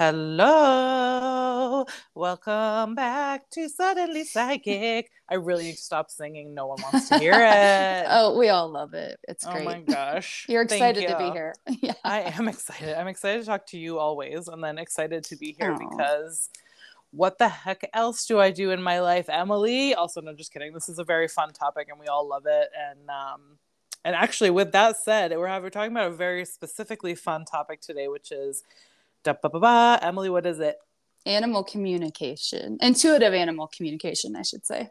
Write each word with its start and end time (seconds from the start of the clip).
Hello, 0.00 1.84
welcome 2.14 2.94
back 2.94 3.50
to 3.50 3.68
Suddenly 3.68 4.24
Psychic. 4.24 5.10
I 5.28 5.34
really 5.34 5.64
need 5.64 5.76
to 5.76 5.82
stop 5.82 6.10
singing. 6.10 6.54
No 6.54 6.68
one 6.68 6.78
wants 6.80 7.10
to 7.10 7.18
hear 7.18 7.34
it. 7.34 8.06
oh, 8.08 8.38
we 8.38 8.48
all 8.48 8.70
love 8.70 8.94
it. 8.94 9.20
It's 9.28 9.44
great. 9.44 9.60
Oh 9.60 9.64
my 9.66 9.80
gosh. 9.80 10.46
You're 10.48 10.62
excited 10.62 11.04
Thank 11.04 11.18
to 11.18 11.24
be 11.26 11.30
here. 11.32 11.54
yeah. 11.82 11.92
I 12.02 12.20
am 12.20 12.48
excited. 12.48 12.98
I'm 12.98 13.08
excited 13.08 13.40
to 13.40 13.44
talk 13.46 13.66
to 13.66 13.78
you 13.78 13.98
always, 13.98 14.48
and 14.48 14.64
then 14.64 14.78
excited 14.78 15.22
to 15.24 15.36
be 15.36 15.54
here 15.60 15.72
Aw. 15.72 15.76
because 15.76 16.48
what 17.10 17.36
the 17.36 17.50
heck 17.50 17.86
else 17.92 18.24
do 18.24 18.40
I 18.40 18.52
do 18.52 18.70
in 18.70 18.80
my 18.80 19.00
life, 19.00 19.28
Emily? 19.28 19.92
Also, 19.92 20.22
no, 20.22 20.32
just 20.32 20.50
kidding. 20.50 20.72
This 20.72 20.88
is 20.88 20.98
a 20.98 21.04
very 21.04 21.28
fun 21.28 21.52
topic, 21.52 21.88
and 21.90 22.00
we 22.00 22.06
all 22.06 22.26
love 22.26 22.44
it. 22.46 22.70
And 22.88 23.10
um, 23.10 23.58
and 24.02 24.16
actually, 24.16 24.48
with 24.48 24.72
that 24.72 24.96
said, 24.96 25.36
we're 25.36 25.46
having, 25.46 25.64
we're 25.64 25.68
talking 25.68 25.92
about 25.92 26.10
a 26.10 26.14
very 26.14 26.46
specifically 26.46 27.14
fun 27.14 27.44
topic 27.44 27.82
today, 27.82 28.08
which 28.08 28.32
is 28.32 28.62
da 29.24 29.34
ba 29.40 29.48
ba 29.48 29.60
ba. 29.60 29.98
Emily, 30.02 30.30
what 30.30 30.46
is 30.46 30.60
it? 30.60 30.76
Animal 31.26 31.64
communication, 31.64 32.78
intuitive 32.80 33.34
animal 33.34 33.68
communication, 33.68 34.36
I 34.36 34.42
should 34.42 34.64
say. 34.64 34.90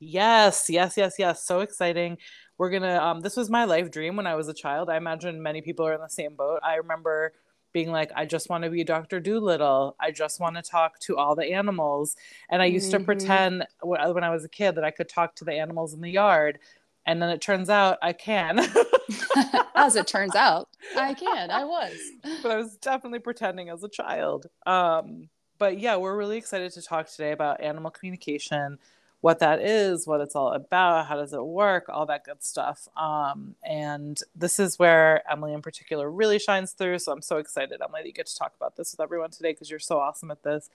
Yes, 0.00 0.68
yes, 0.68 0.96
yes, 0.96 1.14
yes. 1.18 1.44
So 1.46 1.60
exciting. 1.60 2.18
We're 2.58 2.70
gonna 2.70 2.98
um 2.98 3.20
this 3.20 3.36
was 3.36 3.48
my 3.50 3.64
life 3.64 3.90
dream 3.90 4.16
when 4.16 4.26
I 4.26 4.34
was 4.34 4.48
a 4.48 4.54
child. 4.54 4.90
I 4.90 4.96
imagine 4.96 5.42
many 5.42 5.62
people 5.62 5.86
are 5.86 5.94
in 5.94 6.00
the 6.00 6.08
same 6.08 6.34
boat. 6.34 6.60
I 6.62 6.76
remember 6.76 7.32
being 7.72 7.90
like, 7.90 8.10
I 8.14 8.26
just 8.26 8.50
want 8.50 8.64
to 8.64 8.70
be 8.70 8.84
Dr. 8.84 9.18
Dolittle. 9.18 9.96
I 9.98 10.10
just 10.10 10.40
want 10.40 10.56
to 10.56 10.62
talk 10.62 10.98
to 11.00 11.16
all 11.16 11.34
the 11.34 11.54
animals. 11.54 12.16
And 12.50 12.60
I 12.60 12.66
used 12.66 12.90
to 12.90 12.98
Mhm. 12.98 13.04
pretend 13.06 13.66
when 13.80 14.24
I 14.24 14.28
was 14.30 14.44
a 14.44 14.48
kid 14.48 14.74
that 14.74 14.84
I 14.84 14.90
could 14.90 15.08
talk 15.08 15.34
to 15.36 15.44
the 15.46 15.54
animals 15.54 15.94
in 15.94 16.02
the 16.02 16.10
yard. 16.10 16.58
And 17.06 17.20
then 17.20 17.30
it 17.30 17.40
turns 17.40 17.68
out 17.68 17.98
I 18.02 18.12
can. 18.12 18.60
As 19.74 19.96
it 19.96 20.06
turns 20.06 20.34
out, 20.34 20.68
I 20.96 21.14
can. 21.14 21.50
I 21.50 21.64
was. 21.64 21.94
but 22.42 22.52
I 22.52 22.56
was 22.56 22.76
definitely 22.76 23.18
pretending 23.18 23.68
as 23.68 23.82
a 23.82 23.88
child. 23.88 24.46
Um, 24.66 25.28
but 25.58 25.78
yeah, 25.78 25.96
we're 25.96 26.16
really 26.16 26.36
excited 26.36 26.72
to 26.72 26.82
talk 26.82 27.08
today 27.08 27.32
about 27.32 27.60
animal 27.60 27.90
communication, 27.90 28.78
what 29.20 29.38
that 29.40 29.60
is, 29.60 30.06
what 30.06 30.20
it's 30.20 30.34
all 30.36 30.52
about, 30.52 31.06
how 31.06 31.16
does 31.16 31.32
it 31.32 31.44
work, 31.44 31.86
all 31.88 32.06
that 32.06 32.24
good 32.24 32.42
stuff. 32.42 32.88
Um, 32.96 33.54
and 33.64 34.20
this 34.34 34.58
is 34.58 34.78
where 34.78 35.22
Emily 35.30 35.52
in 35.52 35.62
particular 35.62 36.10
really 36.10 36.38
shines 36.38 36.72
through. 36.72 36.98
So 37.00 37.12
I'm 37.12 37.22
so 37.22 37.36
excited, 37.38 37.80
Emily, 37.82 38.02
that 38.02 38.06
you 38.08 38.12
get 38.12 38.26
to 38.26 38.36
talk 38.36 38.54
about 38.56 38.76
this 38.76 38.92
with 38.92 39.00
everyone 39.00 39.30
today 39.30 39.52
because 39.52 39.70
you're 39.70 39.78
so 39.78 39.98
awesome 39.98 40.30
at 40.30 40.42
this. 40.42 40.70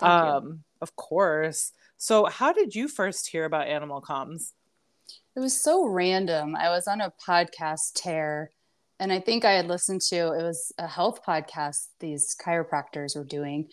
Um, 0.00 0.64
of 0.80 0.94
course. 0.96 1.72
So 1.96 2.26
how 2.26 2.52
did 2.52 2.74
you 2.74 2.86
first 2.88 3.28
hear 3.28 3.44
about 3.44 3.66
animal 3.66 4.00
comms? 4.00 4.52
It 5.36 5.40
was 5.40 5.60
so 5.60 5.86
random. 5.86 6.56
I 6.56 6.68
was 6.68 6.86
on 6.86 7.00
a 7.00 7.12
podcast 7.26 7.92
tear, 7.94 8.50
and 8.98 9.12
I 9.12 9.20
think 9.20 9.44
I 9.44 9.52
had 9.52 9.68
listened 9.68 10.02
to 10.08 10.16
it 10.16 10.42
was 10.42 10.72
a 10.78 10.86
health 10.86 11.20
podcast 11.26 11.86
these 12.00 12.36
chiropractors 12.44 13.16
were 13.16 13.24
doing, 13.24 13.68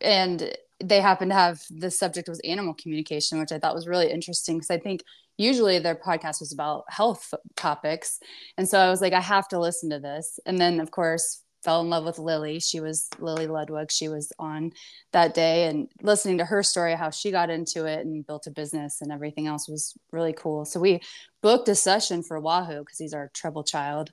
and 0.00 0.56
they 0.82 1.00
happened 1.00 1.30
to 1.30 1.36
have 1.36 1.60
the 1.70 1.90
subject 1.90 2.28
was 2.28 2.40
animal 2.40 2.74
communication, 2.74 3.38
which 3.38 3.52
I 3.52 3.58
thought 3.58 3.74
was 3.74 3.86
really 3.86 4.10
interesting 4.10 4.56
because 4.56 4.70
I 4.70 4.78
think 4.78 5.02
usually 5.36 5.78
their 5.78 5.94
podcast 5.94 6.40
was 6.40 6.52
about 6.52 6.84
health 6.88 7.32
topics, 7.56 8.18
and 8.58 8.68
so 8.68 8.78
I 8.78 8.90
was 8.90 9.00
like, 9.00 9.12
I 9.12 9.20
have 9.20 9.48
to 9.48 9.60
listen 9.60 9.90
to 9.90 10.00
this. 10.00 10.40
And 10.46 10.58
then 10.58 10.80
of 10.80 10.90
course 10.90 11.43
fell 11.64 11.80
in 11.80 11.90
love 11.90 12.04
with 12.04 12.18
Lily. 12.18 12.60
She 12.60 12.80
was 12.80 13.08
Lily 13.18 13.46
Ludwig. 13.46 13.90
She 13.90 14.08
was 14.08 14.32
on 14.38 14.72
that 15.14 15.32
day 15.32 15.68
and 15.68 15.88
listening 16.02 16.38
to 16.38 16.44
her 16.44 16.62
story 16.62 16.94
how 16.94 17.10
she 17.10 17.30
got 17.30 17.48
into 17.48 17.86
it 17.86 18.04
and 18.04 18.26
built 18.26 18.46
a 18.46 18.50
business 18.50 19.00
and 19.00 19.12
everything 19.12 19.46
else 19.46 19.68
was 19.68 19.94
really 20.10 20.32
cool 20.32 20.64
so 20.64 20.80
we 20.80 21.00
booked 21.40 21.68
a 21.68 21.74
session 21.74 22.22
for 22.22 22.38
wahoo 22.40 22.80
because 22.80 22.98
he's 22.98 23.14
our 23.14 23.30
treble 23.32 23.62
child 23.62 24.10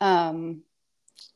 um, 0.00 0.62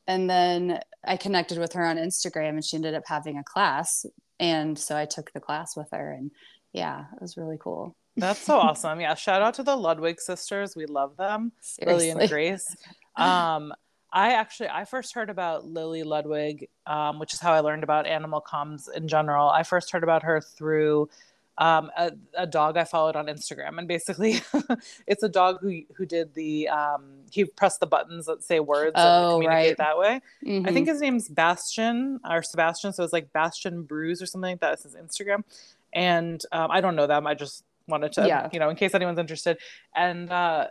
and 0.07 0.29
then 0.29 0.79
i 1.05 1.15
connected 1.15 1.59
with 1.59 1.73
her 1.73 1.85
on 1.85 1.97
instagram 1.97 2.49
and 2.49 2.65
she 2.65 2.75
ended 2.75 2.95
up 2.95 3.03
having 3.05 3.37
a 3.37 3.43
class 3.43 4.05
and 4.39 4.77
so 4.77 4.97
i 4.97 5.05
took 5.05 5.31
the 5.33 5.39
class 5.39 5.77
with 5.77 5.87
her 5.91 6.11
and 6.11 6.31
yeah 6.73 7.05
it 7.13 7.21
was 7.21 7.37
really 7.37 7.57
cool 7.59 7.95
That's 8.17 8.39
so 8.39 8.57
awesome. 8.57 9.01
Yeah. 9.01 9.13
Shout 9.15 9.41
out 9.41 9.55
to 9.55 9.63
the 9.63 9.75
Ludwig 9.75 10.21
sisters. 10.21 10.73
We 10.73 10.85
love 10.85 11.17
them. 11.17 11.51
Lily 11.85 12.11
and 12.11 12.29
Grace. 12.29 12.75
Um, 13.17 13.73
I 14.15 14.31
actually 14.31 14.69
I 14.69 14.85
first 14.85 15.13
heard 15.13 15.29
about 15.29 15.65
Lily 15.67 16.03
Ludwig, 16.03 16.69
um, 16.87 17.19
which 17.19 17.33
is 17.33 17.41
how 17.41 17.51
I 17.51 17.59
learned 17.59 17.83
about 17.83 18.07
animal 18.07 18.41
comms 18.41 18.89
in 18.91 19.09
general. 19.09 19.49
I 19.49 19.63
first 19.63 19.91
heard 19.91 20.03
about 20.03 20.23
her 20.23 20.39
through 20.39 21.09
um, 21.57 21.91
a, 21.97 22.11
a 22.33 22.47
dog 22.47 22.77
I 22.77 22.85
followed 22.85 23.15
on 23.17 23.25
Instagram, 23.27 23.77
and 23.77 23.87
basically, 23.89 24.41
it's 25.07 25.21
a 25.23 25.27
dog 25.29 25.59
who 25.61 25.81
who 25.95 26.05
did 26.05 26.33
the 26.33 26.69
um, 26.69 27.03
he 27.29 27.43
pressed 27.43 27.81
the 27.81 27.87
buttons 27.87 28.25
that 28.27 28.41
say 28.41 28.61
words 28.61 28.93
and 28.95 29.03
Oh, 29.25 29.33
communicate 29.35 29.67
right. 29.67 29.77
that 29.79 29.97
way. 29.97 30.21
I 30.43 30.45
Mhm. 30.47 30.73
think 30.73 30.87
his 30.87 31.01
name's 31.01 31.27
Bastion 31.27 32.21
or 32.29 32.41
Sebastian, 32.41 32.93
so 32.93 33.03
it's 33.03 33.11
like 33.13 33.33
Bastion 33.33 33.83
Bruise 33.83 34.21
or 34.21 34.25
something 34.27 34.51
like 34.51 34.61
that. 34.61 34.73
It's 34.73 34.83
his 34.83 34.95
Instagram, 34.95 35.43
and 35.91 36.41
um, 36.53 36.71
I 36.71 36.79
don't 36.79 36.95
know 36.95 37.07
them. 37.07 37.27
I 37.27 37.33
just 37.33 37.65
wanted 37.87 38.13
to, 38.13 38.27
Yeah. 38.27 38.49
you 38.53 38.59
know, 38.59 38.69
in 38.69 38.77
case 38.77 38.93
anyone's 38.95 39.19
interested. 39.19 39.57
And 39.93 40.31
uh, 40.31 40.67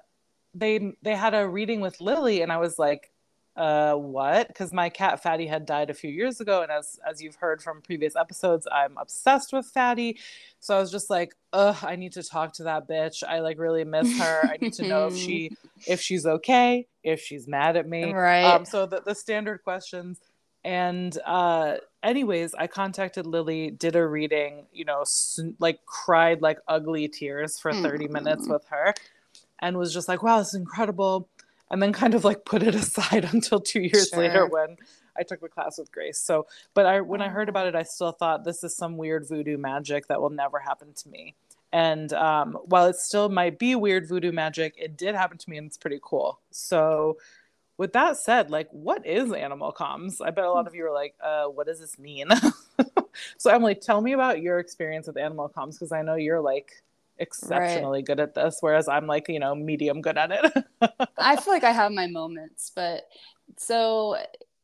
they 0.55 0.95
they 1.03 1.15
had 1.15 1.35
a 1.35 1.47
reading 1.47 1.81
with 1.83 2.01
Lily, 2.01 2.41
and 2.43 2.51
I 2.51 2.57
was 2.59 2.79
like, 2.79 3.11
uh, 3.57 3.95
what? 3.95 4.49
Because 4.49 4.73
my 4.73 4.89
cat 4.89 5.23
Fatty 5.23 5.47
had 5.47 5.65
died 5.67 5.91
a 5.91 5.95
few 5.95 6.11
years 6.11 6.41
ago, 6.41 6.63
and 6.63 6.73
as 6.73 6.99
as 7.09 7.23
you've 7.23 7.37
heard 7.37 7.63
from 7.63 7.83
previous 7.83 8.17
episodes, 8.17 8.67
I'm 8.73 8.97
obsessed 8.99 9.53
with 9.53 9.67
Fatty. 9.67 10.19
So 10.61 10.77
I 10.77 10.81
was 10.81 10.91
just 10.91 11.11
like, 11.11 11.35
ugh, 11.53 11.77
I 11.83 11.97
need 11.97 12.13
to 12.15 12.23
talk 12.23 12.55
to 12.55 12.65
that 12.65 12.89
bitch. 12.89 13.23
I 13.23 13.41
like 13.41 13.59
really 13.59 13.85
miss 13.85 14.19
her. 14.19 14.41
I 14.51 14.57
need 14.61 14.73
to 14.75 14.89
know 14.89 15.07
if 15.09 15.17
she 15.17 15.51
if 15.87 16.01
she's 16.01 16.27
okay, 16.27 16.87
if 17.03 17.21
she's 17.21 17.47
mad 17.47 17.77
at 17.77 17.89
me. 17.89 18.13
right 18.13 18.45
Um, 18.45 18.65
so 18.65 18.87
the, 18.87 19.03
the 19.05 19.15
standard 19.15 19.63
questions. 19.63 20.21
And 20.67 21.17
uh, 21.27 21.77
anyways, 22.03 22.55
I 22.55 22.69
contacted 22.69 23.27
Lily, 23.27 23.71
did 23.71 23.97
a 23.97 24.07
reading, 24.07 24.65
you 24.73 24.87
know, 24.87 25.03
s- 25.03 25.39
like 25.59 25.85
cried 25.85 26.41
like 26.41 26.59
ugly 26.67 27.07
tears 27.07 27.59
for 27.59 27.75
30 27.75 28.09
minutes 28.09 28.49
Mm. 28.49 28.53
with 28.55 28.65
her 28.71 28.95
and 29.61 29.77
was 29.77 29.93
just 29.93 30.09
like, 30.09 30.23
wow, 30.23 30.39
this 30.39 30.49
is 30.49 30.55
incredible. 30.55 31.29
And 31.71 31.83
then 31.83 31.93
kind 31.93 32.15
of 32.15 32.25
like 32.25 32.45
put 32.45 32.63
it 32.63 32.75
aside 32.75 33.25
until 33.33 33.61
two 33.61 33.81
years 33.81 34.13
later 34.15 34.47
when 34.47 34.77
I 35.19 35.23
took 35.23 35.41
the 35.41 35.49
class 35.49 35.79
with 35.79 35.91
Grace. 35.93 36.19
So, 36.19 36.47
but 36.75 36.87
I, 36.87 37.01
when 37.01 37.23
I 37.23 37.29
heard 37.29 37.49
Oh. 37.49 37.51
about 37.51 37.67
it, 37.67 37.75
I 37.75 37.83
still 37.85 38.13
thought 38.13 38.45
this 38.45 38.63
is 38.65 38.77
some 38.77 38.97
weird 38.97 39.27
voodoo 39.29 39.57
magic 39.57 40.07
that 40.09 40.21
will 40.21 40.31
never 40.31 40.59
happen 40.59 40.93
to 40.93 41.09
me. 41.09 41.35
And 41.73 42.13
um, 42.13 42.53
while 42.67 42.87
it 42.87 42.97
still 42.97 43.29
might 43.29 43.59
be 43.59 43.75
weird 43.75 44.09
voodoo 44.09 44.31
magic, 44.33 44.75
it 44.77 44.97
did 44.97 45.15
happen 45.15 45.39
to 45.39 45.51
me 45.51 45.57
and 45.59 45.67
it's 45.67 45.79
pretty 45.79 45.99
cool. 46.03 46.39
So, 46.51 47.19
with 47.77 47.93
that 47.95 48.17
said, 48.17 48.51
like, 48.51 48.69
what 48.71 49.05
is 49.05 49.33
animal 49.33 49.73
comms? 49.73 50.19
I 50.25 50.31
bet 50.31 50.45
a 50.45 50.53
lot 50.53 50.69
of 50.69 50.77
you 50.77 50.87
are 50.87 50.93
like, 50.95 51.17
uh, 51.21 51.47
what 51.47 51.67
does 51.67 51.81
this 51.81 51.99
mean? 51.99 52.29
so, 53.39 53.51
Emily, 53.51 53.75
tell 53.75 54.01
me 54.01 54.13
about 54.13 54.41
your 54.41 54.61
experience 54.61 55.09
with 55.09 55.17
animal 55.17 55.51
comms 55.55 55.73
because 55.73 55.91
I 55.91 56.03
know 56.03 56.15
you're 56.15 56.41
like 56.41 56.83
exceptionally 57.19 58.03
good 58.03 58.21
at 58.21 58.35
this, 58.35 58.59
whereas 58.61 58.89
I'm 58.89 59.07
like, 59.07 59.29
you 59.29 59.39
know, 59.39 59.55
medium 59.55 60.01
good 60.01 60.19
at 60.19 60.31
it. 60.31 60.65
I 61.19 61.37
feel 61.37 61.53
like 61.53 61.65
I 61.65 61.73
have 61.73 61.93
my 61.93 62.07
moments, 62.07 62.73
but 62.75 63.03
so 63.59 64.17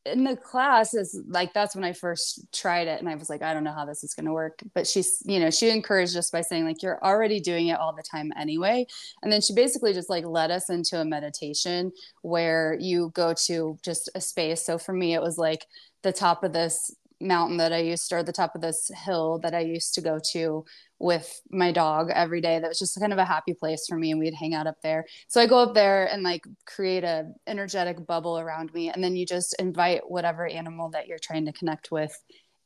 in 0.07 0.25
the 0.25 0.35
class 0.37 0.95
is 0.95 1.21
like 1.29 1.53
that's 1.53 1.75
when 1.75 1.85
I 1.85 1.93
first 1.93 2.47
tried 2.53 2.89
it 2.89 3.01
and 3.01 3.09
I 3.09 3.15
was 3.17 3.29
like, 3.29 3.43
I 3.43 3.53
don't 3.53 3.65
know 3.65 3.73
how 3.73 3.85
this 3.85 4.03
is 4.03 4.15
gonna 4.15 4.33
work. 4.33 4.61
But 4.75 4.87
she's, 4.87 5.23
you 5.27 5.39
know, 5.39 5.51
she 5.51 5.69
encouraged 5.69 6.17
us 6.17 6.31
by 6.31 6.41
saying, 6.41 6.65
like, 6.65 6.83
you're 6.83 7.03
already 7.05 7.39
doing 7.39 7.69
it 7.69 7.79
all 7.79 7.95
the 7.95 8.03
time 8.03 8.33
anyway. 8.39 8.87
And 9.23 9.31
then 9.31 9.41
she 9.41 9.55
basically 9.55 9.93
just 9.93 10.09
like 10.09 10.25
led 10.25 10.51
us 10.51 10.71
into 10.71 11.01
a 11.01 11.05
meditation 11.05 11.93
where 12.23 12.77
you 12.81 13.11
go 13.15 13.35
to 13.47 13.79
just 13.85 14.11
a 14.15 14.21
space. 14.21 14.65
So 14.65 14.79
for 14.79 14.95
me, 14.95 15.15
it 15.15 15.23
was 15.23 15.37
like 15.37 15.67
the 16.03 16.13
top 16.13 16.45
of 16.45 16.53
this 16.55 16.95
mountain 17.21 17.59
that 17.59 17.73
I 17.73 17.79
used 17.79 18.09
to, 18.11 18.17
or 18.17 18.23
the 18.23 18.33
top 18.33 18.55
of 18.55 18.61
this 18.61 18.91
hill 19.05 19.39
that 19.43 19.55
I 19.55 19.61
used 19.61 19.95
to 19.95 20.01
go 20.01 20.19
to 20.33 20.65
with 20.99 21.41
my 21.51 21.73
dog 21.73 22.11
every 22.15 22.41
day. 22.41 22.59
That 22.59 22.69
was 22.69 22.79
just 22.79 22.99
kind 23.01 23.13
of 23.13 23.19
a 23.19 23.25
happy 23.25 23.55
place 23.55 23.87
for 23.89 23.97
me. 23.97 24.11
And 24.11 24.21
we'd 24.21 24.35
hang 24.35 24.55
out 24.55 24.67
up 24.67 24.77
there. 24.83 25.07
So 25.29 25.41
I 25.41 25.47
go 25.47 25.59
up 25.59 25.75
there 25.75 26.07
and 26.07 26.23
like 26.23 26.45
create 26.67 27.05
a 27.05 27.31
energetic 27.47 28.07
bubble 28.07 28.39
around 28.39 28.73
me. 28.75 28.91
And 28.91 29.03
then 29.03 29.17
you 29.17 29.27
just 29.27 29.55
invite 29.59 30.03
whatever 30.11 30.47
animal 30.47 30.91
that 30.91 31.07
you're 31.09 31.19
trying 31.19 31.47
to 31.47 31.53
connect 31.53 31.91
with 31.91 32.13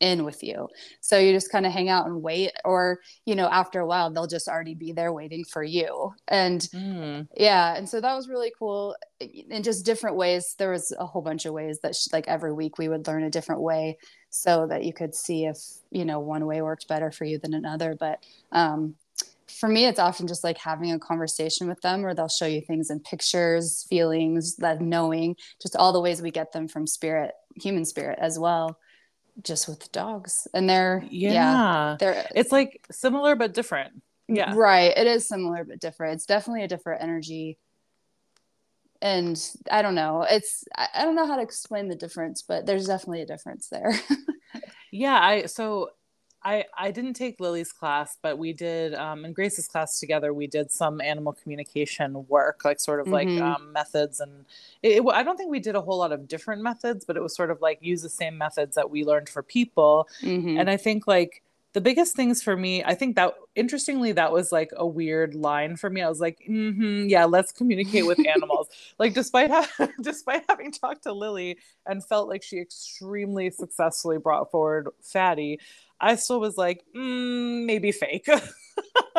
in 0.00 0.24
with 0.24 0.42
you. 0.42 0.68
So 1.00 1.18
you 1.18 1.32
just 1.32 1.52
kind 1.52 1.64
of 1.64 1.72
hang 1.72 1.88
out 1.88 2.06
and 2.06 2.20
wait. 2.20 2.50
Or, 2.64 2.98
you 3.24 3.36
know, 3.36 3.46
after 3.46 3.78
a 3.80 3.86
while, 3.86 4.12
they'll 4.12 4.26
just 4.26 4.48
already 4.48 4.74
be 4.74 4.92
there 4.92 5.12
waiting 5.12 5.44
for 5.44 5.62
you. 5.62 6.12
And 6.28 6.60
Mm. 6.74 7.28
yeah 7.36 7.76
and 7.76 7.88
so 7.88 8.00
that 8.00 8.14
was 8.14 8.28
really 8.28 8.52
cool 8.58 8.96
in 9.20 9.62
just 9.62 9.86
different 9.86 10.16
ways 10.16 10.54
there 10.58 10.70
was 10.72 10.92
a 10.98 11.06
whole 11.06 11.22
bunch 11.22 11.46
of 11.46 11.54
ways 11.54 11.78
that 11.82 11.94
sh 11.94 12.08
like 12.12 12.26
every 12.28 12.52
week 12.52 12.78
we 12.78 12.88
would 12.88 13.06
learn 13.06 13.22
a 13.22 13.30
different 13.30 13.60
way 13.62 13.96
so 14.34 14.66
that 14.66 14.84
you 14.84 14.92
could 14.92 15.14
see 15.14 15.44
if 15.46 15.58
you 15.90 16.04
know 16.04 16.18
one 16.18 16.44
way 16.46 16.60
worked 16.60 16.88
better 16.88 17.10
for 17.10 17.24
you 17.24 17.38
than 17.38 17.54
another 17.54 17.94
but 17.98 18.18
um 18.52 18.94
for 19.46 19.68
me 19.68 19.86
it's 19.86 20.00
often 20.00 20.26
just 20.26 20.42
like 20.42 20.58
having 20.58 20.90
a 20.90 20.98
conversation 20.98 21.68
with 21.68 21.80
them 21.82 22.02
where 22.02 22.14
they'll 22.14 22.28
show 22.28 22.46
you 22.46 22.60
things 22.60 22.90
in 22.90 22.98
pictures 23.00 23.86
feelings 23.88 24.56
that 24.56 24.80
knowing 24.80 25.36
just 25.62 25.76
all 25.76 25.92
the 25.92 26.00
ways 26.00 26.20
we 26.20 26.30
get 26.30 26.52
them 26.52 26.66
from 26.66 26.86
spirit 26.86 27.32
human 27.54 27.84
spirit 27.84 28.18
as 28.20 28.38
well 28.38 28.78
just 29.42 29.68
with 29.68 29.90
dogs 29.92 30.48
and 30.54 30.68
they're 30.68 31.04
Yeah. 31.10 31.32
yeah 31.32 31.96
they're 32.00 32.26
It's 32.34 32.52
like 32.52 32.84
similar 32.90 33.36
but 33.36 33.52
different. 33.54 34.02
Yeah. 34.26 34.54
Right. 34.56 34.96
It 34.96 35.06
is 35.06 35.28
similar 35.28 35.64
but 35.64 35.80
different. 35.80 36.14
It's 36.14 36.24
definitely 36.24 36.62
a 36.62 36.68
different 36.68 37.02
energy. 37.02 37.58
And 39.02 39.38
I 39.70 39.82
don't 39.82 39.94
know. 39.94 40.22
It's 40.28 40.64
I 40.76 41.04
don't 41.04 41.14
know 41.14 41.26
how 41.26 41.36
to 41.36 41.42
explain 41.42 41.88
the 41.88 41.94
difference, 41.94 42.42
but 42.42 42.64
there's 42.66 42.86
definitely 42.86 43.22
a 43.22 43.26
difference 43.26 43.68
there. 43.68 43.92
Yeah, 44.90 45.18
I 45.20 45.46
so 45.46 45.90
I 46.44 46.64
I 46.76 46.90
didn't 46.92 47.14
take 47.14 47.40
Lily's 47.40 47.72
class, 47.72 48.16
but 48.22 48.38
we 48.38 48.52
did 48.52 48.94
um, 48.94 49.24
in 49.24 49.32
Grace's 49.32 49.66
class 49.66 49.98
together. 49.98 50.32
We 50.32 50.46
did 50.46 50.70
some 50.70 51.00
animal 51.00 51.32
communication 51.32 52.26
work, 52.28 52.64
like 52.64 52.78
sort 52.80 53.00
of 53.00 53.08
Mhm. 53.08 53.12
like 53.12 53.28
um, 53.40 53.72
methods, 53.72 54.20
and 54.20 54.44
it, 54.82 54.98
it, 54.98 55.04
I 55.12 55.22
don't 55.24 55.36
think 55.36 55.50
we 55.50 55.58
did 55.58 55.74
a 55.74 55.80
whole 55.80 55.98
lot 55.98 56.12
of 56.12 56.28
different 56.28 56.62
methods, 56.62 57.04
but 57.04 57.16
it 57.16 57.22
was 57.22 57.34
sort 57.34 57.50
of 57.50 57.60
like 57.60 57.78
use 57.82 58.02
the 58.02 58.08
same 58.08 58.38
methods 58.38 58.76
that 58.76 58.88
we 58.90 59.04
learned 59.04 59.28
for 59.28 59.42
people. 59.42 60.08
Mhm. 60.22 60.60
And 60.60 60.70
I 60.70 60.76
think 60.76 61.06
like 61.08 61.42
the 61.74 61.80
biggest 61.80 62.14
things 62.14 62.40
for 62.40 62.56
me, 62.56 62.84
I 62.84 62.94
think 62.94 63.16
that 63.16 63.34
interestingly, 63.56 64.12
that 64.12 64.32
was 64.32 64.52
like 64.52 64.70
a 64.76 64.86
weird 64.86 65.34
line 65.34 65.76
for 65.76 65.90
me. 65.90 66.02
I 66.02 66.08
was 66.08 66.20
like, 66.20 66.38
mm-hmm, 66.48 67.08
yeah, 67.08 67.24
let's 67.24 67.50
communicate 67.50 68.06
with 68.06 68.24
animals. 68.26 68.68
like 68.98 69.12
despite 69.12 69.50
ha- 69.50 69.88
despite 70.00 70.44
having 70.48 70.70
talked 70.70 71.02
to 71.02 71.12
Lily 71.12 71.58
and 71.84 72.04
felt 72.06 72.28
like 72.28 72.44
she 72.44 72.60
extremely 72.60 73.50
successfully 73.50 74.18
brought 74.18 74.52
forward 74.52 74.88
Fatty, 75.02 75.58
I 76.00 76.14
still 76.14 76.38
was 76.38 76.56
like, 76.56 76.84
mm, 76.96 77.64
maybe 77.66 77.90
fake. 77.90 78.28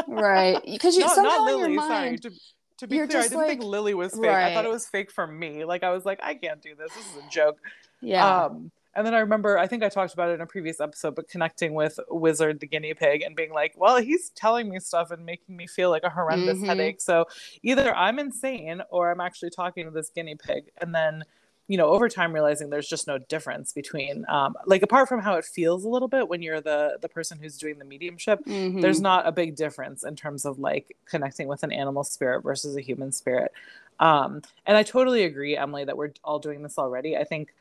right 0.08 0.62
because 0.66 0.96
you 0.96 1.02
not, 1.02 1.16
somehow 1.16 1.32
not 1.32 1.46
Lily. 1.46 1.76
mind 1.76 2.24
Sorry. 2.24 2.34
To, 2.34 2.40
to 2.80 2.88
be 2.88 2.96
clear, 3.06 3.20
I 3.20 3.28
didn't 3.28 3.48
think 3.48 3.64
Lily 3.64 3.94
was 3.94 4.14
fake. 4.14 4.26
I 4.26 4.54
thought 4.54 4.66
it 4.66 4.72
was 4.72 4.88
fake 4.88 5.12
for 5.12 5.28
me. 5.28 5.66
Like 5.66 5.84
I 5.84 5.92
was 5.92 6.06
like, 6.06 6.22
I 6.24 6.36
can't 6.36 6.62
do 6.62 6.74
this. 6.74 6.94
This 6.94 7.06
is 7.06 7.18
a 7.18 7.30
joke. 7.30 7.58
yeah 8.02 8.46
Um, 8.46 8.72
and 8.96 9.06
then 9.06 9.14
I 9.14 9.20
remember, 9.20 9.58
I 9.58 9.68
think 9.68 9.84
I 9.84 9.90
talked 9.90 10.14
about 10.14 10.30
it 10.30 10.34
in 10.34 10.42
a 10.42 10.46
previous 10.46 10.80
episode, 10.80 11.16
but 11.16 11.28
connecting 11.28 11.74
with 11.74 12.00
Wizard 12.10 12.60
the 12.60 12.68
guinea 12.68 12.94
pig 12.94 13.22
and 13.22 13.36
being 13.36 13.52
like, 13.52 13.74
well, 13.76 13.98
he's 13.98 14.30
telling 14.30 14.70
me 14.70 14.80
stuff 14.80 15.12
and 15.12 15.26
making 15.26 15.56
me 15.58 15.68
feel 15.68 15.90
like 15.90 16.04
a 16.04 16.10
horrendous 16.10 16.60
Mhm. 16.60 16.68
headache. 16.68 17.02
So 17.02 17.26
either 17.64 17.94
I'm 17.96 18.20
insane 18.20 18.82
or 18.90 19.12
I'm 19.12 19.20
actually 19.22 19.50
talking 19.50 19.86
to 19.86 19.92
this 19.92 20.10
guinea 20.10 20.36
pig. 20.36 20.72
And 20.78 20.96
then, 20.96 21.24
you 21.68 21.78
know, 21.78 21.88
over 21.88 22.08
time 22.08 22.32
realizing 22.32 22.70
there's 22.70 22.88
just 22.88 23.08
no 23.08 23.18
difference 23.18 23.74
between, 23.74 24.24
um, 24.30 24.56
like, 24.66 24.82
apart 24.84 25.10
from 25.10 25.20
how 25.20 25.36
it 25.36 25.46
feels 25.46 25.84
a 25.84 25.90
little 25.90 26.08
bit 26.08 26.30
when 26.30 26.42
you're 26.42 26.62
the 26.62 26.98
the 27.02 27.10
person 27.10 27.40
who's 27.40 27.58
doing 27.58 27.80
the 27.80 27.86
mediumship, 27.86 28.46
Mhm. 28.46 28.82
there's 28.82 29.02
not 29.02 29.28
a 29.28 29.32
big 29.32 29.56
difference 29.56 30.04
in 30.04 30.16
terms 30.16 30.46
of 30.46 30.60
like 30.60 30.96
connecting 31.06 31.48
with 31.48 31.64
an 31.64 31.72
animal 31.72 32.04
spirit 32.04 32.42
versus 32.44 32.76
a 32.78 32.82
human 32.82 33.12
spirit. 33.12 33.52
Um, 34.00 34.42
and 34.66 34.78
I 34.78 34.84
totally 34.84 35.24
agree, 35.24 35.58
Emily, 35.58 35.86
that 35.86 35.98
we're 35.98 36.12
all 36.24 36.40
doing 36.40 36.62
this 36.64 36.78
already. 36.78 37.18
I 37.18 37.24
think 37.24 37.54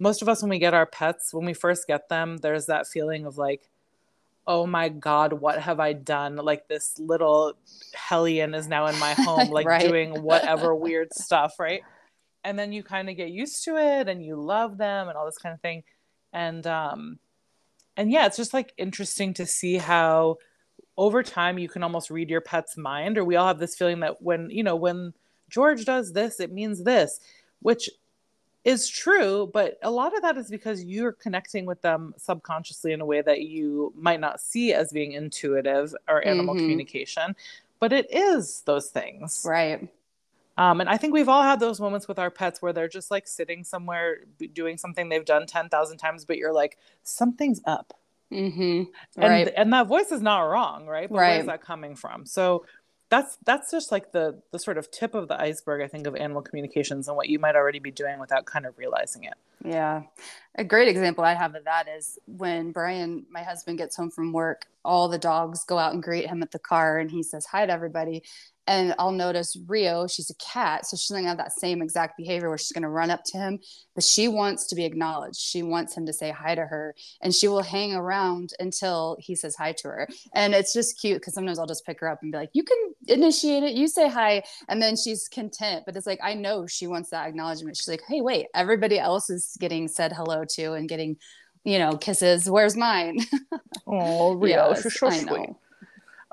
most 0.00 0.22
of 0.22 0.28
us, 0.28 0.42
when 0.42 0.50
we 0.50 0.58
get 0.58 0.74
our 0.74 0.86
pets, 0.86 1.32
when 1.32 1.44
we 1.44 1.54
first 1.54 1.86
get 1.86 2.08
them, 2.08 2.38
there's 2.38 2.66
that 2.66 2.88
feeling 2.88 3.26
of 3.26 3.38
like, 3.38 3.68
oh 4.46 4.66
my 4.66 4.88
God, 4.88 5.34
what 5.34 5.60
have 5.60 5.78
I 5.78 5.92
done? 5.92 6.36
Like 6.36 6.66
this 6.66 6.98
little 6.98 7.54
hellion 7.94 8.54
is 8.54 8.66
now 8.66 8.86
in 8.86 8.98
my 8.98 9.12
home, 9.24 9.50
like 9.50 9.66
Right. 9.66 9.82
doing 9.82 10.22
whatever 10.22 10.74
weird 10.74 11.12
stuff, 11.12 11.60
right? 11.60 11.82
And 12.42 12.58
then 12.58 12.72
you 12.72 12.82
kind 12.82 13.10
of 13.10 13.16
get 13.16 13.30
used 13.30 13.62
to 13.64 13.76
it 13.76 14.08
and 14.08 14.24
you 14.24 14.36
love 14.36 14.78
them 14.78 15.08
and 15.08 15.16
all 15.16 15.26
this 15.26 15.38
kind 15.38 15.54
of 15.54 15.60
thing. 15.60 15.84
And 16.32 16.66
um 16.66 17.18
and 17.96 18.10
yeah, 18.10 18.26
it's 18.26 18.36
just 18.38 18.54
like 18.54 18.72
interesting 18.78 19.34
to 19.34 19.44
see 19.46 19.76
how 19.76 20.38
over 20.96 21.22
time 21.22 21.58
you 21.58 21.68
can 21.68 21.82
almost 21.82 22.10
read 22.10 22.30
your 22.30 22.40
pet's 22.40 22.76
mind 22.76 23.18
or 23.18 23.24
we 23.24 23.36
all 23.36 23.46
have 23.46 23.58
this 23.58 23.76
feeling 23.76 24.00
that 24.00 24.20
when 24.20 24.50
you 24.50 24.62
know 24.62 24.76
when 24.76 25.14
george 25.48 25.84
does 25.84 26.12
this 26.12 26.38
it 26.40 26.52
means 26.52 26.84
this 26.84 27.20
which 27.62 27.88
is 28.64 28.88
true 28.88 29.50
but 29.54 29.78
a 29.82 29.90
lot 29.90 30.14
of 30.14 30.20
that 30.22 30.36
is 30.36 30.50
because 30.50 30.84
you're 30.84 31.12
connecting 31.12 31.64
with 31.64 31.80
them 31.82 32.12
subconsciously 32.18 32.92
in 32.92 33.00
a 33.00 33.06
way 33.06 33.22
that 33.22 33.40
you 33.42 33.92
might 33.96 34.20
not 34.20 34.40
see 34.40 34.72
as 34.74 34.92
being 34.92 35.12
intuitive 35.12 35.94
or 36.08 36.22
animal 36.26 36.54
Mhm. 36.54 36.58
communication 36.58 37.34
but 37.78 37.94
it 37.94 38.06
is 38.10 38.60
those 38.66 38.90
things. 38.90 39.42
Right. 39.48 39.88
Um, 40.58 40.82
and 40.82 40.90
I 40.90 40.98
think 40.98 41.14
we've 41.14 41.30
all 41.30 41.42
had 41.42 41.58
those 41.58 41.80
moments 41.80 42.06
with 42.06 42.18
our 42.18 42.30
pets 42.30 42.60
where 42.60 42.74
they're 42.74 42.88
just 42.88 43.10
like 43.10 43.26
sitting 43.26 43.64
somewhere 43.64 44.18
doing 44.52 44.76
something 44.76 45.08
they've 45.08 45.24
done 45.24 45.46
10,000 45.46 45.96
times, 45.96 46.26
but 46.26 46.36
you're 46.36 46.52
like, 46.52 46.76
something's 47.02 47.62
up. 47.64 47.94
Hmm 48.28 48.36
and 48.38 48.86
right. 49.16 49.52
and 49.56 49.72
that 49.72 49.86
voice 49.88 50.12
is 50.12 50.20
not 50.20 50.42
wrong 50.42 50.86
right? 50.86 51.08
But 51.08 51.16
Right. 51.18 51.28
where's 51.36 51.46
that 51.46 51.62
coming 51.62 51.96
from? 51.96 52.26
So 52.26 52.64
that's 53.10 53.36
that's 53.44 53.70
just 53.70 53.92
like 53.92 54.12
the 54.12 54.40
the 54.52 54.58
sort 54.58 54.78
of 54.78 54.90
tip 54.90 55.14
of 55.14 55.28
the 55.28 55.38
iceberg 55.40 55.82
i 55.82 55.88
think 55.88 56.06
of 56.06 56.16
animal 56.16 56.40
communications 56.40 57.08
and 57.08 57.16
what 57.16 57.28
you 57.28 57.38
might 57.38 57.56
already 57.56 57.78
be 57.78 57.90
doing 57.90 58.18
without 58.18 58.46
kind 58.46 58.64
of 58.64 58.78
realizing 58.78 59.24
it 59.24 59.34
Yeah. 59.64 60.02
A 60.56 60.64
great 60.64 60.88
example 60.88 61.22
I 61.24 61.34
have 61.34 61.54
of 61.54 61.64
that 61.64 61.86
is 61.86 62.18
when 62.26 62.72
Brian, 62.72 63.26
my 63.30 63.42
husband, 63.42 63.78
gets 63.78 63.96
home 63.96 64.10
from 64.10 64.32
work, 64.32 64.66
all 64.84 65.08
the 65.08 65.18
dogs 65.18 65.64
go 65.64 65.78
out 65.78 65.92
and 65.92 66.02
greet 66.02 66.26
him 66.26 66.42
at 66.42 66.50
the 66.50 66.58
car 66.58 66.98
and 66.98 67.10
he 67.10 67.22
says 67.22 67.46
hi 67.46 67.66
to 67.66 67.72
everybody. 67.72 68.22
And 68.70 68.94
I'll 69.00 69.10
notice 69.10 69.56
Rio, 69.66 70.06
she's 70.06 70.30
a 70.30 70.34
cat, 70.34 70.86
so 70.86 70.96
she's 70.96 71.10
gonna 71.10 71.26
have 71.26 71.38
that 71.38 71.50
same 71.50 71.82
exact 71.82 72.16
behavior 72.16 72.48
where 72.48 72.56
she's 72.56 72.70
gonna 72.70 72.88
run 72.88 73.10
up 73.10 73.24
to 73.24 73.36
him, 73.36 73.58
but 73.96 74.04
she 74.04 74.28
wants 74.28 74.68
to 74.68 74.76
be 74.76 74.84
acknowledged. 74.84 75.40
She 75.40 75.64
wants 75.64 75.96
him 75.96 76.06
to 76.06 76.12
say 76.12 76.30
hi 76.30 76.54
to 76.54 76.64
her, 76.64 76.94
and 77.20 77.34
she 77.34 77.48
will 77.48 77.64
hang 77.64 77.94
around 77.94 78.52
until 78.60 79.16
he 79.18 79.34
says 79.34 79.56
hi 79.56 79.72
to 79.72 79.88
her. 79.88 80.08
And 80.36 80.54
it's 80.54 80.72
just 80.72 81.00
cute 81.00 81.20
because 81.20 81.34
sometimes 81.34 81.58
I'll 81.58 81.66
just 81.66 81.84
pick 81.84 81.98
her 81.98 82.08
up 82.08 82.20
and 82.22 82.30
be 82.30 82.38
like, 82.38 82.50
"You 82.52 82.62
can 82.62 82.94
initiate 83.08 83.64
it. 83.64 83.72
You 83.72 83.88
say 83.88 84.08
hi," 84.08 84.44
and 84.68 84.80
then 84.80 84.94
she's 84.94 85.26
content. 85.26 85.82
But 85.84 85.96
it's 85.96 86.06
like 86.06 86.20
I 86.22 86.34
know 86.34 86.68
she 86.68 86.86
wants 86.86 87.10
that 87.10 87.26
acknowledgement. 87.26 87.76
She's 87.76 87.88
like, 87.88 88.02
"Hey, 88.06 88.20
wait, 88.20 88.46
everybody 88.54 89.00
else 89.00 89.30
is 89.30 89.56
getting 89.58 89.88
said 89.88 90.12
hello 90.12 90.44
to 90.44 90.74
and 90.74 90.88
getting." 90.88 91.16
You 91.64 91.78
know, 91.78 91.96
kisses. 91.96 92.48
Where's 92.48 92.76
mine? 92.76 93.18
oh 93.86 94.32
rio 94.34 94.68
Yes, 94.70 94.82
she's 94.82 94.98
so 94.98 95.10
sweet. 95.10 95.50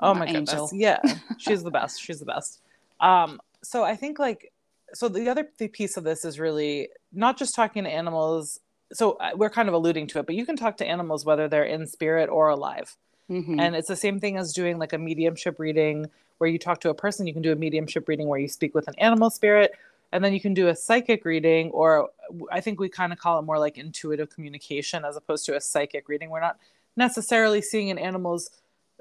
Oh 0.00 0.14
My 0.14 0.20
my 0.20 0.26
goodness 0.26 0.50
angel. 0.52 0.70
yeah 0.72 0.98
she's 1.38 1.62
the 1.62 1.70
best 1.70 2.00
she's 2.02 2.18
the 2.20 2.26
best 2.26 2.60
um 3.00 3.40
so 3.62 3.84
i 3.84 3.94
think 3.96 4.18
like 4.18 4.52
so 4.94 5.08
the 5.08 5.28
other 5.28 5.48
th- 5.58 5.72
piece 5.72 5.96
of 5.96 6.04
this 6.04 6.24
is 6.24 6.38
really 6.38 6.88
not 7.12 7.36
just 7.38 7.54
talking 7.54 7.84
to 7.84 7.90
animals 7.90 8.60
so 8.92 9.12
uh, 9.12 9.30
we're 9.34 9.50
kind 9.50 9.68
of 9.68 9.74
alluding 9.74 10.06
to 10.08 10.18
it 10.18 10.26
but 10.26 10.34
you 10.34 10.46
can 10.46 10.56
talk 10.56 10.76
to 10.78 10.86
animals 10.86 11.24
whether 11.24 11.48
they're 11.48 11.64
in 11.64 11.86
spirit 11.86 12.28
or 12.28 12.48
alive 12.48 12.96
Mhm. 13.30 13.60
And 13.60 13.76
it's 13.76 13.88
the 13.88 13.94
same 13.96 14.20
thing 14.20 14.38
as 14.38 14.54
doing 14.54 14.78
like 14.78 14.94
a 14.94 14.98
mediumship 14.98 15.58
reading 15.58 16.06
where 16.38 16.48
you 16.48 16.58
talk 16.58 16.80
to 16.80 16.88
a 16.88 16.94
person. 16.94 17.26
You 17.26 17.34
can 17.34 17.42
do 17.42 17.52
a 17.52 17.56
mediumship 17.56 18.08
reading 18.08 18.26
where 18.26 18.38
you 18.40 18.48
speak 18.48 18.74
with 18.74 18.88
an 18.88 18.94
animal 18.96 19.28
spirit. 19.28 19.72
And 20.12 20.24
then 20.24 20.32
you 20.32 20.40
can 20.40 20.54
do 20.54 20.68
a 20.68 20.74
psychic 20.74 21.26
reading, 21.26 21.70
or 21.72 22.08
I 22.50 22.62
think 22.62 22.80
we 22.80 22.88
kind 22.88 23.12
of 23.12 23.18
call 23.18 23.38
it 23.38 23.42
more 23.42 23.58
like 23.58 23.76
intuitive 23.76 24.30
communication 24.30 25.04
as 25.04 25.14
opposed 25.14 25.44
to 25.44 25.54
a 25.54 25.60
psychic 25.60 26.08
reading. 26.08 26.30
We're 26.30 26.40
not 26.40 26.56
necessarily 26.96 27.60
seeing 27.60 27.90
an 27.90 27.98
animal's 27.98 28.48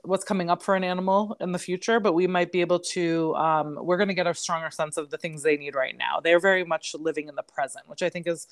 what's 0.07 0.23
coming 0.23 0.49
up 0.49 0.63
for 0.63 0.75
an 0.75 0.83
animal 0.83 1.37
in 1.39 1.51
the 1.51 1.59
future, 1.59 1.99
but 1.99 2.13
we 2.13 2.27
might 2.27 2.51
be 2.51 2.61
able 2.61 2.79
to, 2.79 3.35
um, 3.35 3.77
we're 3.81 3.97
going 3.97 4.07
to 4.07 4.13
get 4.13 4.27
a 4.27 4.33
stronger 4.33 4.71
sense 4.71 4.97
of 4.97 5.09
the 5.09 5.17
things 5.17 5.43
they 5.43 5.57
need 5.57 5.75
right 5.75 5.97
now. 5.97 6.19
They're 6.19 6.39
very 6.39 6.63
much 6.63 6.95
living 6.95 7.27
in 7.27 7.35
the 7.35 7.43
present, 7.43 7.87
which 7.87 8.01
I 8.01 8.09
think 8.09 8.27
is 8.27 8.47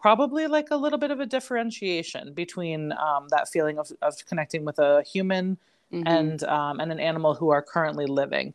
probably 0.00 0.46
like 0.46 0.68
a 0.70 0.76
little 0.76 0.98
bit 0.98 1.10
of 1.10 1.20
a 1.20 1.26
differentiation 1.26 2.32
between 2.34 2.92
um, 2.92 3.26
that 3.30 3.48
feeling 3.48 3.78
of, 3.78 3.90
of 4.02 4.14
connecting 4.26 4.64
with 4.64 4.78
a 4.78 5.02
human 5.02 5.58
Mhm. 5.92 6.02
and 6.06 6.44
um, 6.44 6.80
and 6.80 6.92
an 6.92 7.00
animal 7.00 7.34
who 7.34 7.48
are 7.48 7.62
currently 7.62 8.04
living. 8.04 8.52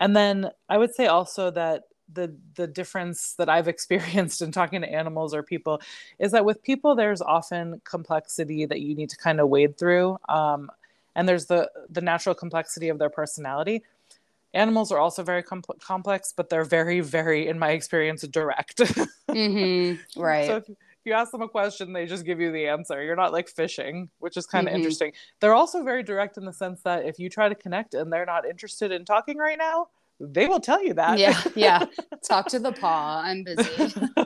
And 0.00 0.14
then 0.16 0.50
I 0.68 0.78
would 0.78 0.94
say 0.94 1.06
also 1.06 1.50
that 1.50 1.84
the 2.12 2.32
the 2.54 2.68
difference 2.68 3.34
that 3.34 3.48
I've 3.48 3.66
experienced 3.74 4.40
in 4.40 4.52
talking 4.52 4.82
to 4.82 4.88
animals 4.88 5.34
or 5.34 5.42
people 5.42 5.80
is 6.20 6.30
that 6.30 6.44
with 6.44 6.62
people 6.62 6.94
there's 6.94 7.20
often 7.20 7.80
complexity 7.84 8.66
that 8.66 8.80
you 8.80 8.94
need 8.94 9.10
to 9.10 9.16
kind 9.16 9.40
of 9.40 9.48
wade 9.48 9.76
through, 9.76 10.16
um, 10.28 10.70
and 11.16 11.28
there's 11.28 11.46
the 11.46 11.68
the 11.90 12.00
natural 12.00 12.34
complexity 12.36 12.88
of 12.88 12.98
their 13.00 13.10
personality. 13.10 13.82
Animals 14.54 14.92
are 14.92 14.98
also 14.98 15.22
very 15.24 15.42
compl- 15.42 15.80
complex, 15.80 16.32
but 16.34 16.48
they're 16.48 16.64
very, 16.64 17.00
very, 17.00 17.48
in 17.48 17.58
my 17.58 17.70
experience, 17.70 18.22
direct. 18.28 18.78
Mhm. 19.28 19.98
right 20.16 20.46
So 20.46 20.56
if, 20.56 20.68
if 20.70 20.76
you 21.04 21.12
ask 21.12 21.32
them 21.32 21.42
a 21.42 21.48
question, 21.48 21.92
they 21.92 22.06
just 22.06 22.24
give 22.24 22.40
you 22.40 22.52
the 22.52 22.68
answer. 22.68 23.02
You're 23.02 23.16
not 23.16 23.32
like 23.32 23.48
fishing, 23.48 24.08
which 24.20 24.36
is 24.36 24.46
kind 24.46 24.68
of 24.68 24.72
Mhm. 24.72 24.76
interesting. 24.76 25.12
They're 25.40 25.54
also 25.54 25.82
very 25.82 26.02
direct 26.04 26.38
in 26.38 26.44
the 26.44 26.52
sense 26.52 26.80
that 26.82 27.04
if 27.04 27.18
you 27.18 27.28
try 27.28 27.48
to 27.48 27.54
connect 27.54 27.92
and 27.94 28.10
they're 28.12 28.24
not 28.24 28.46
interested 28.46 28.92
in 28.92 29.04
talking 29.04 29.36
right 29.36 29.58
now, 29.58 29.88
they 30.18 30.46
will 30.46 30.60
tell 30.60 30.82
you 30.82 30.94
that. 30.94 31.18
yeah 31.18 31.40
yeah 31.54 31.84
talk 32.28 32.48
to 32.48 32.58
the 32.58 32.72
paw 32.72 33.22
i'm 33.24 33.44
busy 33.44 33.92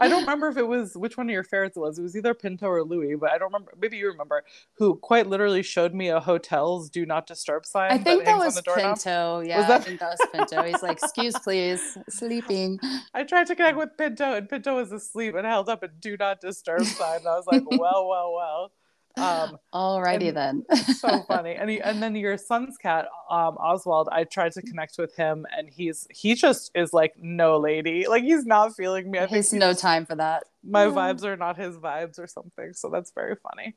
I 0.00 0.08
don't 0.08 0.20
remember 0.20 0.48
if 0.48 0.56
it 0.56 0.66
was 0.66 0.96
which 0.96 1.16
one 1.16 1.28
of 1.28 1.32
your 1.32 1.42
ferrets 1.44 1.76
it 1.76 1.80
was. 1.80 1.98
It 1.98 2.02
was 2.02 2.16
either 2.16 2.32
Pinto 2.32 2.68
or 2.68 2.84
Louie, 2.84 3.16
but 3.16 3.30
I 3.30 3.38
don't 3.38 3.48
remember. 3.52 3.72
Maybe 3.78 3.96
you 3.96 4.06
remember 4.06 4.44
who 4.74 4.94
quite 4.96 5.26
literally 5.26 5.62
showed 5.62 5.92
me 5.92 6.08
a 6.08 6.20
hotel's 6.20 6.88
do 6.88 7.04
not 7.04 7.26
disturb 7.26 7.66
sign. 7.66 7.90
i 7.90 7.98
think 7.98 8.24
that 8.24 8.34
on 8.34 8.38
was 8.46 8.62
pinto 8.62 9.40
yeah 9.40 9.66
that- 9.66 9.80
i 9.80 9.84
think 9.84 10.00
that 10.00 10.10
was 10.18 10.28
pinto 10.32 10.62
he's 10.62 10.82
like 10.82 10.98
excuse 11.02 11.34
please 11.38 11.98
sleeping 12.08 12.78
I 13.14 13.24
tried 13.24 13.48
to 13.48 13.56
connect 13.56 13.76
with 13.76 13.96
Pinto, 13.98 14.34
and 14.34 14.48
Pinto 14.48 14.76
was 14.76 14.92
asleep 14.92 15.34
and 15.34 15.46
held 15.46 15.68
up 15.68 15.82
a 15.82 15.88
do 15.88 16.16
not 16.16 16.40
disturb 16.40 16.84
sign. 16.84 17.18
And 17.18 17.26
I 17.28 17.36
was 17.36 17.46
like, 17.46 17.64
well, 17.66 18.06
well, 18.08 18.32
well. 18.34 18.72
Um, 19.18 19.58
alrighty 19.74 20.32
then 20.32 20.64
so 20.96 21.22
funny. 21.28 21.54
And 21.54 21.68
he, 21.70 21.80
and 21.80 22.02
then 22.02 22.14
your 22.16 22.36
son's 22.38 22.76
cat, 22.76 23.06
um, 23.30 23.56
Oswald. 23.58 24.08
I 24.12 24.24
tried 24.24 24.52
to 24.52 24.62
connect 24.62 24.98
with 24.98 25.14
him, 25.16 25.46
and 25.56 25.68
he's 25.68 26.06
he 26.10 26.34
just 26.34 26.70
is 26.74 26.92
like 26.92 27.14
no 27.18 27.58
lady. 27.58 28.06
Like 28.08 28.22
he's 28.24 28.46
not 28.46 28.76
feeling 28.76 29.10
me. 29.10 29.18
I 29.18 29.22
think 29.22 29.36
He's 29.36 29.52
no 29.52 29.72
time 29.72 30.06
for 30.06 30.14
that 30.16 30.44
my 30.62 30.84
No. 30.86 30.92
vibes 30.92 31.24
are 31.24 31.36
not 31.36 31.56
his 31.56 31.76
vibes 31.76 32.18
or 32.18 32.26
something. 32.26 32.72
So 32.74 32.90
that's 32.90 33.10
very 33.12 33.36
funny. 33.36 33.74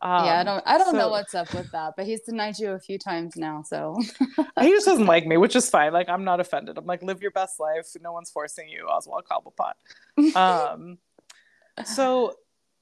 Um, 0.00 0.26
yeah 0.26 0.38
i 0.38 0.44
don't 0.44 0.62
i 0.64 0.78
don't 0.78 0.94
know 0.94 1.08
what's 1.08 1.34
up 1.34 1.52
with 1.52 1.72
that 1.72 1.94
but 1.96 2.06
he's 2.06 2.20
denied 2.20 2.56
you 2.56 2.70
a 2.70 2.78
few 2.78 3.00
times 3.00 3.34
now 3.34 3.62
so 3.62 3.96
he 4.60 4.68
just 4.70 4.86
doesn't 4.86 5.06
like 5.06 5.26
me, 5.26 5.36
which 5.38 5.56
is 5.56 5.68
fine. 5.68 5.92
Like 5.92 6.08
I'm 6.08 6.22
not 6.22 6.38
offended. 6.38 6.78
I'm 6.78 6.86
like 6.86 7.02
live 7.02 7.20
your 7.20 7.32
best 7.32 7.58
life. 7.58 7.84
No 8.00 8.12
one's 8.12 8.30
forcing 8.30 8.68
you, 8.68 8.86
Oswald 8.86 9.24
Cobblepot. 9.28 9.72
Um, 10.36 10.98
so 11.84 12.34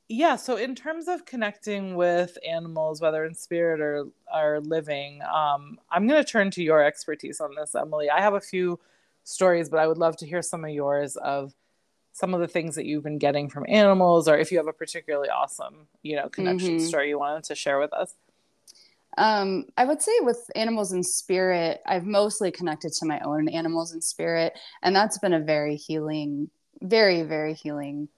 yeah 0.09 0.37
so 0.37 0.57
in 0.57 0.75
terms 0.75 1.09
of 1.09 1.25
connecting 1.25 1.97
with 1.97 2.39
animals 2.47 3.01
whether 3.01 3.25
in 3.25 3.35
spirit 3.35 3.81
or 3.81 4.07
or 4.33 4.61
living 4.61 5.21
um, 5.23 5.79
i'm 5.91 6.07
going 6.07 6.23
to 6.23 6.31
turn 6.31 6.51
to 6.51 6.63
your 6.63 6.83
expertise 6.85 7.41
on 7.41 7.55
this 7.55 7.75
emily 7.75 8.09
i 8.11 8.21
have 8.21 8.35
a 8.35 8.41
few 8.41 8.79
stories 9.25 9.69
but 9.69 9.79
i 9.81 9.87
would 9.87 9.99
love 9.99 10.17
to 10.17 10.27
hear 10.27 10.43
some 10.43 10.65
of 10.65 10.71
yours 10.71 11.17
of 11.17 11.55
some 12.13 12.33
of 12.33 12.41
the 12.41 12.49
things 12.49 12.75
that 12.77 12.87
you've 12.87 13.03
been 13.03 13.19
getting 13.19 13.49
from 13.49 13.65
animals 13.69 14.29
or 14.29 14.39
if 14.39 14.51
you 14.53 14.59
have 14.59 14.69
a 14.69 14.73
particularly 14.73 15.29
awesome 15.29 15.89
you 16.03 16.15
know 16.15 16.29
connection 16.29 16.77
Mhm. 16.77 16.81
story 16.81 17.09
you 17.09 17.19
wanted 17.19 17.45
to 17.45 17.55
share 17.55 17.79
with 17.79 17.93
us 17.93 18.15
Um, 19.19 19.65
I 19.79 19.87
would 19.87 20.03
say 20.03 20.13
with 20.21 20.51
animals 20.55 20.93
in 20.93 21.03
spirit, 21.03 21.81
I've 21.87 22.05
mostly 22.05 22.51
connected 22.51 22.93
to 22.93 23.07
my 23.07 23.19
own 23.21 23.49
animals 23.49 23.95
in 23.95 24.03
spirit, 24.03 24.59
and 24.83 24.95
that's 24.95 25.17
been 25.17 25.33
a 25.33 25.41
very 25.41 25.77
healing, 25.77 26.51
very, 26.83 27.23
very 27.23 27.55
healing 27.55 28.09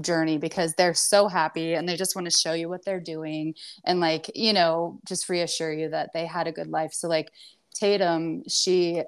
journey 0.00 0.38
because 0.38 0.74
they're 0.74 0.94
so 0.94 1.28
happy 1.28 1.74
and 1.74 1.88
they 1.88 1.96
just 1.96 2.14
want 2.14 2.26
to 2.26 2.36
show 2.36 2.52
you 2.52 2.68
what 2.68 2.84
they're 2.84 3.00
doing 3.00 3.54
and 3.84 4.00
like, 4.00 4.30
you 4.34 4.52
know, 4.52 4.98
just 5.06 5.28
reassure 5.28 5.72
you 5.72 5.88
that 5.88 6.12
they 6.12 6.26
had 6.26 6.46
a 6.46 6.52
good 6.52 6.68
life. 6.68 6.92
So 6.92 7.08
like 7.08 7.30
Tatum, 7.74 8.42
she 8.48 9.02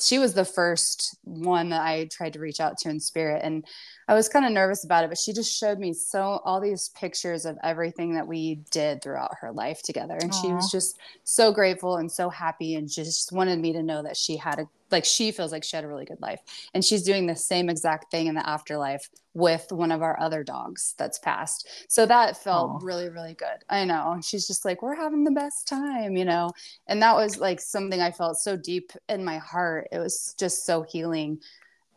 she 0.00 0.18
was 0.18 0.34
the 0.34 0.44
first 0.44 1.16
one 1.22 1.68
that 1.68 1.82
I 1.82 2.06
tried 2.06 2.32
to 2.32 2.40
reach 2.40 2.58
out 2.58 2.76
to 2.78 2.88
in 2.88 2.98
spirit 2.98 3.42
and 3.44 3.64
I 4.08 4.14
was 4.14 4.28
kind 4.28 4.44
of 4.44 4.52
nervous 4.52 4.84
about 4.84 5.04
it, 5.04 5.10
but 5.10 5.18
she 5.18 5.32
just 5.32 5.56
showed 5.56 5.78
me 5.78 5.92
so 5.92 6.40
all 6.44 6.60
these 6.60 6.90
pictures 6.90 7.44
of 7.44 7.56
everything 7.62 8.14
that 8.14 8.26
we 8.26 8.56
did 8.70 9.02
throughout 9.02 9.36
her 9.40 9.52
life 9.52 9.82
together. 9.82 10.16
And 10.20 10.34
she 10.34 10.48
was 10.48 10.70
just 10.70 10.98
so 11.24 11.52
grateful 11.52 11.96
and 11.96 12.10
so 12.10 12.30
happy 12.30 12.74
and 12.74 12.88
just 12.88 13.32
wanted 13.32 13.60
me 13.60 13.72
to 13.72 13.82
know 13.82 14.02
that 14.02 14.16
she 14.16 14.36
had 14.36 14.58
a 14.58 14.68
like 14.90 15.04
she 15.04 15.32
feels 15.32 15.52
like 15.52 15.64
she 15.64 15.76
had 15.76 15.84
a 15.84 15.88
really 15.88 16.04
good 16.04 16.20
life. 16.20 16.40
And 16.74 16.84
she's 16.84 17.02
doing 17.02 17.26
the 17.26 17.36
same 17.36 17.68
exact 17.68 18.10
thing 18.10 18.26
in 18.26 18.34
the 18.34 18.48
afterlife 18.48 19.08
with 19.34 19.66
one 19.70 19.92
of 19.92 20.02
our 20.02 20.18
other 20.20 20.44
dogs 20.44 20.94
that's 20.96 21.18
passed. 21.18 21.68
So 21.88 22.06
that 22.06 22.36
felt 22.36 22.72
Aw. 22.72 22.78
really, 22.82 23.08
really 23.08 23.34
good. 23.34 23.64
I 23.68 23.84
know. 23.84 24.18
She's 24.22 24.46
just 24.46 24.64
like, 24.64 24.82
we're 24.82 24.94
having 24.94 25.24
the 25.24 25.30
best 25.32 25.68
time, 25.68 26.16
you 26.16 26.24
know? 26.24 26.50
And 26.86 27.02
that 27.02 27.16
was 27.16 27.38
like 27.38 27.60
something 27.60 28.00
I 28.00 28.12
felt 28.12 28.38
so 28.38 28.56
deep 28.56 28.92
in 29.08 29.24
my 29.24 29.38
heart. 29.38 29.88
It 29.92 29.98
was 29.98 30.34
just 30.38 30.64
so 30.64 30.82
healing 30.82 31.40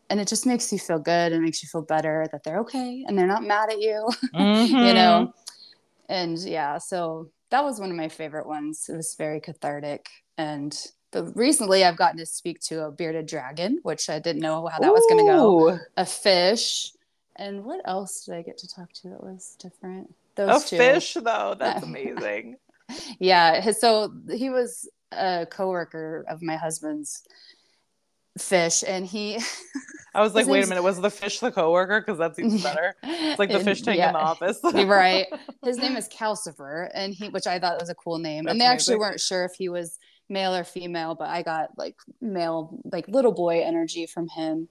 and 0.10 0.20
it 0.20 0.28
just 0.28 0.46
makes 0.46 0.72
you 0.72 0.80
feel 0.80 1.00
good 1.00 1.32
and 1.34 1.44
makes 1.44 1.62
you 1.62 1.70
feel 1.70 1.84
better 1.84 2.28
that 2.32 2.44
they're 2.44 2.60
okay 2.60 3.04
and 3.08 3.18
they're 3.18 3.28
not 3.28 3.44
mad 3.44 3.70
at 3.72 3.80
you 3.80 4.10
you 4.82 4.94
Mhm. 4.94 4.94
know 4.94 5.32
and 6.10 6.38
yeah 6.40 6.78
so 6.78 7.30
that 7.52 7.64
was 7.64 7.80
one 7.80 7.92
of 7.92 7.98
my 7.98 8.10
favorite 8.10 8.48
ones 8.48 8.86
it 8.90 8.96
was 8.96 9.16
very 9.18 9.40
cathartic 9.40 10.08
and 10.38 10.88
but 11.12 11.36
recently 11.36 11.84
i've 11.84 11.98
gotten 11.98 12.18
to 12.18 12.26
speak 12.26 12.60
to 12.60 12.86
a 12.86 12.92
bearded 12.92 13.26
dragon 13.26 13.80
which 13.84 14.10
i 14.10 14.20
didn't 14.20 14.42
know 14.42 14.68
how 14.68 14.80
that 14.80 14.92
was 14.92 15.06
going 15.10 15.26
to 15.26 15.32
go 15.32 15.80
a 15.98 16.06
fish. 16.06 16.92
And 17.36 17.64
what 17.64 17.82
else 17.86 18.26
did 18.26 18.36
i 18.36 18.42
get 18.42 18.58
to 18.60 18.68
talk 18.68 18.92
to 18.94 19.10
that 19.10 19.24
was 19.24 19.56
different? 19.60 20.14
A 20.38 20.60
two. 20.60 20.78
fish 20.78 21.14
though. 21.14 21.56
That's 21.60 21.84
amazing. 21.84 22.58
Yeah 23.20 23.72
so 23.72 24.14
he 24.32 24.50
was 24.50 24.90
a 25.12 25.48
coworker 25.50 26.26
of 26.28 26.42
my 26.42 26.56
husband's 26.56 27.24
fish 28.38 28.84
and 28.88 29.06
he 29.06 29.38
i 30.16 30.22
was 30.22 30.34
like 30.34 30.48
wait 30.48 30.64
a 30.64 30.68
minute 30.68 30.82
was 30.82 31.00
the 31.02 31.10
fish 31.10 31.40
the 31.40 31.52
coworker? 31.52 32.02
Because 32.02 32.18
that 32.20 32.36
seems 32.36 32.64
better. 32.70 32.96
It's 33.04 33.40
like 33.40 33.52
the 33.52 33.60
fish 33.60 33.82
tank 33.82 33.98
yeah. 33.98 34.08
in 34.08 34.14
the 34.14 34.20
office. 34.20 34.60
right. 34.64 35.28
His 35.64 35.78
name 35.78 35.96
is 35.96 36.08
Calcifer, 36.10 36.90
and 36.94 37.14
he, 37.14 37.30
which 37.30 37.48
I 37.48 37.60
thought 37.60 37.80
was 37.80 37.90
a 37.90 37.96
cool 37.96 38.18
name. 38.18 38.46
That's 38.46 38.54
and 38.54 38.62
they 38.62 38.66
actually 38.66 38.98
weren't 38.98 39.20
sure 39.20 39.46
if 39.46 39.54
he 39.54 39.70
was 39.70 40.00
male 40.30 40.56
or 40.56 40.64
female, 40.64 41.16
but 41.16 41.30
I 41.30 41.42
got 41.42 41.70
like 41.78 41.96
male, 42.22 42.80
like 42.92 43.08
little 43.08 43.32
boy 43.34 43.62
energy 43.64 44.06
from 44.06 44.28
him. 44.30 44.70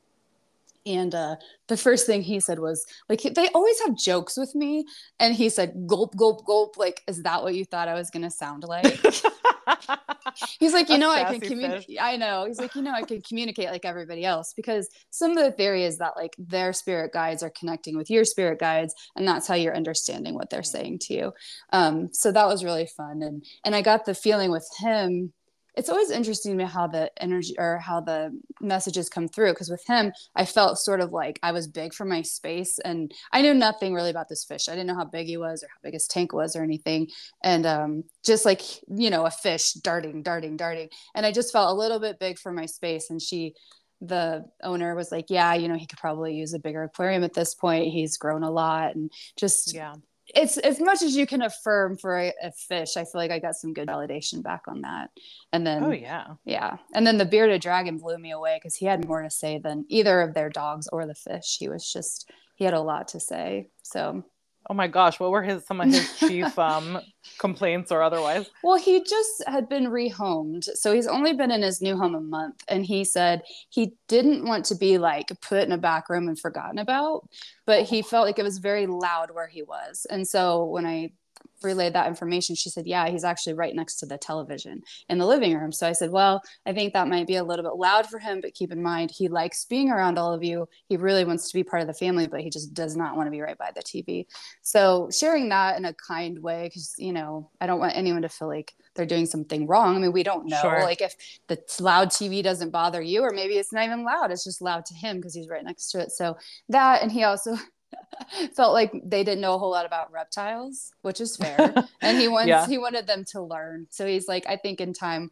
And 0.86 1.14
uh, 1.14 1.36
the 1.66 1.76
first 1.76 2.06
thing 2.06 2.22
he 2.22 2.40
said 2.40 2.60
was 2.60 2.86
like 3.08 3.20
they 3.22 3.48
always 3.48 3.78
have 3.80 3.96
jokes 3.96 4.36
with 4.38 4.54
me, 4.54 4.86
and 5.20 5.34
he 5.34 5.50
said 5.50 5.86
gulp 5.86 6.16
gulp 6.16 6.46
gulp. 6.46 6.78
Like, 6.78 7.02
is 7.06 7.22
that 7.24 7.42
what 7.42 7.54
you 7.54 7.64
thought 7.66 7.88
I 7.88 7.94
was 7.94 8.10
gonna 8.10 8.30
sound 8.30 8.64
like? 8.64 8.98
He's 10.60 10.72
like, 10.72 10.88
you 10.88 10.98
know, 10.98 11.10
I 11.10 11.24
can 11.24 11.40
communicate. 11.40 11.98
I 12.00 12.16
know. 12.16 12.44
He's 12.46 12.58
like, 12.60 12.74
you 12.74 12.82
know, 12.82 12.92
I 12.92 13.02
can 13.02 13.20
communicate 13.20 13.70
like 13.70 13.84
everybody 13.84 14.24
else 14.24 14.52
because 14.54 14.88
some 15.10 15.36
of 15.36 15.44
the 15.44 15.52
theory 15.52 15.84
is 15.84 15.98
that 15.98 16.16
like 16.16 16.34
their 16.38 16.72
spirit 16.72 17.12
guides 17.12 17.42
are 17.42 17.50
connecting 17.50 17.96
with 17.96 18.08
your 18.08 18.24
spirit 18.24 18.58
guides, 18.58 18.94
and 19.16 19.26
that's 19.26 19.46
how 19.46 19.54
you're 19.54 19.76
understanding 19.76 20.34
what 20.34 20.48
they're 20.50 20.60
Mm. 20.62 20.66
saying 20.66 20.98
to 21.00 21.14
you. 21.14 21.32
Um, 21.72 22.08
so 22.12 22.32
that 22.32 22.46
was 22.46 22.64
really 22.64 22.86
fun, 22.96 23.22
and 23.22 23.44
and 23.64 23.74
I 23.74 23.82
got 23.82 24.04
the 24.06 24.14
feeling 24.14 24.50
with 24.50 24.68
him. 24.78 25.32
It's 25.78 25.88
always 25.88 26.10
interesting 26.10 26.50
to 26.50 26.58
me 26.58 26.64
how 26.64 26.88
the 26.88 27.08
energy 27.22 27.54
or 27.56 27.78
how 27.78 28.00
the 28.00 28.36
messages 28.60 29.08
come 29.08 29.28
through 29.28 29.52
because 29.52 29.70
with 29.70 29.84
him, 29.86 30.12
I 30.34 30.44
felt 30.44 30.76
sort 30.76 31.00
of 31.00 31.12
like 31.12 31.38
I 31.40 31.52
was 31.52 31.68
big 31.68 31.94
for 31.94 32.04
my 32.04 32.22
space, 32.22 32.80
and 32.84 33.12
I 33.32 33.42
knew 33.42 33.54
nothing 33.54 33.94
really 33.94 34.10
about 34.10 34.28
this 34.28 34.44
fish. 34.44 34.68
I 34.68 34.72
didn't 34.72 34.88
know 34.88 34.96
how 34.96 35.04
big 35.04 35.28
he 35.28 35.36
was 35.36 35.62
or 35.62 35.68
how 35.68 35.78
big 35.84 35.92
his 35.92 36.08
tank 36.08 36.32
was 36.32 36.56
or 36.56 36.64
anything. 36.64 37.06
And 37.44 37.64
um, 37.64 38.02
just 38.24 38.44
like 38.44 38.62
you 38.88 39.08
know 39.08 39.24
a 39.24 39.30
fish 39.30 39.74
darting 39.74 40.24
darting 40.24 40.56
darting. 40.56 40.88
And 41.14 41.24
i 41.24 41.30
just 41.30 41.52
felt 41.52 41.70
a 41.70 41.78
little 41.78 42.00
bit 42.00 42.18
big 42.18 42.40
for 42.40 42.50
my 42.50 42.66
space. 42.66 43.08
And 43.08 43.22
she 43.22 43.54
the 44.00 44.44
owner 44.62 44.94
was 44.94 45.10
like 45.10 45.26
yeah 45.28 45.54
you 45.54 45.66
know 45.66 45.74
he 45.74 45.84
could 45.84 45.98
probably 45.98 46.32
use 46.32 46.54
a 46.54 46.58
bigger 46.58 46.82
aquarium 46.82 47.22
at 47.22 47.34
this 47.34 47.54
point. 47.54 47.92
He's 47.92 48.18
grown 48.18 48.42
a 48.42 48.50
lot. 48.50 48.96
And 48.96 49.12
just 49.36 49.74
yeah 49.74 49.94
it's 50.34 50.58
as 50.58 50.80
much 50.80 51.02
as 51.02 51.16
you 51.16 51.26
can 51.26 51.42
affirm 51.42 51.96
for 51.96 52.18
a, 52.18 52.32
a 52.42 52.52
fish 52.52 52.96
i 52.96 53.04
feel 53.04 53.20
like 53.20 53.30
i 53.30 53.38
got 53.38 53.54
some 53.54 53.72
good 53.72 53.88
validation 53.88 54.42
back 54.42 54.62
on 54.68 54.82
that. 54.82 55.10
And 55.52 55.66
then 55.66 55.84
oh 55.84 55.90
yeah. 55.90 56.26
Yeah. 56.44 56.76
And 56.94 57.06
then 57.06 57.18
the 57.18 57.24
bearded 57.24 57.60
dragon 57.60 57.98
blew 57.98 58.18
me 58.18 58.32
away 58.32 58.58
because 58.58 58.76
he 58.76 58.86
had 58.86 59.06
more 59.06 59.22
to 59.22 59.30
say 59.30 59.58
than 59.58 59.84
either 59.88 60.20
of 60.20 60.34
their 60.34 60.50
dogs 60.50 60.88
or 60.88 61.06
the 61.06 61.14
fish. 61.14 61.56
He 61.58 61.68
was 61.68 61.90
just 61.90 62.30
he 62.56 62.64
had 62.64 62.74
a 62.74 62.80
lot 62.80 63.08
to 63.08 63.20
say. 63.20 63.68
So 63.82 64.24
oh 64.70 64.74
my 64.74 64.86
gosh 64.86 65.18
what 65.18 65.30
were 65.30 65.42
his 65.42 65.64
some 65.66 65.80
of 65.80 65.88
his 65.88 66.18
chief 66.18 66.58
um 66.70 67.00
complaints 67.38 67.92
or 67.92 68.02
otherwise 68.02 68.50
Well, 68.62 68.76
he 68.78 69.02
just 69.02 69.44
had 69.46 69.68
been 69.68 69.86
rehomed. 69.86 70.64
So 70.64 70.92
he's 70.92 71.06
only 71.06 71.32
been 71.32 71.50
in 71.50 71.62
his 71.62 71.80
new 71.80 71.96
home 71.96 72.14
a 72.14 72.20
month. 72.20 72.62
And 72.68 72.84
he 72.84 73.04
said 73.04 73.42
he 73.70 73.92
didn't 74.08 74.44
want 74.44 74.64
to 74.66 74.74
be 74.74 74.98
like 74.98 75.28
put 75.40 75.64
in 75.64 75.72
a 75.72 75.78
back 75.78 76.08
room 76.08 76.28
and 76.28 76.38
forgotten 76.38 76.78
about, 76.78 77.28
but 77.66 77.84
he 77.84 78.02
felt 78.02 78.26
like 78.26 78.38
it 78.38 78.44
was 78.44 78.58
very 78.58 78.86
loud 78.86 79.30
where 79.30 79.46
he 79.48 79.62
was. 79.62 80.06
And 80.10 80.26
so 80.26 80.64
when 80.64 80.86
I 80.86 81.12
relayed 81.62 81.94
that 81.94 82.06
information, 82.06 82.54
she 82.54 82.70
said, 82.70 82.86
Yeah, 82.86 83.08
he's 83.08 83.24
actually 83.24 83.54
right 83.54 83.74
next 83.74 83.96
to 83.96 84.06
the 84.06 84.18
television 84.18 84.82
in 85.08 85.18
the 85.18 85.26
living 85.26 85.56
room. 85.56 85.72
So 85.72 85.86
I 85.86 85.92
said, 85.92 86.10
Well, 86.10 86.42
I 86.66 86.72
think 86.72 86.92
that 86.92 87.08
might 87.08 87.26
be 87.26 87.36
a 87.36 87.44
little 87.44 87.64
bit 87.64 87.76
loud 87.76 88.06
for 88.06 88.18
him, 88.18 88.40
but 88.40 88.54
keep 88.54 88.72
in 88.72 88.82
mind, 88.82 89.10
he 89.10 89.28
likes 89.28 89.64
being 89.64 89.90
around 89.90 90.18
all 90.18 90.32
of 90.32 90.44
you. 90.44 90.68
He 90.88 90.96
really 90.96 91.24
wants 91.24 91.48
to 91.50 91.54
be 91.54 91.64
part 91.64 91.82
of 91.82 91.88
the 91.88 91.94
family, 91.94 92.26
but 92.26 92.40
he 92.40 92.50
just 92.50 92.74
does 92.74 92.96
not 92.96 93.16
want 93.16 93.26
to 93.26 93.30
be 93.30 93.40
right 93.40 93.58
by 93.58 93.70
the 93.74 93.82
TV. 93.82 94.26
So 94.62 95.08
sharing 95.12 95.48
that 95.50 95.78
in 95.78 95.84
a 95.84 95.94
kind 95.94 96.38
way, 96.42 96.64
because, 96.64 96.94
you 96.98 97.12
know, 97.12 97.50
I 97.60 97.66
don't 97.66 97.80
want 97.80 97.96
anyone 97.96 98.22
to 98.22 98.28
feel 98.28 98.48
like 98.48 98.74
they're 98.94 99.06
doing 99.06 99.26
something 99.26 99.66
wrong. 99.66 99.96
I 99.96 99.98
mean, 99.98 100.12
we 100.12 100.22
don't 100.22 100.46
know. 100.46 100.60
Sure. 100.60 100.82
Like 100.82 101.00
if 101.00 101.14
the 101.46 101.58
loud 101.80 102.08
TV 102.08 102.42
doesn't 102.42 102.70
bother 102.70 103.00
you, 103.00 103.22
or 103.22 103.30
maybe 103.30 103.54
it's 103.54 103.72
not 103.72 103.84
even 103.84 104.04
loud, 104.04 104.30
it's 104.30 104.44
just 104.44 104.62
loud 104.62 104.84
to 104.86 104.94
him 104.94 105.16
because 105.16 105.34
he's 105.34 105.48
right 105.48 105.64
next 105.64 105.90
to 105.90 106.00
it. 106.00 106.10
So 106.10 106.36
that, 106.68 107.02
and 107.02 107.10
he 107.10 107.24
also 107.24 107.56
felt 108.56 108.72
like 108.72 108.92
they 109.04 109.24
didn't 109.24 109.40
know 109.40 109.54
a 109.54 109.58
whole 109.58 109.70
lot 109.70 109.86
about 109.86 110.12
reptiles, 110.12 110.92
which 111.02 111.20
is 111.20 111.36
fair. 111.36 111.74
and 112.00 112.18
he 112.18 112.28
wants 112.28 112.48
Yeah. 112.48 112.66
he 112.66 112.78
wanted 112.78 113.06
them 113.06 113.24
to 113.32 113.40
learn. 113.42 113.86
So 113.90 114.06
he's 114.06 114.28
like, 114.28 114.44
I 114.48 114.56
think 114.56 114.80
in 114.80 114.92
time, 114.92 115.30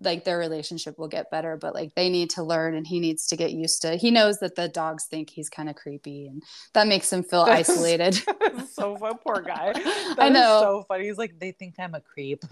like 0.00 0.24
their 0.24 0.38
relationship 0.38 0.98
will 0.98 1.08
get 1.08 1.30
better, 1.30 1.56
but 1.56 1.74
like 1.74 1.94
they 1.94 2.08
need 2.08 2.30
to 2.30 2.42
learn 2.42 2.74
and 2.74 2.86
he 2.86 2.98
needs 2.98 3.26
to 3.28 3.36
get 3.36 3.52
used 3.52 3.82
to. 3.82 3.96
He 3.96 4.10
knows 4.10 4.38
that 4.38 4.54
the 4.54 4.68
dogs 4.68 5.04
think 5.04 5.28
he's 5.28 5.50
kind 5.50 5.68
of 5.68 5.76
creepy 5.76 6.26
and 6.28 6.42
that 6.72 6.86
makes 6.86 7.12
him 7.12 7.22
feel 7.22 7.42
isolated. 7.48 8.14
so 8.72 8.96
fun, 8.96 9.18
poor 9.24 9.42
guy. 9.42 9.72
I 9.74 10.14
That 10.16 10.26
is 10.28 10.32
know. 10.34 10.60
so 10.62 10.84
funny. 10.88 11.04
He's 11.06 11.18
like, 11.18 11.38
they 11.38 11.52
think 11.52 11.74
I'm 11.78 11.94
a 11.94 12.00
creep. 12.00 12.42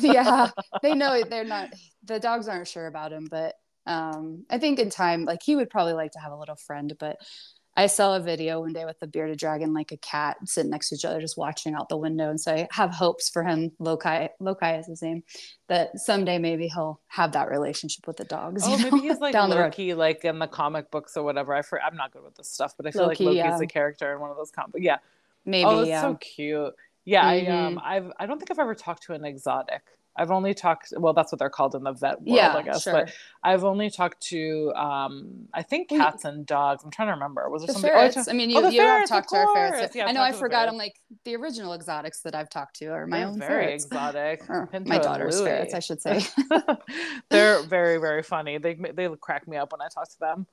yeah, 0.00 0.50
they 0.82 0.94
know 0.94 1.22
they're 1.22 1.44
not. 1.44 1.70
The 2.04 2.20
dogs 2.20 2.46
aren't 2.48 2.68
sure 2.68 2.86
about 2.86 3.12
him, 3.12 3.26
but 3.30 3.54
um, 3.86 4.44
I 4.50 4.58
think 4.58 4.78
in 4.78 4.90
time, 4.90 5.24
like 5.24 5.42
he 5.42 5.56
would 5.56 5.70
probably 5.70 5.94
like 5.94 6.12
to 6.12 6.18
have 6.20 6.32
a 6.32 6.36
little 6.38 6.56
friend. 6.56 6.92
But 6.98 7.16
I 7.74 7.86
saw 7.86 8.16
a 8.16 8.20
video 8.20 8.60
one 8.60 8.74
day 8.74 8.84
with 8.84 9.00
the 9.00 9.06
bearded 9.06 9.38
dragon, 9.38 9.72
like 9.72 9.92
a 9.92 9.96
cat 9.96 10.36
sitting 10.44 10.70
next 10.70 10.90
to 10.90 10.94
each 10.94 11.04
other, 11.06 11.20
just 11.20 11.38
watching 11.38 11.74
out 11.74 11.88
the 11.88 11.96
window. 11.96 12.28
And 12.28 12.38
so 12.38 12.52
I 12.52 12.68
have 12.70 12.90
hopes 12.90 13.30
for 13.30 13.42
him. 13.42 13.72
Lokai, 13.80 14.28
Lokai 14.42 14.78
is 14.78 14.86
his 14.86 15.00
name. 15.00 15.22
That 15.68 15.98
someday 15.98 16.38
maybe 16.38 16.68
he'll 16.68 17.00
have 17.06 17.32
that 17.32 17.48
relationship 17.48 18.06
with 18.06 18.18
the 18.18 18.24
dogs. 18.24 18.62
Oh, 18.66 18.76
you 18.76 18.84
maybe 18.84 18.96
know, 18.96 19.02
he's 19.02 19.20
like 19.20 19.32
down 19.32 19.48
the 19.48 19.56
road. 19.56 19.64
Loki, 19.64 19.94
like 19.94 20.24
in 20.24 20.38
the 20.38 20.46
comic 20.46 20.90
books 20.90 21.16
or 21.16 21.22
whatever. 21.22 21.54
I 21.54 21.62
for, 21.62 21.82
I'm 21.82 21.96
not 21.96 22.12
good 22.12 22.22
with 22.22 22.34
this 22.34 22.48
stuff, 22.50 22.74
but 22.76 22.86
I 22.86 22.90
feel 22.90 23.06
Loki, 23.06 23.24
like 23.24 23.36
Loki's 23.36 23.60
yeah. 23.60 23.64
a 23.64 23.66
character 23.66 24.12
in 24.12 24.20
one 24.20 24.30
of 24.30 24.36
those 24.36 24.50
comics. 24.50 24.78
Yeah. 24.78 24.98
Maybe, 25.46 25.64
oh, 25.64 25.78
that's 25.78 25.88
yeah. 25.88 26.02
so 26.02 26.14
cute. 26.16 26.74
Yeah, 27.04 27.26
I 27.26 27.46
um, 27.46 27.76
Mhm. 27.76 27.82
I've 27.84 28.12
I 28.18 28.26
don't 28.26 28.38
think 28.38 28.50
I've 28.50 28.58
ever 28.58 28.74
talked 28.74 29.04
to 29.04 29.14
an 29.14 29.24
exotic. 29.24 29.82
I've 30.14 30.30
only 30.30 30.52
talked. 30.52 30.92
Well, 30.96 31.14
that's 31.14 31.32
what 31.32 31.38
they're 31.38 31.48
called 31.48 31.74
in 31.74 31.84
the 31.84 31.92
vet 31.92 32.20
world, 32.20 32.36
yeah, 32.36 32.54
I 32.54 32.62
guess. 32.62 32.82
sure. 32.82 32.92
But 32.92 33.14
I've 33.42 33.64
only 33.64 33.88
talked 33.88 34.20
to 34.28 34.72
um, 34.74 35.48
I 35.54 35.62
think 35.62 35.88
cats 35.88 36.26
and 36.26 36.44
dogs. 36.44 36.84
I'm 36.84 36.90
trying 36.90 37.08
to 37.08 37.12
remember. 37.14 37.48
Was 37.48 37.62
there 37.62 37.68
the 37.68 37.72
something? 37.72 37.90
oh, 37.90 37.94
I 37.94 37.98
ferrets. 38.00 38.14
talked- 38.16 38.28
I 38.28 38.32
mean, 38.34 38.50
oh, 38.54 38.60
you, 38.60 38.66
the 38.66 38.72
you 38.74 38.80
have 38.82 38.88
ferrets, 38.88 39.10
of 39.10 39.14
talked 39.16 39.28
to 39.30 39.36
our 39.36 39.54
ferrets. 39.54 39.96
Yeah, 39.96 40.06
I've 40.06 40.14
know. 40.14 40.20
I 40.20 40.24
talked 40.26 40.32
to 40.34 40.36
the 40.38 40.44
forgot. 40.44 40.68
I'm 40.68 40.76
like 40.76 41.00
the 41.24 41.34
original 41.36 41.72
exotics 41.72 42.20
that 42.20 42.34
I've 42.34 42.50
talked 42.50 42.76
to 42.76 42.86
are 42.88 43.06
my 43.06 43.18
They're 43.20 43.26
own 43.28 43.38
very 43.38 43.64
ferrets. 43.66 43.84
exotic. 43.86 44.42
My 44.86 44.98
daughter's 44.98 45.38
Louie. 45.40 45.48
ferrets, 45.48 45.72
I 45.74 45.78
should 45.80 46.02
say. 46.02 46.20
They're 47.30 47.62
very 47.62 47.98
very 47.98 48.22
funny. 48.22 48.58
They 48.58 48.74
they 48.74 49.08
crack 49.20 49.48
me 49.48 49.56
up 49.56 49.72
when 49.72 49.80
I 49.80 49.88
talk 49.88 50.08
to 50.10 50.18
them. 50.20 50.46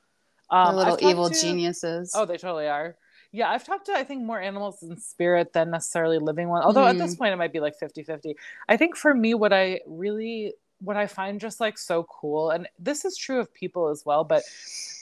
Um, 0.50 0.76
little 0.76 0.98
evil 1.02 1.30
to- 1.30 1.40
geniuses. 1.42 2.14
Oh, 2.16 2.26
they 2.26 2.38
totally 2.38 2.68
are. 2.68 2.96
Yeah, 3.32 3.50
I've 3.50 3.64
talked 3.64 3.86
to 3.88 3.94
I 3.94 4.04
think 4.04 4.24
more 4.24 4.40
animals 4.40 4.82
in 4.82 4.98
spirit 4.98 5.54
than 5.54 5.72
necessarily 5.72 6.18
living 6.18 6.50
one. 6.50 6.64
Although 6.64 6.84
mm. 6.84 6.90
at 6.90 6.98
this 6.98 7.16
mm. 7.16 7.20
point 7.20 7.34
it 7.34 7.38
might 7.38 7.54
be 7.54 7.60
like 7.60 7.76
50-50. 7.80 8.36
I 8.68 8.78
think 8.78 8.96
for 8.96 9.14
me 9.14 9.34
what 9.34 9.54
I 9.54 9.82
really 9.86 10.54
what 10.82 10.98
I 10.98 11.08
find 11.08 11.40
just 11.42 11.60
like 11.60 11.78
so 11.78 12.04
cool 12.04 12.52
and 12.52 12.68
this 12.80 13.04
is 13.04 13.18
true 13.18 13.40
of 13.40 13.54
people 13.54 13.90
as 13.90 14.06
well, 14.06 14.24
but 14.24 14.44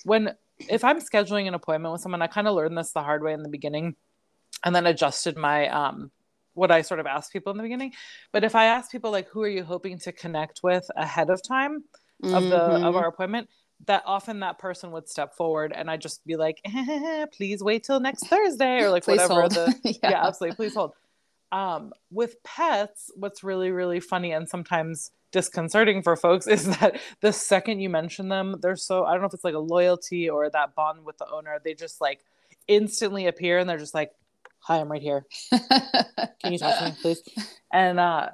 when 0.03 0.33
if 0.59 0.83
I'm 0.83 0.99
scheduling 0.99 1.47
an 1.47 1.53
appointment 1.53 1.91
with 1.91 2.01
someone, 2.01 2.21
I 2.21 2.27
kind 2.27 2.47
of 2.47 2.55
learned 2.55 2.77
this 2.77 2.91
the 2.91 3.03
hard 3.03 3.21
way 3.21 3.33
in 3.33 3.43
the 3.43 3.49
beginning 3.49 3.95
and 4.63 4.75
then 4.75 4.87
adjusted 4.87 5.37
my 5.37 5.67
um 5.69 6.11
what 6.53 6.71
I 6.71 6.81
sort 6.81 6.99
of 6.99 7.05
asked 7.05 7.31
people 7.31 7.51
in 7.51 7.57
the 7.57 7.63
beginning. 7.63 7.93
But 8.31 8.43
if 8.43 8.55
I 8.55 8.65
ask 8.65 8.91
people 8.91 9.11
like 9.11 9.27
who 9.29 9.43
are 9.43 9.47
you 9.47 9.63
hoping 9.63 9.99
to 9.99 10.11
connect 10.11 10.61
with 10.63 10.89
ahead 10.95 11.29
of 11.29 11.41
time 11.43 11.83
of 12.23 12.29
mm-hmm. 12.29 12.49
the 12.49 12.57
of 12.57 12.81
mm-hmm. 12.81 12.95
our 12.95 13.07
appointment, 13.07 13.49
that 13.85 14.03
often 14.05 14.39
that 14.41 14.57
person 14.57 14.91
would 14.91 15.07
step 15.07 15.35
forward 15.35 15.71
and 15.73 15.89
I'd 15.89 16.01
just 16.01 16.25
be 16.25 16.35
like, 16.35 16.61
please 17.33 17.63
wait 17.63 17.83
till 17.83 17.99
next 17.99 18.27
Thursday 18.27 18.81
or 18.81 18.89
like 18.89 19.07
whatever 19.07 19.41
hold. 19.41 19.51
the 19.51 19.75
yeah. 19.83 20.09
yeah, 20.11 20.27
absolutely, 20.27 20.55
please 20.55 20.73
hold. 20.73 20.93
Um, 21.51 21.93
with 22.11 22.43
pets, 22.43 23.11
what's 23.15 23.43
really, 23.43 23.71
really 23.71 23.99
funny 23.99 24.33
and 24.33 24.49
sometimes 24.49 25.11
disconcerting 25.31 26.01
for 26.01 26.15
folks 26.15 26.47
is 26.47 26.65
that 26.79 26.99
the 27.21 27.31
second 27.31 27.79
you 27.79 27.89
mention 27.89 28.29
them, 28.29 28.57
they're 28.61 28.75
so 28.75 29.05
I 29.05 29.13
don't 29.13 29.21
know 29.21 29.27
if 29.27 29.33
it's 29.33 29.43
like 29.43 29.53
a 29.53 29.59
loyalty 29.59 30.29
or 30.29 30.49
that 30.49 30.75
bond 30.75 31.05
with 31.05 31.17
the 31.17 31.29
owner, 31.29 31.59
they 31.63 31.73
just 31.73 32.01
like 32.01 32.19
instantly 32.67 33.27
appear 33.27 33.59
and 33.59 33.69
they're 33.69 33.77
just 33.77 33.93
like, 33.93 34.11
Hi, 34.61 34.79
I'm 34.79 34.91
right 34.91 35.01
here. 35.01 35.25
Can 36.41 36.51
you 36.51 36.57
talk 36.57 36.77
to 36.79 36.85
me, 36.85 36.95
please? 37.01 37.21
And 37.71 37.99
uh 37.99 38.29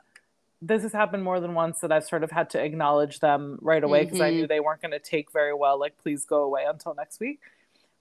this 0.66 0.82
has 0.84 0.94
happened 0.94 1.24
more 1.24 1.40
than 1.40 1.54
once 1.54 1.80
that 1.80 1.92
I've 1.92 2.06
sort 2.06 2.24
of 2.24 2.32
had 2.32 2.50
to 2.52 2.64
acknowledge 2.64 3.20
them 3.20 3.60
right 3.62 3.84
away 3.84 4.06
because 4.06 4.20
mm-hmm. 4.20 4.26
I 4.26 4.30
knew 4.30 4.44
mm-hmm. 4.44 4.48
they 4.48 4.60
weren't 4.62 4.82
going 4.82 4.92
to 4.92 5.00
take 5.00 5.32
very 5.32 5.54
well. 5.54 5.78
Like, 5.78 5.98
please 5.98 6.26
go 6.26 6.44
away 6.44 6.64
until 6.66 6.96
next 6.96 7.20
week. 7.20 7.42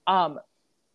Um, 0.07 0.39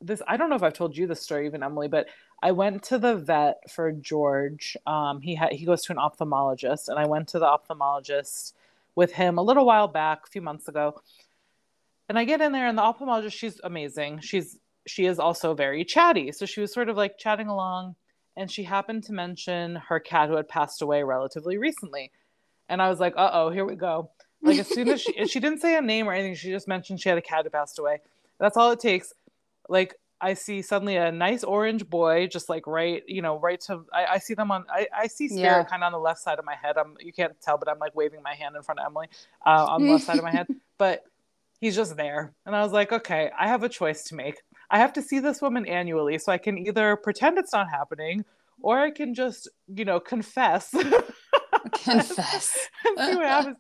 this 0.00 0.22
I 0.26 0.37
don't 0.37 0.48
know 0.48 0.56
if 0.56 0.62
I've 0.62 0.75
told 0.75 0.96
you 0.96 1.06
this 1.06 1.20
story 1.20 1.46
even 1.46 1.62
Emily, 1.62 1.88
but 1.88 2.06
I 2.42 2.52
went 2.52 2.84
to 2.84 2.98
the 2.98 3.16
vet 3.16 3.70
for 3.70 3.92
George. 3.92 4.76
Um, 4.87 5.20
he 5.20 5.34
had 5.34 5.52
he 5.52 5.66
goes 5.66 5.82
to 5.84 5.92
an 5.92 5.98
ophthalmologist, 5.98 6.88
and 6.88 6.98
I 6.98 7.06
went 7.06 7.28
to 7.28 7.38
the 7.38 7.46
ophthalmologist 7.46 8.52
with 8.94 9.12
him 9.12 9.38
a 9.38 9.42
little 9.42 9.66
while 9.66 9.88
back, 9.88 10.20
a 10.26 10.30
few 10.30 10.40
months 10.40 10.68
ago. 10.68 11.02
And 12.08 12.18
I 12.18 12.25
get 12.25 12.40
in 12.40 12.52
there, 12.52 12.68
and 12.68 12.78
the 12.78 12.82
ophthalmologist, 12.82 13.32
she's 13.32 13.60
amazing. 13.62 14.20
She's 14.20 14.56
she 14.87 15.04
is 15.04 15.18
also 15.18 15.52
very 15.52 15.84
chatty, 15.84 16.32
so 16.32 16.46
she 16.46 16.60
was 16.60 16.72
sort 16.72 16.88
of 16.88 16.96
like 16.96 17.18
chatting 17.18 17.48
along 17.48 17.96
and 18.38 18.50
she 18.50 18.62
happened 18.62 19.02
to 19.04 19.12
mention 19.12 19.76
her 19.76 19.99
cat 19.99 20.28
who 20.28 20.37
had 20.37 20.49
passed 20.49 20.80
away 20.80 21.02
relatively 21.02 21.59
recently. 21.59 22.12
And 22.68 22.80
I 22.80 22.88
was 22.88 23.00
like, 23.00 23.14
uh 23.16 23.30
oh, 23.33 23.50
here 23.50 23.64
we 23.64 23.75
go. 23.75 24.11
Like 24.42 24.59
as 24.59 24.68
soon 24.68 24.88
as 24.88 25.02
she 25.02 25.26
she 25.26 25.40
didn't 25.40 25.61
say 25.61 25.76
a 25.76 25.83
name 25.83 26.09
or 26.09 26.12
anything, 26.12 26.37
she 26.37 26.50
just 26.50 26.68
mentioned 26.68 27.00
she 27.00 27.09
had 27.09 27.18
a 27.18 27.23
cat 27.23 27.45
who 27.45 27.50
passed 27.50 27.78
away. 27.78 28.00
That's 28.38 28.57
all 28.57 28.71
it 28.71 28.78
takes. 28.78 29.12
Like 29.68 29.97
I 30.21 30.35
see 30.35 30.62
suddenly 30.62 30.97
a 30.97 31.11
nice 31.11 31.42
orange 31.42 31.88
boy, 31.88 32.28
just 32.28 32.49
like 32.49 32.66
right, 32.66 33.02
you 33.09 33.23
know, 33.23 33.38
right 33.38 33.61
to 33.62 33.85
I, 33.92 34.07
I 34.07 34.18
see 34.18 34.35
them 34.35 34.52
on 34.52 34.64
I, 34.71 34.87
I 34.97 35.07
see 35.09 35.28
spirit 35.28 35.42
yeah. 35.42 35.64
kind 35.64 35.83
of 35.83 35.87
on 35.88 35.92
the 35.92 35.99
left 35.99 36.21
side 36.21 36.38
of 36.38 36.45
my 36.45 36.54
head. 36.54 36.78
I'm 36.78 36.97
you 37.00 37.12
can't 37.12 37.38
tell, 37.40 37.59
but 37.59 37.68
I'm 37.68 37.80
like 37.80 37.97
waving 37.97 38.23
my 38.23 38.35
hand 38.35 38.54
in 38.54 38.62
front 38.62 38.78
of 38.78 38.87
Emily 38.87 39.09
uh, 39.45 39.66
on 39.66 39.85
the 39.85 39.92
left 39.92 40.04
side 40.04 40.18
of 40.18 40.25
my 40.25 40.30
head. 40.30 40.47
But 40.78 41.04
he's 41.61 41.75
just 41.75 41.97
there. 41.97 42.33
And 42.47 42.54
I 42.54 42.62
was 42.62 42.71
like, 42.71 42.92
okay, 42.92 43.33
I 43.37 43.49
have 43.49 43.64
a 43.64 43.68
choice 43.68 44.04
to 44.04 44.14
make. 44.14 44.37
I 44.70 44.78
have 44.78 44.92
to 44.94 45.02
see 45.02 45.18
this 45.18 45.40
woman 45.40 45.66
annually, 45.66 46.18
so 46.18 46.32
I 46.32 46.38
can 46.38 46.58
either 46.58 46.96
pretend 46.96 47.38
it's 47.38 47.52
not 47.52 47.68
happening 47.70 48.25
or 48.60 48.78
I 48.78 48.90
can 48.90 49.14
just, 49.14 49.48
you 49.75 49.84
know, 49.84 50.00
confess. 50.00 50.70
confess. 51.72 52.58
and 52.84 52.98
see 52.98 53.16
what 53.16 53.26
happens. 53.26 53.56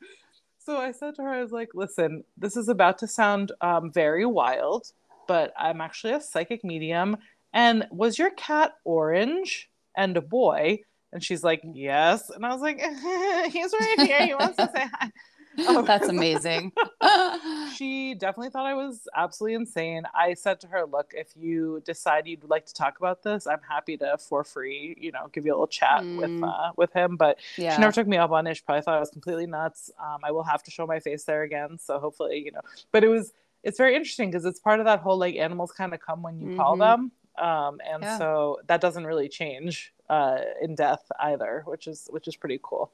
So 0.58 0.76
I 0.76 0.92
said 0.92 1.14
to 1.14 1.22
her, 1.22 1.30
I 1.30 1.40
was 1.40 1.52
like, 1.52 1.70
listen, 1.74 2.24
this 2.36 2.56
is 2.56 2.68
about 2.68 2.98
to 2.98 3.06
sound 3.06 3.52
um, 3.60 3.90
very 3.90 4.26
wild, 4.26 4.92
but 5.26 5.52
I'm 5.58 5.80
actually 5.80 6.12
a 6.12 6.20
psychic 6.20 6.62
medium. 6.62 7.16
And 7.54 7.86
was 7.90 8.18
your 8.18 8.30
cat 8.30 8.72
orange 8.84 9.70
and 9.96 10.16
a 10.16 10.20
boy? 10.20 10.80
And 11.12 11.24
she's 11.24 11.42
like, 11.42 11.62
yes. 11.64 12.28
And 12.28 12.44
I 12.44 12.52
was 12.52 12.60
like, 12.60 12.78
he's 13.50 13.72
right 13.72 13.96
here. 14.00 14.26
He 14.26 14.34
wants 14.34 14.56
to 14.56 14.70
say 14.74 14.86
hi. 14.92 15.10
Oh. 15.58 15.82
That's 15.82 16.08
amazing. 16.08 16.72
she 17.74 18.14
definitely 18.14 18.50
thought 18.50 18.66
I 18.66 18.74
was 18.74 19.08
absolutely 19.14 19.54
insane. 19.54 20.04
I 20.14 20.34
said 20.34 20.60
to 20.60 20.66
her, 20.68 20.84
"Look, 20.84 21.12
if 21.14 21.28
you 21.36 21.82
decide 21.84 22.26
you'd 22.26 22.44
like 22.44 22.66
to 22.66 22.74
talk 22.74 22.98
about 22.98 23.22
this, 23.22 23.46
I'm 23.46 23.60
happy 23.68 23.96
to 23.98 24.18
for 24.18 24.44
free, 24.44 24.96
you 24.98 25.12
know, 25.12 25.28
give 25.32 25.46
you 25.46 25.52
a 25.52 25.54
little 25.54 25.66
chat 25.66 26.02
mm. 26.02 26.18
with 26.18 26.42
uh, 26.42 26.72
with 26.76 26.92
him." 26.92 27.16
But 27.16 27.38
yeah. 27.56 27.74
she 27.74 27.80
never 27.80 27.92
took 27.92 28.06
me 28.06 28.16
up 28.16 28.30
on 28.30 28.46
it. 28.46 28.56
She 28.56 28.62
probably 28.64 28.82
thought 28.82 28.96
I 28.96 29.00
was 29.00 29.10
completely 29.10 29.46
nuts. 29.46 29.90
Um, 29.98 30.18
I 30.22 30.30
will 30.30 30.44
have 30.44 30.62
to 30.64 30.70
show 30.70 30.86
my 30.86 31.00
face 31.00 31.24
there 31.24 31.42
again, 31.42 31.78
so 31.78 31.98
hopefully, 31.98 32.42
you 32.44 32.52
know. 32.52 32.60
But 32.92 33.04
it 33.04 33.08
was 33.08 33.32
it's 33.62 33.78
very 33.78 33.94
interesting 33.94 34.30
because 34.30 34.44
it's 34.44 34.60
part 34.60 34.80
of 34.80 34.86
that 34.86 35.00
whole 35.00 35.18
like 35.18 35.36
animals 35.36 35.72
kind 35.72 35.92
of 35.94 36.00
come 36.00 36.22
when 36.22 36.40
you 36.40 36.48
mm-hmm. 36.48 36.56
call 36.56 36.76
them, 36.76 37.12
um, 37.38 37.80
and 37.88 38.02
yeah. 38.02 38.18
so 38.18 38.58
that 38.66 38.80
doesn't 38.80 39.06
really 39.06 39.28
change 39.28 39.92
uh, 40.08 40.38
in 40.62 40.74
death 40.74 41.10
either, 41.20 41.62
which 41.66 41.86
is 41.86 42.08
which 42.10 42.28
is 42.28 42.36
pretty 42.36 42.60
cool. 42.62 42.90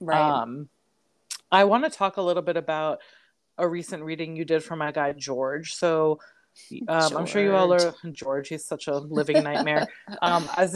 Right. 0.00 0.18
Um, 0.20 0.68
I 1.52 1.64
want 1.64 1.84
to 1.84 1.90
talk 1.90 2.16
a 2.16 2.22
little 2.22 2.42
bit 2.42 2.56
about 2.56 3.00
a 3.58 3.68
recent 3.68 4.02
reading 4.02 4.34
you 4.34 4.44
did 4.46 4.64
for 4.64 4.74
my 4.74 4.90
guy 4.90 5.12
George. 5.12 5.74
So 5.74 6.18
um, 6.88 7.16
I'm 7.16 7.26
sure 7.26 7.42
you 7.42 7.54
all 7.54 7.72
are 7.74 7.94
George. 8.10 8.48
He's 8.48 8.64
such 8.64 8.88
a 8.88 8.96
living 8.96 9.42
nightmare. 9.42 9.86
um, 10.22 10.48
as 10.56 10.74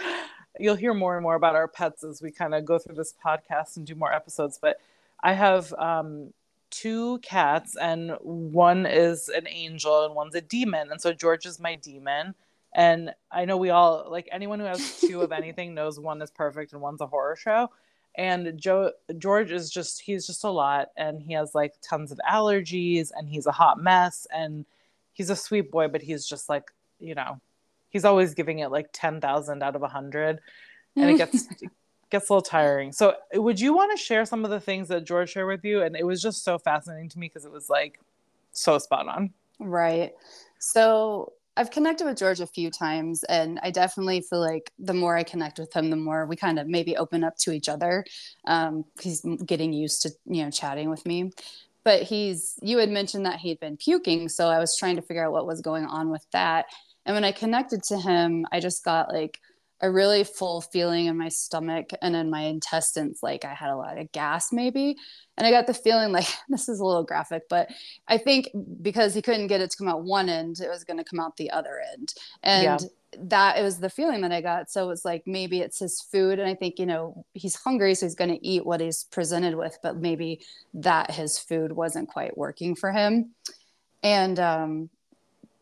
you'll 0.58 0.74
hear 0.74 0.94
more 0.94 1.16
and 1.16 1.22
more 1.22 1.34
about 1.34 1.54
our 1.54 1.68
pets 1.68 2.02
as 2.02 2.22
we 2.22 2.30
kind 2.30 2.54
of 2.54 2.64
go 2.64 2.78
through 2.78 2.94
this 2.94 3.14
podcast 3.24 3.76
and 3.76 3.86
do 3.86 3.94
more 3.94 4.12
episodes. 4.12 4.58
But 4.60 4.78
I 5.22 5.34
have 5.34 5.72
um, 5.74 6.32
two 6.70 7.18
cats, 7.18 7.76
and 7.76 8.12
one 8.22 8.86
is 8.86 9.28
an 9.28 9.46
angel 9.48 10.06
and 10.06 10.14
one's 10.14 10.34
a 10.34 10.40
demon. 10.40 10.90
And 10.90 11.00
so 11.00 11.12
George 11.12 11.44
is 11.44 11.60
my 11.60 11.74
demon. 11.74 12.34
And 12.74 13.10
I 13.30 13.44
know 13.44 13.58
we 13.58 13.68
all 13.68 14.06
like 14.10 14.28
anyone 14.32 14.60
who 14.60 14.66
has 14.66 15.00
two 15.00 15.20
of 15.20 15.32
anything 15.32 15.74
knows 15.74 16.00
one 16.00 16.22
is 16.22 16.30
perfect 16.30 16.72
and 16.72 16.80
one's 16.80 17.02
a 17.02 17.06
horror 17.06 17.36
show 17.36 17.68
and 18.16 18.58
Joe 18.58 18.92
George 19.18 19.52
is 19.52 19.70
just 19.70 20.00
he's 20.00 20.26
just 20.26 20.44
a 20.44 20.50
lot 20.50 20.88
and 20.96 21.22
he 21.22 21.32
has 21.34 21.54
like 21.54 21.74
tons 21.80 22.10
of 22.10 22.20
allergies 22.28 23.10
and 23.14 23.28
he's 23.28 23.46
a 23.46 23.52
hot 23.52 23.80
mess 23.80 24.26
and 24.32 24.64
he's 25.12 25.30
a 25.30 25.36
sweet 25.36 25.70
boy 25.70 25.88
but 25.88 26.02
he's 26.02 26.26
just 26.26 26.48
like 26.48 26.70
you 26.98 27.14
know 27.14 27.40
he's 27.90 28.04
always 28.04 28.34
giving 28.34 28.60
it 28.60 28.70
like 28.70 28.88
10,000 28.92 29.62
out 29.62 29.74
of 29.74 29.82
100 29.82 30.40
and 30.96 31.10
it 31.10 31.18
gets 31.18 31.48
gets 32.10 32.28
a 32.28 32.32
little 32.32 32.42
tiring. 32.42 32.90
So 32.90 33.14
would 33.34 33.60
you 33.60 33.72
want 33.72 33.96
to 33.96 34.02
share 34.02 34.24
some 34.24 34.44
of 34.44 34.50
the 34.50 34.58
things 34.58 34.88
that 34.88 35.04
George 35.04 35.30
shared 35.30 35.46
with 35.46 35.64
you 35.64 35.82
and 35.82 35.94
it 35.94 36.04
was 36.04 36.20
just 36.20 36.42
so 36.42 36.58
fascinating 36.58 37.08
to 37.10 37.18
me 37.18 37.28
because 37.28 37.44
it 37.44 37.52
was 37.52 37.70
like 37.70 38.00
so 38.52 38.78
spot 38.78 39.06
on. 39.06 39.30
Right. 39.60 40.12
So 40.58 41.32
I've 41.60 41.70
connected 41.70 42.06
with 42.06 42.16
George 42.16 42.40
a 42.40 42.46
few 42.46 42.70
times, 42.70 43.22
and 43.24 43.60
I 43.62 43.70
definitely 43.70 44.22
feel 44.22 44.40
like 44.40 44.72
the 44.78 44.94
more 44.94 45.14
I 45.14 45.24
connect 45.24 45.58
with 45.58 45.70
him, 45.76 45.90
the 45.90 45.96
more 45.96 46.24
we 46.24 46.34
kind 46.34 46.58
of 46.58 46.66
maybe 46.66 46.96
open 46.96 47.22
up 47.22 47.36
to 47.40 47.52
each 47.52 47.68
other. 47.68 48.02
Um, 48.46 48.86
he's 48.98 49.20
getting 49.44 49.74
used 49.74 50.00
to 50.02 50.10
you 50.24 50.42
know 50.42 50.50
chatting 50.50 50.88
with 50.88 51.04
me, 51.04 51.32
but 51.84 52.04
he's 52.04 52.58
you 52.62 52.78
had 52.78 52.88
mentioned 52.88 53.26
that 53.26 53.40
he'd 53.40 53.60
been 53.60 53.76
puking, 53.76 54.30
so 54.30 54.48
I 54.48 54.58
was 54.58 54.74
trying 54.74 54.96
to 54.96 55.02
figure 55.02 55.22
out 55.22 55.32
what 55.32 55.46
was 55.46 55.60
going 55.60 55.84
on 55.84 56.10
with 56.10 56.24
that. 56.32 56.64
And 57.04 57.14
when 57.14 57.24
I 57.24 57.32
connected 57.32 57.82
to 57.88 57.98
him, 57.98 58.46
I 58.50 58.58
just 58.58 58.82
got 58.82 59.12
like 59.12 59.38
a 59.80 59.90
really 59.90 60.24
full 60.24 60.60
feeling 60.60 61.06
in 61.06 61.16
my 61.16 61.28
stomach 61.28 61.90
and 62.02 62.14
in 62.14 62.30
my 62.30 62.42
intestines 62.42 63.20
like 63.22 63.44
i 63.44 63.54
had 63.54 63.70
a 63.70 63.76
lot 63.76 63.98
of 63.98 64.10
gas 64.12 64.52
maybe. 64.52 64.96
And 65.36 65.46
i 65.46 65.50
got 65.50 65.66
the 65.66 65.74
feeling 65.74 66.12
like 66.12 66.26
this 66.48 66.68
is 66.68 66.80
a 66.80 66.84
little 66.84 67.04
graphic 67.04 67.44
but 67.48 67.70
i 68.08 68.18
think 68.18 68.48
because 68.82 69.14
he 69.14 69.22
couldn't 69.22 69.46
get 69.46 69.60
it 69.60 69.70
to 69.70 69.76
come 69.76 69.88
out 69.88 70.04
one 70.04 70.28
end 70.28 70.60
it 70.60 70.68
was 70.68 70.84
going 70.84 70.98
to 70.98 71.04
come 71.04 71.20
out 71.20 71.36
the 71.36 71.50
other 71.50 71.80
end. 71.92 72.14
And 72.42 72.80
yeah. 72.80 72.88
that 73.22 73.58
it 73.58 73.62
was 73.62 73.78
the 73.78 73.90
feeling 73.90 74.20
that 74.20 74.32
i 74.32 74.40
got. 74.40 74.70
So 74.70 74.84
it 74.84 74.88
was 74.88 75.04
like 75.04 75.22
maybe 75.26 75.60
it's 75.60 75.78
his 75.78 76.00
food 76.00 76.38
and 76.38 76.48
i 76.48 76.54
think 76.54 76.78
you 76.78 76.86
know 76.86 77.24
he's 77.32 77.56
hungry 77.56 77.94
so 77.94 78.06
he's 78.06 78.14
going 78.14 78.30
to 78.30 78.46
eat 78.46 78.66
what 78.66 78.80
he's 78.80 79.04
presented 79.04 79.56
with 79.56 79.78
but 79.82 79.96
maybe 79.96 80.40
that 80.74 81.10
his 81.10 81.38
food 81.38 81.72
wasn't 81.72 82.08
quite 82.08 82.36
working 82.36 82.74
for 82.74 82.92
him. 82.92 83.34
And 84.02 84.38
um 84.38 84.90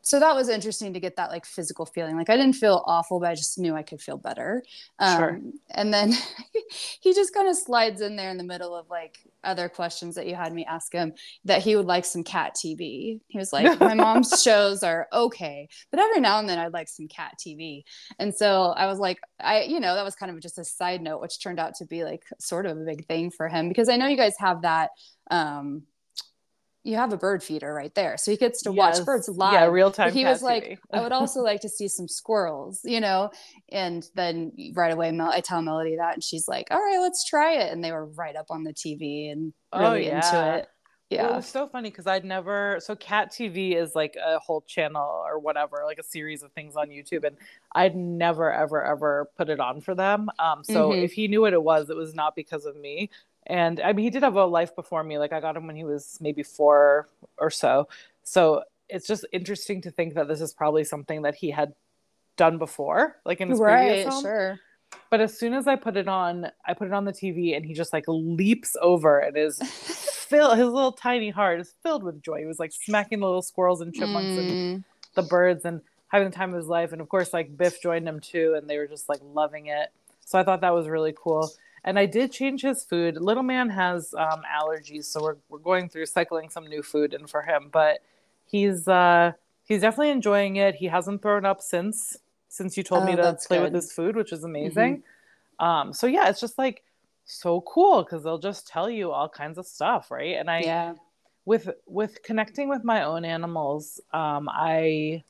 so 0.08 0.18
that 0.18 0.34
was 0.34 0.48
interesting 0.48 0.94
to 0.94 1.00
get 1.00 1.16
that 1.16 1.28
like 1.28 1.44
physical 1.44 1.84
feeling. 1.84 2.16
Like 2.16 2.30
I 2.30 2.36
didn't 2.38 2.54
feel 2.54 2.82
awful, 2.86 3.20
but 3.20 3.28
I 3.28 3.34
just 3.34 3.58
knew 3.58 3.74
I 3.74 3.82
could 3.82 4.00
feel 4.00 4.16
better. 4.16 4.62
Um, 4.98 5.18
sure. 5.18 5.40
And 5.72 5.92
then 5.92 6.14
he 7.02 7.12
just 7.12 7.34
kind 7.34 7.46
of 7.46 7.54
slides 7.54 8.00
in 8.00 8.16
there 8.16 8.30
in 8.30 8.38
the 8.38 8.42
middle 8.42 8.74
of 8.74 8.88
like 8.88 9.18
other 9.44 9.68
questions 9.68 10.14
that 10.14 10.26
you 10.26 10.34
had 10.34 10.54
me 10.54 10.64
ask 10.64 10.94
him 10.94 11.12
that 11.44 11.60
he 11.60 11.76
would 11.76 11.84
like 11.84 12.06
some 12.06 12.24
cat 12.24 12.56
TV. 12.56 13.20
He 13.26 13.38
was 13.38 13.52
like, 13.52 13.78
my 13.80 13.92
mom's 13.94 14.40
shows 14.42 14.82
are 14.82 15.08
okay, 15.12 15.68
but 15.90 16.00
every 16.00 16.20
now 16.20 16.38
and 16.38 16.48
then 16.48 16.58
I'd 16.58 16.72
like 16.72 16.88
some 16.88 17.08
cat 17.08 17.34
TV. 17.38 17.82
And 18.18 18.34
so 18.34 18.72
I 18.78 18.86
was 18.86 18.98
like, 18.98 19.20
I, 19.38 19.64
you 19.64 19.78
know, 19.78 19.94
that 19.94 20.06
was 20.06 20.14
kind 20.14 20.32
of 20.32 20.40
just 20.40 20.58
a 20.58 20.64
side 20.64 21.02
note, 21.02 21.20
which 21.20 21.38
turned 21.38 21.60
out 21.60 21.74
to 21.80 21.84
be 21.84 22.04
like 22.04 22.22
sort 22.40 22.64
of 22.64 22.78
a 22.78 22.84
big 22.84 23.04
thing 23.04 23.30
for 23.30 23.46
him 23.46 23.68
because 23.68 23.90
I 23.90 23.98
know 23.98 24.06
you 24.06 24.16
guys 24.16 24.36
have 24.38 24.62
that. 24.62 24.88
Um, 25.30 25.82
you 26.84 26.96
have 26.96 27.12
a 27.12 27.16
bird 27.16 27.42
feeder 27.42 27.72
right 27.74 27.94
there. 27.94 28.16
So 28.16 28.30
he 28.30 28.36
gets 28.36 28.62
to 28.62 28.72
yes. 28.72 28.98
watch 28.98 29.06
birds 29.06 29.28
live. 29.28 29.52
Yeah, 29.52 29.66
real 29.66 29.90
time. 29.90 30.12
He 30.12 30.24
was 30.24 30.42
like, 30.42 30.78
I 30.92 31.00
would 31.00 31.12
also 31.12 31.40
like 31.42 31.60
to 31.62 31.68
see 31.68 31.88
some 31.88 32.08
squirrels, 32.08 32.80
you 32.84 33.00
know? 33.00 33.30
And 33.70 34.06
then 34.14 34.52
right 34.74 34.92
away, 34.92 35.10
Mel- 35.12 35.32
I 35.32 35.40
tell 35.40 35.60
Melody 35.60 35.96
that, 35.96 36.14
and 36.14 36.24
she's 36.24 36.48
like, 36.48 36.68
all 36.70 36.78
right, 36.78 36.98
let's 37.00 37.24
try 37.24 37.54
it. 37.54 37.72
And 37.72 37.84
they 37.84 37.92
were 37.92 38.06
right 38.06 38.36
up 38.36 38.46
on 38.50 38.64
the 38.64 38.72
TV 38.72 39.30
and 39.30 39.52
oh, 39.72 39.80
really 39.80 40.06
oh, 40.06 40.12
yeah. 40.12 40.16
into 40.16 40.58
it. 40.58 40.68
yeah. 41.10 41.22
Well, 41.24 41.32
it 41.32 41.36
was 41.36 41.46
so 41.46 41.66
funny 41.68 41.90
because 41.90 42.06
I'd 42.06 42.24
never 42.24 42.78
so 42.80 42.94
Cat 42.94 43.32
TV 43.32 43.74
is 43.76 43.94
like 43.94 44.16
a 44.16 44.38
whole 44.38 44.60
channel 44.62 45.24
or 45.26 45.38
whatever, 45.38 45.82
like 45.84 45.98
a 45.98 46.04
series 46.04 46.42
of 46.42 46.52
things 46.52 46.76
on 46.76 46.88
YouTube, 46.88 47.24
and 47.24 47.36
I'd 47.74 47.96
never 47.96 48.52
ever 48.52 48.82
ever 48.84 49.28
put 49.36 49.48
it 49.48 49.58
on 49.60 49.80
for 49.80 49.94
them. 49.94 50.28
Um, 50.38 50.62
so 50.64 50.90
Mhm. 50.90 51.02
if 51.04 51.12
he 51.12 51.26
knew 51.28 51.40
what 51.40 51.52
it 51.54 51.62
was, 51.62 51.90
it 51.90 51.96
was 51.96 52.14
not 52.14 52.34
because 52.36 52.64
of 52.66 52.76
me. 52.76 53.10
And 53.48 53.80
I 53.80 53.92
mean, 53.92 54.04
he 54.04 54.10
did 54.10 54.22
have 54.22 54.36
a 54.36 54.44
life 54.44 54.76
before 54.76 55.02
me. 55.02 55.18
Like 55.18 55.32
I 55.32 55.40
got 55.40 55.56
him 55.56 55.66
when 55.66 55.76
he 55.76 55.84
was 55.84 56.18
maybe 56.20 56.42
four 56.42 57.08
or 57.38 57.50
so. 57.50 57.88
So 58.22 58.62
it's 58.88 59.06
just 59.06 59.24
interesting 59.32 59.80
to 59.82 59.90
think 59.90 60.14
that 60.14 60.28
this 60.28 60.40
is 60.40 60.52
probably 60.52 60.84
something 60.84 61.22
that 61.22 61.34
he 61.34 61.50
had 61.50 61.74
done 62.36 62.58
before, 62.58 63.16
like 63.24 63.40
in 63.40 63.48
his 63.48 63.58
right, 63.58 63.88
previous 63.88 64.14
home. 64.14 64.22
sure. 64.22 64.60
But 65.10 65.20
as 65.20 65.38
soon 65.38 65.54
as 65.54 65.66
I 65.66 65.76
put 65.76 65.96
it 65.96 66.08
on, 66.08 66.50
I 66.66 66.74
put 66.74 66.88
it 66.88 66.94
on 66.94 67.04
the 67.04 67.12
TV, 67.12 67.54
and 67.56 67.64
he 67.64 67.74
just 67.74 67.92
like 67.92 68.04
leaps 68.06 68.76
over 68.80 69.18
and 69.18 69.36
is 69.36 69.58
fill 70.28 70.54
his 70.54 70.66
little 70.66 70.92
tiny 70.92 71.30
heart 71.30 71.60
is 71.60 71.74
filled 71.82 72.02
with 72.02 72.22
joy. 72.22 72.40
He 72.40 72.46
was 72.46 72.58
like 72.58 72.72
smacking 72.72 73.20
the 73.20 73.26
little 73.26 73.42
squirrels 73.42 73.80
and 73.80 73.94
chipmunks 73.94 74.36
and 74.36 74.48
Mm, 74.50 74.84
the 75.14 75.22
birds 75.22 75.64
and 75.64 75.80
having 76.08 76.30
the 76.30 76.34
time 76.36 76.50
of 76.50 76.56
his 76.56 76.66
life. 76.66 76.92
And 76.92 77.00
of 77.00 77.08
course, 77.08 77.32
like 77.32 77.56
Biff 77.56 77.80
joined 77.82 78.06
him 78.08 78.20
too, 78.20 78.54
and 78.56 78.68
they 78.68 78.78
were 78.78 78.86
just 78.86 79.08
like 79.08 79.20
loving 79.22 79.66
it. 79.66 79.90
So 80.24 80.38
I 80.38 80.42
thought 80.42 80.60
that 80.60 80.74
was 80.74 80.88
really 80.88 81.14
cool. 81.16 81.50
And 81.88 81.98
I 81.98 82.06
did 82.06 82.30
change 82.32 82.60
his 82.62 82.84
food. 82.84 83.16
Little 83.16 83.42
man 83.42 83.70
has 83.70 84.12
um, 84.14 84.42
allergies, 84.58 85.06
so 85.06 85.22
we're 85.22 85.36
we're 85.48 85.58
going 85.70 85.88
through 85.88 86.06
cycling 86.06 86.50
some 86.50 86.66
new 86.66 86.82
food 86.82 87.14
in 87.14 87.26
for 87.26 87.40
him. 87.42 87.70
But 87.72 88.00
he's 88.44 88.86
uh, 88.86 89.32
he's 89.64 89.80
definitely 89.80 90.10
enjoying 90.10 90.56
it. 90.56 90.74
He 90.74 90.86
hasn't 90.86 91.22
thrown 91.22 91.44
up 91.46 91.60
since 91.62 92.18
since 92.48 92.76
you 92.76 92.82
told 92.82 93.04
me 93.04 93.12
Oh, 93.12 93.16
to 93.16 93.22
that's 93.22 93.46
play 93.46 93.60
with 93.60 93.72
good. 93.72 93.76
his 93.82 93.92
food, 93.92 94.16
which 94.16 94.32
is 94.32 94.44
amazing. 94.44 95.02
Um, 95.58 95.92
so 95.92 96.06
yeah, 96.06 96.28
it's 96.28 96.40
just 96.40 96.58
like 96.58 96.82
so 97.24 97.62
cool 97.62 98.02
because 98.04 98.22
they'll 98.22 98.38
just 98.38 98.68
tell 98.68 98.90
you 98.90 99.10
all 99.10 99.28
kinds 99.28 99.56
of 99.58 99.66
stuff, 99.66 100.10
right? 100.10 100.36
And 100.36 100.50
I 100.50 100.60
yeah. 100.60 100.94
with 101.46 101.70
with 101.86 102.22
connecting 102.22 102.68
with 102.68 102.84
my 102.84 103.02
own 103.02 103.24
animals 103.24 104.00
um, 104.12 104.48
i 104.52 105.22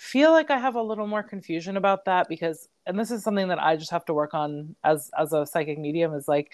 feel 0.00 0.30
like 0.32 0.50
i 0.50 0.58
have 0.58 0.76
a 0.76 0.82
little 0.82 1.06
more 1.06 1.22
confusion 1.22 1.76
about 1.76 2.06
that 2.06 2.26
because 2.28 2.68
and 2.86 2.98
this 2.98 3.10
is 3.10 3.22
something 3.22 3.48
that 3.48 3.62
i 3.62 3.76
just 3.76 3.90
have 3.90 4.04
to 4.04 4.14
work 4.14 4.32
on 4.32 4.74
as 4.82 5.10
as 5.18 5.32
a 5.32 5.44
psychic 5.44 5.78
medium 5.78 6.14
is 6.14 6.26
like 6.26 6.52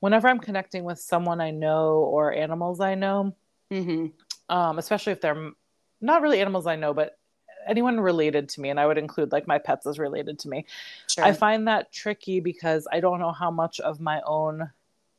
whenever 0.00 0.28
i'm 0.28 0.38
connecting 0.38 0.84
with 0.84 0.98
someone 0.98 1.40
i 1.40 1.50
know 1.50 1.94
or 1.94 2.32
animals 2.32 2.80
i 2.80 2.94
know 2.94 3.34
hmm 3.70 4.06
um, 4.48 4.78
especially 4.78 5.12
if 5.12 5.20
they're 5.22 5.52
not 6.02 6.20
really 6.20 6.40
animals 6.40 6.66
i 6.66 6.76
know 6.76 6.92
but 6.92 7.16
anyone 7.66 7.98
related 7.98 8.46
to 8.48 8.60
me 8.60 8.68
and 8.68 8.78
i 8.78 8.86
would 8.86 8.98
include 8.98 9.32
like 9.32 9.46
my 9.46 9.56
pets 9.56 9.86
as 9.86 9.98
related 9.98 10.38
to 10.38 10.48
me 10.48 10.66
Sure. 11.12 11.24
I 11.24 11.32
find 11.32 11.68
that 11.68 11.92
tricky 11.92 12.40
because 12.40 12.88
I 12.90 13.00
don't 13.00 13.20
know 13.20 13.32
how 13.32 13.50
much 13.50 13.80
of 13.80 14.00
my 14.00 14.22
own 14.26 14.70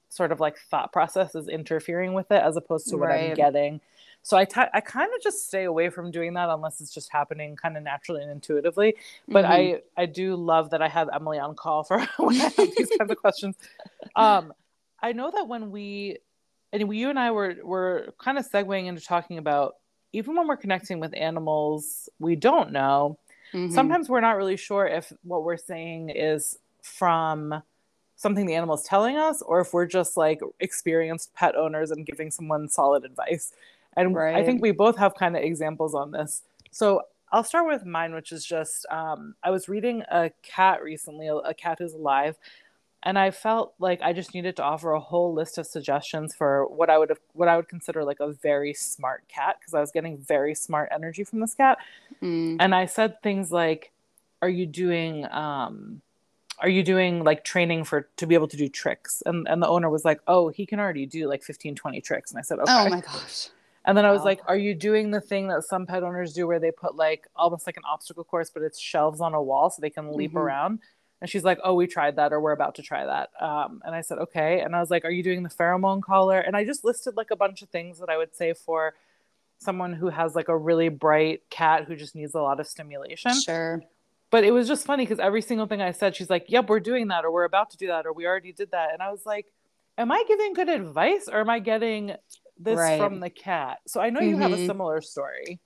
sort 0.09 0.31
of 0.31 0.39
like 0.39 0.57
thought 0.57 0.91
process 0.91 1.35
is 1.35 1.47
interfering 1.47 2.13
with 2.13 2.31
it 2.31 2.41
as 2.41 2.55
opposed 2.55 2.87
to 2.89 2.97
what 2.97 3.11
I'm 3.11 3.33
getting. 3.35 3.81
So 4.23 4.37
I 4.37 4.45
I 4.73 4.81
kind 4.81 5.11
of 5.13 5.21
just 5.21 5.47
stay 5.47 5.65
away 5.65 5.89
from 5.89 6.11
doing 6.11 6.33
that 6.35 6.49
unless 6.49 6.81
it's 6.81 6.93
just 6.93 7.11
happening 7.11 7.55
kind 7.57 7.77
of 7.77 7.83
naturally 7.83 8.21
and 8.23 8.31
intuitively. 8.31 8.95
But 9.31 9.45
Mhm. 9.45 9.45
I 9.45 9.81
I 9.97 10.05
do 10.07 10.35
love 10.35 10.71
that 10.71 10.81
I 10.81 10.87
have 10.89 11.09
Emily 11.13 11.39
on 11.39 11.55
call 11.55 11.83
for 11.83 11.99
when 12.17 12.39
I 12.41 12.49
have 12.57 12.71
these 12.77 12.91
kinds 12.91 13.11
of 13.11 13.17
questions. 13.19 13.57
Um, 14.15 14.53
I 15.01 15.13
know 15.13 15.31
that 15.31 15.47
when 15.47 15.71
we 15.71 16.19
and 16.71 16.87
we, 16.87 16.97
you 16.97 17.09
and 17.09 17.19
I 17.19 17.31
were 17.31 17.55
were 17.63 18.13
kind 18.19 18.37
of 18.37 18.49
segueing 18.49 18.87
into 18.87 19.01
talking 19.03 19.37
about 19.37 19.75
even 20.13 20.35
when 20.35 20.47
we're 20.47 20.57
connecting 20.57 20.99
with 20.99 21.13
animals 21.15 22.09
we 22.19 22.35
don't 22.35 22.71
know 22.71 23.17
Mhm. 23.53 23.95
sometimes 23.95 24.09
we're 24.09 24.21
not 24.21 24.37
really 24.37 24.57
sure 24.57 24.85
if 24.85 25.11
what 25.23 25.43
we're 25.43 25.57
saying 25.57 26.09
is 26.09 26.59
from 26.83 27.63
something 28.15 28.45
the 28.45 28.55
animal's 28.55 28.83
telling 28.83 29.17
us 29.17 29.41
or 29.41 29.59
if 29.61 29.73
we're 29.73 29.85
just 29.87 30.15
like 30.17 30.39
experienced 30.59 31.33
pet 31.33 31.55
owners 31.55 31.91
and 31.91 32.05
giving 32.05 32.31
someone 32.31 32.69
solid 32.69 33.03
advice 33.03 33.53
and 33.95 34.17
i 34.35 34.43
think 34.43 34.61
we 34.61 34.71
both 34.71 34.97
have 34.97 35.13
kind 35.15 35.35
of 35.35 35.43
examples 35.43 35.93
on 35.93 36.11
this 36.11 36.41
so 36.71 37.01
i'll 37.31 37.43
start 37.43 37.67
with 37.67 37.85
mine 37.85 38.13
which 38.13 38.31
is 38.31 38.45
just 38.45 38.85
um, 38.91 39.35
i 39.43 39.49
was 39.49 39.67
reading 39.69 40.03
a 40.11 40.31
cat 40.41 40.81
recently 40.83 41.27
a, 41.27 41.35
a 41.35 41.53
cat 41.53 41.77
who's 41.79 41.93
alive 41.93 42.37
and 43.03 43.17
i 43.19 43.29
felt 43.31 43.73
like 43.79 44.01
i 44.01 44.13
just 44.13 44.33
needed 44.33 44.55
to 44.55 44.63
offer 44.63 44.91
a 44.91 44.99
whole 44.99 45.33
list 45.33 45.57
of 45.57 45.65
suggestions 45.65 46.33
for 46.33 46.65
what 46.67 46.89
i 46.89 46.97
would 46.97 47.09
have 47.09 47.19
what 47.33 47.47
i 47.47 47.55
would 47.55 47.67
consider 47.67 48.03
like 48.03 48.19
a 48.19 48.31
very 48.31 48.73
smart 48.73 49.23
cat 49.27 49.57
because 49.59 49.73
i 49.73 49.79
was 49.79 49.91
getting 49.91 50.17
very 50.17 50.55
smart 50.55 50.89
energy 50.91 51.23
from 51.23 51.39
this 51.39 51.53
cat 51.53 51.77
Mm. 52.21 52.57
and 52.59 52.73
I 52.73 52.85
said 52.85 53.21
things 53.21 53.51
like, 53.51 53.91
"Are 54.41 54.49
you 54.49 54.65
doing 54.65 55.25
um, 55.31 56.01
are 56.59 56.69
you 56.69 56.83
doing 56.83 57.23
like 57.23 57.43
training 57.43 57.83
for 57.83 58.07
to 58.15 58.25
be 58.27 58.35
able 58.35 58.47
to 58.47 58.57
do 58.57 58.69
tricks?" 58.69 59.21
And 59.25 59.47
and 59.49 59.61
the 59.61 59.67
owner 59.67 59.89
was 59.89 60.05
like, 60.05 60.21
"Oh, 60.27 60.47
he 60.49 60.65
can 60.65 60.79
already 60.79 61.05
do 61.05 61.27
like 61.27 61.43
15, 61.43 61.75
20 61.75 62.01
tricks." 62.01 62.31
And 62.31 62.39
I 62.39 62.43
said, 62.43 62.59
"Okay." 62.59 62.71
Oh 62.71 62.89
my 62.89 63.01
gosh. 63.01 63.49
And 63.85 63.97
then 63.97 64.05
I 64.05 64.11
was 64.11 64.23
like, 64.23 64.41
"Are 64.47 64.57
you 64.57 64.73
doing 64.75 65.11
the 65.11 65.21
thing 65.21 65.47
that 65.47 65.63
some 65.63 65.85
pet 65.85 66.03
owners 66.03 66.33
do 66.33 66.47
where 66.47 66.59
they 66.59 66.71
put 66.71 66.95
like 66.95 67.27
almost 67.35 67.65
like 67.67 67.77
an 67.77 67.83
obstacle 67.85 68.23
course, 68.23 68.49
but 68.49 68.63
it's 68.63 68.79
shelves 68.79 69.21
on 69.21 69.33
a 69.33 69.41
wall 69.41 69.69
so 69.69 69.81
they 69.81 69.89
can 69.89 70.13
leap 70.15 70.33
Mhm. 70.33 70.37
around?" 70.41 70.79
And 71.21 71.29
she's 71.29 71.43
like, 71.45 71.59
"Oh, 71.63 71.73
we 71.73 71.87
tried 71.87 72.17
that, 72.17 72.33
or 72.33 72.39
we're 72.41 72.51
about 72.51 72.75
to 72.75 72.81
try 72.81 73.05
that." 73.05 73.29
Um, 73.41 73.81
and 73.85 73.95
I 73.95 74.01
said, 74.01 74.17
"Okay." 74.19 74.59
And 74.61 74.75
I 74.75 74.79
was 74.79 74.89
like, 74.91 75.05
"Are 75.05 75.11
you 75.11 75.23
doing 75.23 75.43
the 75.43 75.49
pheromone 75.49 76.01
collar?" 76.01 76.39
And 76.39 76.55
I 76.55 76.65
just 76.65 76.83
listed 76.83 77.15
like 77.15 77.31
a 77.31 77.35
bunch 77.37 77.61
of 77.61 77.69
things 77.69 77.99
that 77.99 78.09
I 78.09 78.17
would 78.17 78.35
say 78.35 78.53
for 78.53 78.93
someone 79.59 79.93
who 79.93 80.09
has 80.09 80.35
like 80.35 80.49
a 80.49 80.57
really 80.57 80.89
bright 80.89 81.41
cat 81.49 81.85
who 81.85 81.95
just 81.95 82.15
needs 82.15 82.35
a 82.35 82.41
lot 82.41 82.59
of 82.59 82.67
stimulation 82.67 83.31
Sure. 83.33 83.81
but 84.29 84.43
it 84.43 84.51
was 84.51 84.67
just 84.67 84.85
funny 84.85 85.05
because 85.05 85.19
every 85.19 85.41
single 85.41 85.67
thing 85.67 85.81
I 85.81 85.91
said, 85.91 86.15
she's 86.17 86.29
like, 86.29 86.45
"Yep, 86.49 86.67
we're 86.69 86.81
doing 86.81 87.07
that, 87.09 87.23
or 87.23 87.31
we're 87.31 87.45
about 87.45 87.69
to 87.69 87.77
do 87.77 87.87
that, 87.87 88.05
or 88.05 88.11
we 88.11 88.25
already 88.27 88.51
did 88.51 88.71
that." 88.71 88.91
And 88.91 89.01
I 89.01 89.09
was 89.11 89.25
like, 89.25 89.45
"Am 89.97 90.11
I 90.11 90.23
giving 90.27 90.53
good 90.53 90.67
advice, 90.69 91.29
or 91.31 91.39
am 91.39 91.49
I 91.49 91.59
getting 91.59 92.15
this 92.57 92.77
Right. 92.79 92.97
from 92.97 93.19
the 93.19 93.29
cat?" 93.29 93.79
So 93.87 94.01
I 94.01 94.09
know 94.09 94.21
you 94.21 94.37
have 94.37 94.53
a 94.53 94.57
Mhm. 94.57 94.65
similar 94.67 95.01
story. 95.01 95.59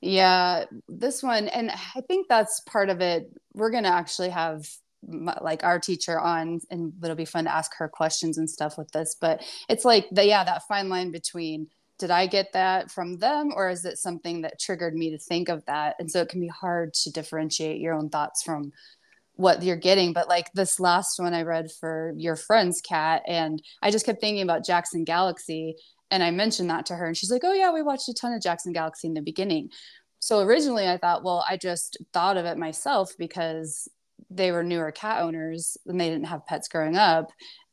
Yeah, 0.00 0.64
this 0.88 1.22
one, 1.22 1.48
and 1.48 1.70
I 1.70 2.00
think 2.08 2.28
that's 2.28 2.60
part 2.60 2.88
of 2.88 3.00
it. 3.00 3.30
We're 3.54 3.70
gonna 3.70 3.88
actually 3.88 4.30
have 4.30 4.66
my, 5.06 5.36
like 5.40 5.62
our 5.64 5.78
teacher 5.78 6.18
on, 6.18 6.60
and 6.70 6.92
it'll 7.02 7.16
be 7.16 7.24
fun 7.24 7.44
to 7.44 7.54
ask 7.54 7.74
her 7.76 7.88
questions 7.88 8.38
and 8.38 8.48
stuff 8.48 8.78
with 8.78 8.90
this. 8.92 9.14
But 9.20 9.44
it's 9.68 9.84
like 9.84 10.06
the 10.10 10.24
yeah, 10.26 10.44
that 10.44 10.62
fine 10.68 10.88
line 10.88 11.10
between 11.10 11.68
did 11.98 12.10
I 12.10 12.26
get 12.26 12.52
that 12.54 12.90
from 12.90 13.18
them, 13.18 13.52
or 13.54 13.68
is 13.68 13.84
it 13.84 13.98
something 13.98 14.40
that 14.40 14.58
triggered 14.58 14.94
me 14.94 15.10
to 15.10 15.18
think 15.18 15.50
of 15.50 15.64
that? 15.66 15.96
And 15.98 16.10
so 16.10 16.22
it 16.22 16.30
can 16.30 16.40
be 16.40 16.48
hard 16.48 16.94
to 16.94 17.10
differentiate 17.10 17.78
your 17.80 17.92
own 17.94 18.08
thoughts 18.08 18.42
from 18.42 18.72
what 19.40 19.62
you're 19.62 19.76
getting. 19.76 20.12
But 20.12 20.28
like 20.28 20.52
this 20.52 20.78
last 20.78 21.18
one 21.18 21.34
I 21.34 21.42
read 21.42 21.70
for 21.72 22.14
your 22.16 22.36
friend's 22.36 22.80
cat, 22.80 23.22
and 23.26 23.62
I 23.82 23.90
just 23.90 24.06
kept 24.06 24.20
thinking 24.20 24.42
about 24.42 24.64
Jackson 24.64 25.04
Galaxy. 25.04 25.76
And 26.10 26.22
I 26.22 26.30
mentioned 26.30 26.70
that 26.70 26.86
to 26.86 26.96
her, 26.96 27.06
and 27.06 27.16
she's 27.16 27.30
like, 27.30 27.44
Oh, 27.44 27.52
yeah, 27.52 27.72
we 27.72 27.82
watched 27.82 28.08
a 28.08 28.14
ton 28.14 28.32
of 28.32 28.42
Jackson 28.42 28.72
Galaxy 28.72 29.08
in 29.08 29.14
the 29.14 29.22
beginning. 29.22 29.70
So 30.20 30.40
originally 30.40 30.86
I 30.86 30.98
thought, 30.98 31.24
well, 31.24 31.44
I 31.48 31.56
just 31.56 31.96
thought 32.12 32.36
of 32.36 32.44
it 32.44 32.58
myself 32.58 33.14
because 33.18 33.88
they 34.28 34.52
were 34.52 34.62
newer 34.62 34.92
cat 34.92 35.22
owners 35.22 35.78
and 35.86 35.98
they 35.98 36.10
didn't 36.10 36.26
have 36.26 36.46
pets 36.46 36.68
growing 36.68 36.96
up. 36.96 37.30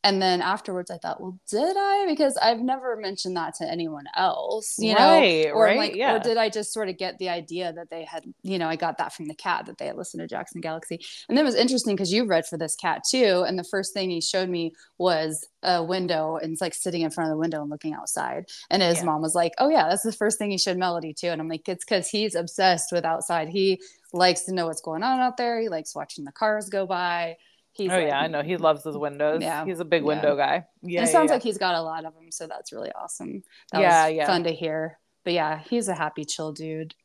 And 0.08 0.22
then 0.22 0.42
afterwards 0.42 0.90
I 0.90 0.98
thought, 0.98 1.20
well, 1.20 1.38
did 1.50 1.76
I? 1.78 2.06
Because 2.08 2.38
I've 2.38 2.60
never 2.62 2.96
mentioned 2.96 3.36
that 3.36 3.56
to 3.56 3.70
anyone 3.70 4.06
else, 4.16 4.80
you 4.80 4.96
Right, 4.96 5.48
know, 5.48 5.52
or 5.52 5.64
right, 5.66 5.76
like, 5.76 5.96
yeah. 5.96 6.14
or 6.14 6.20
did 6.20 6.38
I 6.38 6.50
just 6.50 6.72
sort 6.74 6.88
of 6.88 6.98
get 6.98 7.18
the 7.18 7.28
idea 7.30 7.74
that 7.74 7.90
they 7.90 8.06
had, 8.06 8.24
you 8.42 8.58
know, 8.58 8.70
I 8.70 8.78
got 8.78 8.98
that 9.00 9.14
from 9.14 9.28
the 9.28 9.36
cat 9.36 9.66
that 9.66 9.78
they 9.80 9.88
had 9.88 9.98
listened 9.98 10.22
to 10.22 10.28
Jackson 10.28 10.62
Galaxy. 10.62 11.00
And 11.28 11.38
then 11.38 11.44
it 11.44 11.48
was 11.48 11.56
interesting 11.56 11.96
because 11.96 12.14
you 12.14 12.26
read 12.26 12.46
for 12.46 12.58
this 12.58 12.76
cat 12.76 13.02
too. 13.10 13.44
And 13.46 13.60
the 13.60 13.66
first 13.66 13.94
thing 13.94 14.10
he 14.10 14.22
showed 14.22 14.50
me 14.50 14.74
was 14.98 15.46
a 15.64 15.84
window 15.84 16.38
and 16.38 16.54
it's 16.54 16.62
like 16.62 16.74
sitting 16.74 17.02
in 17.02 17.12
front 17.12 17.30
of 17.30 17.34
the 17.36 17.40
window 17.40 17.62
and 17.62 17.70
looking 17.70 17.94
outside. 17.94 18.46
And 18.70 18.82
his 18.82 19.00
Yeah. 19.00 19.04
mom 19.04 19.22
was 19.22 19.36
like, 19.36 19.54
Oh, 19.58 19.70
yeah, 19.70 19.90
that's 19.90 20.04
the 20.04 20.14
first 20.14 20.38
thing 20.40 20.52
he 20.52 20.58
showed 20.58 20.78
Melody 20.78 21.14
too. 21.14 21.28
And 21.28 21.42
I'm 21.42 21.50
like, 21.50 21.68
It's 21.68 21.84
because 21.84 22.08
he's 22.08 22.36
obsessed 22.36 22.92
with 22.94 23.04
outside. 23.04 23.50
He 23.50 23.82
likes 24.14 24.44
to 24.44 24.54
know 24.54 24.68
what's 24.68 24.82
going 24.82 25.04
on 25.04 25.20
out 25.20 25.38
there. 25.38 25.60
He 25.60 25.70
likes 25.70 25.96
watching 25.96 26.24
the 26.24 26.32
cars 26.32 26.70
go 26.70 26.86
by. 26.86 27.38
He's 27.78 27.92
oh 27.92 27.96
like- 27.96 28.08
yeah, 28.08 28.20
I 28.20 28.28
know 28.28 28.42
he 28.42 28.58
loves 28.58 28.84
his 28.84 28.98
windows. 28.98 29.42
Yeah, 29.42 29.64
he's 29.66 29.80
a 29.80 29.86
big 29.86 30.02
yeah. 30.02 30.08
window 30.08 30.36
guy. 30.36 30.66
Yeah, 30.82 31.04
it 31.04 31.08
sounds 31.08 31.30
yeah. 31.30 31.36
like 31.36 31.44
he's 31.44 31.58
got 31.60 31.76
a 31.76 31.82
lot 31.82 32.06
of 32.06 32.14
them. 32.16 32.32
So 32.32 32.48
that's 32.48 32.74
really 32.74 32.92
awesome. 32.94 33.44
That 33.72 33.82
Yeah, 33.82 34.08
was 34.08 34.16
yeah. 34.16 34.26
fun 34.28 34.44
to 34.46 34.52
hear. 34.52 34.98
But 35.24 35.34
yeah, 35.34 35.60
he's 35.60 35.88
a 35.88 35.94
happy, 35.96 36.26
chill 36.26 36.52
dude. 36.52 36.96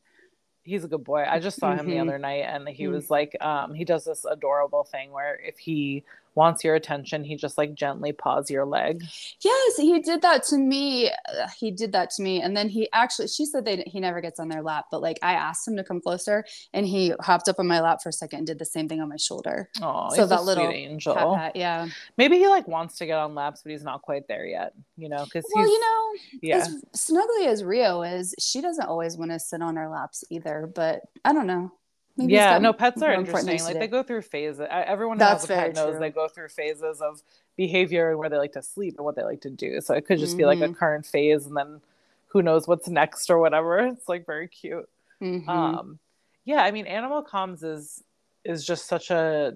he's 0.65 0.85
a 0.85 0.87
good 0.87 1.03
boy. 1.03 1.25
I 1.29 1.39
just 1.39 1.59
saw 1.59 1.75
him 1.75 1.85
the 1.87 1.95
Mhm. 1.97 2.07
other 2.07 2.17
night 2.17 2.45
and 2.47 2.65
he 2.69 2.85
Mm. 2.85 2.91
was 2.93 3.09
like 3.11 3.35
um 3.41 3.73
he 3.73 3.83
does 3.83 4.05
this 4.05 4.23
adorable 4.23 4.85
thing 4.85 5.11
where 5.11 5.35
if 5.35 5.57
he 5.59 6.05
wants 6.35 6.63
your 6.63 6.75
attention, 6.75 7.23
he 7.23 7.35
just 7.35 7.57
like 7.57 7.73
gently 7.75 8.11
paws 8.11 8.49
your 8.49 8.65
leg. 8.65 9.03
Yes, 9.41 9.77
he 9.77 9.99
did 9.99 10.21
that 10.21 10.43
to 10.45 10.57
me. 10.57 11.11
He 11.57 11.71
did 11.71 11.91
that 11.93 12.09
to 12.11 12.23
me, 12.23 12.41
and 12.41 12.55
then 12.55 12.69
he 12.69 12.89
actually. 12.93 13.27
She 13.27 13.45
said 13.45 13.65
they 13.65 13.83
he 13.87 13.99
never 13.99 14.21
gets 14.21 14.39
on 14.39 14.49
their 14.49 14.61
lap, 14.61 14.85
but 14.91 15.01
like 15.01 15.19
I 15.21 15.33
asked 15.33 15.67
him 15.67 15.77
to 15.77 15.83
come 15.83 16.01
closer, 16.01 16.45
and 16.73 16.85
he 16.85 17.13
hopped 17.21 17.47
up 17.49 17.59
on 17.59 17.67
my 17.67 17.81
lap 17.81 18.01
for 18.01 18.09
a 18.09 18.13
second 18.13 18.39
and 18.39 18.47
did 18.47 18.59
the 18.59 18.65
same 18.65 18.87
thing 18.87 19.01
on 19.01 19.09
my 19.09 19.17
shoulder. 19.17 19.69
Oh, 19.81 20.09
So 20.09 20.21
he's 20.21 20.29
that 20.29 20.39
a 20.39 20.41
little 20.41 20.65
sweet 20.65 20.75
angel. 20.75 21.39
Yeah. 21.55 21.87
Maybe 22.17 22.37
he 22.37 22.47
like 22.47 22.67
wants 22.67 22.97
to 22.97 23.05
get 23.05 23.17
on 23.17 23.35
laps, 23.35 23.61
but 23.63 23.71
he's 23.71 23.83
not 23.83 24.01
quite 24.01 24.27
there 24.27 24.45
yet. 24.45 24.73
You 24.97 25.09
know, 25.09 25.23
because 25.25 25.45
Well, 25.53 25.67
you 25.67 25.79
know, 25.79 26.39
yeah. 26.41 26.57
as 26.57 26.83
snuggly 26.95 27.47
as 27.47 27.63
Rio 27.63 28.01
is, 28.03 28.33
she 28.39 28.61
doesn't 28.61 28.85
always 28.85 29.17
want 29.17 29.31
to 29.31 29.39
sit 29.39 29.61
on 29.61 29.77
our 29.77 29.89
laps 29.89 30.23
either. 30.29 30.69
But 30.73 31.01
I 31.23 31.33
don't 31.33 31.47
know. 31.47 31.71
Maybe 32.15 32.33
yeah, 32.33 32.59
no, 32.59 32.73
pets 32.73 33.01
are 33.01 33.11
interesting. 33.11 33.61
Like 33.63 33.79
they 33.79 33.87
go 33.87 34.03
through 34.03 34.21
phases. 34.21 34.65
Everyone 34.69 35.17
who 35.17 35.19
That's 35.19 35.43
has 35.47 35.49
a 35.49 35.53
pet 35.53 35.73
knows 35.73 35.91
true. 35.93 35.99
they 35.99 36.09
go 36.11 36.27
through 36.27 36.49
phases 36.49 37.01
of 37.01 37.23
behavior 37.57 38.09
and 38.11 38.19
where 38.19 38.29
they 38.29 38.37
like 38.37 38.51
to 38.53 38.61
sleep 38.61 38.95
and 38.97 39.05
what 39.05 39.15
they 39.15 39.23
like 39.23 39.41
to 39.41 39.49
do. 39.49 39.81
So 39.81 39.95
it 39.95 40.05
could 40.05 40.19
just 40.19 40.37
be 40.37 40.45
like 40.45 40.61
a 40.61 40.67
Mhm. 40.69 40.77
current 40.77 41.05
phase, 41.07 41.47
and 41.47 41.57
then 41.57 41.81
who 42.27 42.41
knows 42.43 42.67
what's 42.67 42.87
next 42.87 43.29
or 43.29 43.39
whatever. 43.39 43.79
It's 43.87 44.07
like 44.07 44.25
very 44.27 44.47
cute. 44.47 44.87
Mhm. 45.21 45.47
Um, 45.49 45.99
yeah, 46.45 46.61
I 46.63 46.71
mean, 46.71 46.85
animal 46.85 47.23
comms 47.23 47.63
is 47.63 48.03
is 48.43 48.63
just 48.65 48.85
such 48.87 49.09
a 49.09 49.55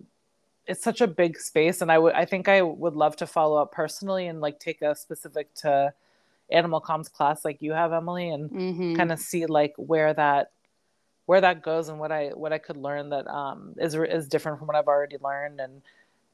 it's 0.65 0.83
such 0.83 1.01
a 1.01 1.07
big 1.07 1.37
space, 1.39 1.81
and 1.81 1.91
I 1.91 1.99
would 1.99 2.13
I 2.13 2.25
think 2.25 2.47
I 2.47 2.61
would 2.63 2.95
love 2.95 3.15
to 3.17 3.27
follow 3.27 3.61
up 3.61 3.71
personally 3.71 4.27
and 4.27 4.41
like 4.41 4.59
take 4.59 4.81
a 4.81 4.95
specific 4.95 5.53
to 5.55 5.93
animal 6.49 6.81
comms 6.81 7.11
class 7.11 7.45
like 7.45 7.61
you 7.61 7.73
have, 7.73 7.93
Emily, 7.93 8.29
and 8.29 8.49
Mhm. 8.49 8.95
kind 8.97 9.11
of 9.11 9.19
see 9.19 9.45
like 9.45 9.73
where 9.77 10.13
that 10.13 10.51
where 11.27 11.41
that 11.41 11.61
goes 11.61 11.89
and 11.89 11.99
what 11.99 12.11
I 12.11 12.29
what 12.29 12.53
I 12.53 12.57
could 12.57 12.77
learn 12.77 13.09
that 13.09 13.27
um 13.27 13.75
is 13.77 13.93
is 13.93 14.27
different 14.27 14.57
from 14.57 14.67
what 14.67 14.75
I've 14.75 14.87
already 14.87 15.17
learned. 15.21 15.59
And 15.59 15.81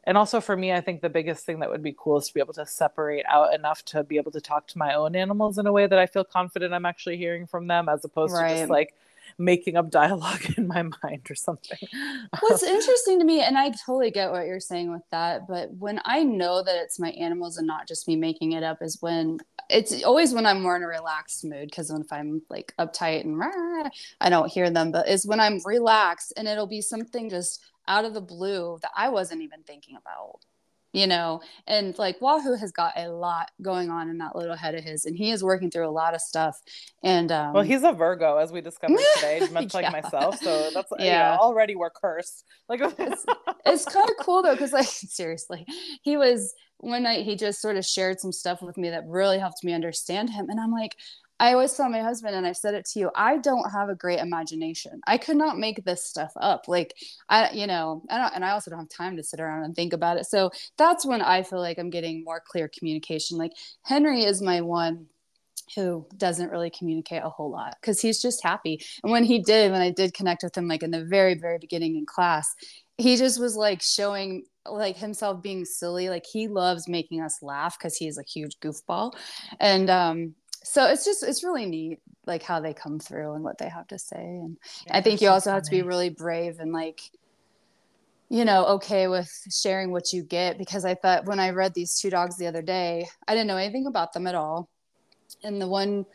and 0.06 0.18
also 0.18 0.40
for 0.40 0.56
me 0.56 0.72
I 0.72 0.82
think 0.82 1.02
the 1.02 1.10
biggest 1.10 1.46
thing 1.46 1.60
that 1.60 1.70
would 1.70 1.84
be 1.84 1.96
cool 1.98 2.18
is 2.18 2.28
to 2.28 2.34
be 2.34 2.40
able 2.40 2.54
to 2.54 2.66
separate 2.66 3.26
out 3.28 3.54
enough 3.54 3.84
to 3.86 4.04
be 4.04 4.18
able 4.18 4.32
to 4.32 4.40
talk 4.40 4.68
to 4.68 4.78
my 4.78 4.94
own 4.94 5.16
animals 5.16 5.58
in 5.58 5.66
a 5.66 5.72
way 5.72 5.88
that 5.88 6.00
I 6.00 6.06
feel 6.06 6.24
confident 6.24 6.74
I'm 6.74 6.86
actually 6.86 7.18
hearing 7.18 7.48
from 7.48 7.68
them 7.68 7.90
as 7.90 8.06
opposed 8.06 8.36
to 8.36 8.48
just 8.48 8.70
like 8.70 8.94
making 9.38 9.76
up 9.76 9.90
dialogue 9.90 10.46
in 10.58 10.68
my 10.68 10.84
mind 11.04 11.28
or 11.30 11.36
something. 11.36 11.78
What's 12.40 12.64
interesting 12.64 13.20
to 13.20 13.26
me, 13.26 13.42
and 13.42 13.58
I 13.58 13.72
totally 13.86 14.12
get 14.12 14.32
what 14.32 14.46
you're 14.46 14.60
saying 14.60 14.92
with 14.92 15.04
that, 15.12 15.48
but 15.48 15.72
when 15.74 16.00
I 16.06 16.24
know 16.24 16.64
that 16.64 16.76
it's 16.76 17.00
my 17.00 17.12
animals 17.12 17.58
and 17.58 17.68
not 17.68 17.88
just 17.88 18.08
me 18.08 18.16
making 18.16 18.54
it 18.54 18.64
up, 18.64 18.82
is 18.82 19.02
when 19.02 19.40
it's 19.70 20.04
always 20.04 20.34
when 20.34 20.46
I'm 20.46 20.62
more 20.62 20.76
in 20.76 20.84
a 20.84 20.88
relaxed 20.88 21.44
mood. 21.46 21.70
Because 21.70 21.90
if 21.90 22.12
I'm 22.12 22.42
like 22.50 22.74
uptight 22.80 23.22
and 23.22 23.38
rah, 23.38 23.90
I 24.22 24.30
don't 24.30 24.52
hear 24.52 24.70
them, 24.70 24.92
but 24.92 25.08
is 25.08 25.26
when 25.26 25.40
I'm 25.40 25.60
relaxed 25.66 26.34
and 26.38 26.48
it'll 26.48 26.68
be 26.68 26.82
something 26.82 27.30
just 27.30 27.64
out 27.88 28.06
of 28.06 28.14
the 28.14 28.22
blue 28.22 28.80
that 28.82 28.92
I 28.96 29.10
wasn't 29.10 29.42
even 29.42 29.64
thinking 29.64 29.98
about. 29.98 30.40
You 30.94 31.08
know, 31.08 31.42
and 31.66 31.98
like 31.98 32.22
Wahoo 32.22 32.56
has 32.56 32.72
got 32.72 32.94
a 32.96 33.10
lot 33.10 33.50
going 33.64 33.90
on 33.90 34.10
in 34.10 34.20
that 34.20 34.36
little 34.36 34.56
head 34.56 34.76
of 34.76 34.84
his, 34.84 35.06
and 35.06 35.16
he 35.18 35.32
is 35.32 35.44
working 35.44 35.72
through 35.72 35.88
a 35.88 35.92
lot 35.92 36.14
of 36.14 36.22
stuff. 36.22 36.62
And 37.04 37.32
um, 37.32 37.54
well, 37.54 37.64
he's 37.64 37.84
a 37.84 37.92
Virgo 37.92 38.38
as 38.38 38.52
we 38.52 38.62
discovered 38.62 39.00
today, 39.16 39.42
much 39.52 39.74
like 39.74 39.92
myself. 39.92 40.38
So 40.38 40.70
that's 40.74 40.92
yeah, 41.00 41.06
Yeah. 41.06 41.38
already 41.38 41.76
we're 41.76 41.90
cursed. 41.90 42.46
Like 42.70 42.82
it's 43.66 43.86
kind 43.86 44.10
of 44.10 44.16
cool 44.20 44.44
though 44.44 44.54
because 44.54 44.72
like 44.72 44.86
seriously 44.88 45.66
he 46.04 46.16
was 46.18 46.54
one 46.78 47.04
night 47.04 47.26
he 47.26 47.36
just 47.36 47.62
sort 47.62 47.78
of 47.78 47.86
shared 47.86 48.20
some 48.20 48.32
stuff 48.32 48.62
with 48.62 48.78
me 48.78 48.90
that 48.90 49.04
really 49.08 49.40
helped 49.40 49.64
me 49.64 49.74
understand 49.74 50.30
him 50.30 50.50
and 50.50 50.60
i'm 50.60 50.72
like 50.72 50.98
i 51.44 51.54
always 51.54 51.74
tell 51.74 51.90
my 51.90 52.00
husband 52.00 52.36
and 52.36 52.48
i 52.48 52.52
said 52.52 52.74
it 52.74 52.86
to 52.86 53.00
you 53.00 53.12
i 53.16 53.38
don't 53.38 53.70
have 53.70 53.90
a 53.90 53.96
great 53.96 54.20
imagination 54.20 55.02
i 55.08 55.18
could 55.18 55.38
not 55.38 55.58
make 55.58 55.84
this 55.84 56.06
stuff 56.06 56.32
up 56.38 56.68
like 56.68 56.94
i 57.30 57.52
you 57.52 57.68
know 57.68 58.02
I 58.10 58.18
don't, 58.18 58.36
and 58.36 58.46
i 58.46 58.52
also 58.52 58.72
don't 58.72 58.80
have 58.80 58.90
time 58.90 59.18
to 59.18 59.24
sit 59.24 59.40
around 59.40 59.64
and 59.64 59.76
think 59.76 59.94
about 59.94 60.18
it 60.18 60.26
so 60.26 60.52
that's 60.78 61.06
when 61.06 61.22
i 61.22 61.44
feel 61.44 61.60
like 61.60 61.78
i'm 61.78 61.90
getting 61.90 62.24
more 62.24 62.42
clear 62.46 62.70
communication 62.70 63.38
like 63.38 63.52
henry 63.84 64.24
is 64.24 64.42
my 64.42 64.62
one 64.62 65.08
who 65.76 66.06
doesn't 66.18 66.52
really 66.52 66.70
communicate 66.70 67.24
a 67.24 67.30
whole 67.30 67.50
lot 67.50 67.78
because 67.82 68.02
he's 68.02 68.22
just 68.22 68.44
happy. 68.44 68.84
And 69.02 69.12
when 69.12 69.24
he 69.24 69.40
did, 69.40 69.72
when 69.72 69.82
I 69.82 69.92
did 69.92 70.14
connect 70.14 70.44
with 70.44 70.58
him, 70.58 70.68
like 70.68 70.84
in 70.84 70.92
the 70.92 71.06
very, 71.06 71.36
very 71.36 71.58
beginning 71.58 71.96
in 71.96 72.06
class, 72.06 72.54
he 72.98 73.16
just 73.16 73.40
was 73.40 73.56
like 73.56 73.82
showing 73.82 74.44
like 74.70 74.98
himself 74.98 75.42
being 75.42 75.66
silly. 75.66 76.10
Like 76.10 76.26
he 76.32 76.48
loves 76.48 76.88
making 76.88 77.22
us 77.22 77.42
laugh 77.42 77.78
because 77.78 77.98
he's 77.98 78.18
a 78.18 78.24
huge 78.24 78.60
goofball. 78.60 79.14
And 79.60 79.90
um, 79.90 80.36
so 80.64 80.88
it's 80.88 81.06
just, 81.06 81.24
it's 81.24 81.44
really 81.44 81.66
neat, 81.66 82.00
like 82.26 82.44
how 82.44 82.60
they 82.60 82.74
come 82.74 83.00
through 83.00 83.34
and 83.34 83.44
what 83.44 83.58
they 83.58 83.70
have 83.70 83.88
to 83.88 84.00
say. 84.00 84.24
And 84.24 84.58
I 84.90 85.02
think 85.02 85.22
you 85.22 85.30
also 85.30 85.52
have 85.52 85.64
to 85.64 85.72
be 85.72 85.82
really 85.82 86.10
brave 86.10 86.60
and 86.60 86.72
like, 86.72 87.02
you 88.30 88.46
know, 88.46 88.66
okay 88.66 89.08
with 89.08 89.32
sharing 89.52 89.92
what 89.92 90.12
you 90.12 90.24
get 90.24 90.58
because 90.58 90.86
I 90.86 90.96
thought 90.96 91.26
when 91.26 91.40
I 91.40 91.52
read 91.52 91.74
these 91.74 92.00
two 92.00 92.10
dogs 92.10 92.38
the 92.38 92.48
other 92.48 92.62
day, 92.62 93.08
I 93.28 93.34
didn't 93.34 93.48
know 93.48 93.58
anything 93.58 93.86
about 93.86 94.14
them 94.14 94.26
at 94.26 94.36
all. 94.36 94.70
And 95.44 95.62
the 95.62 95.68
one 95.68 96.06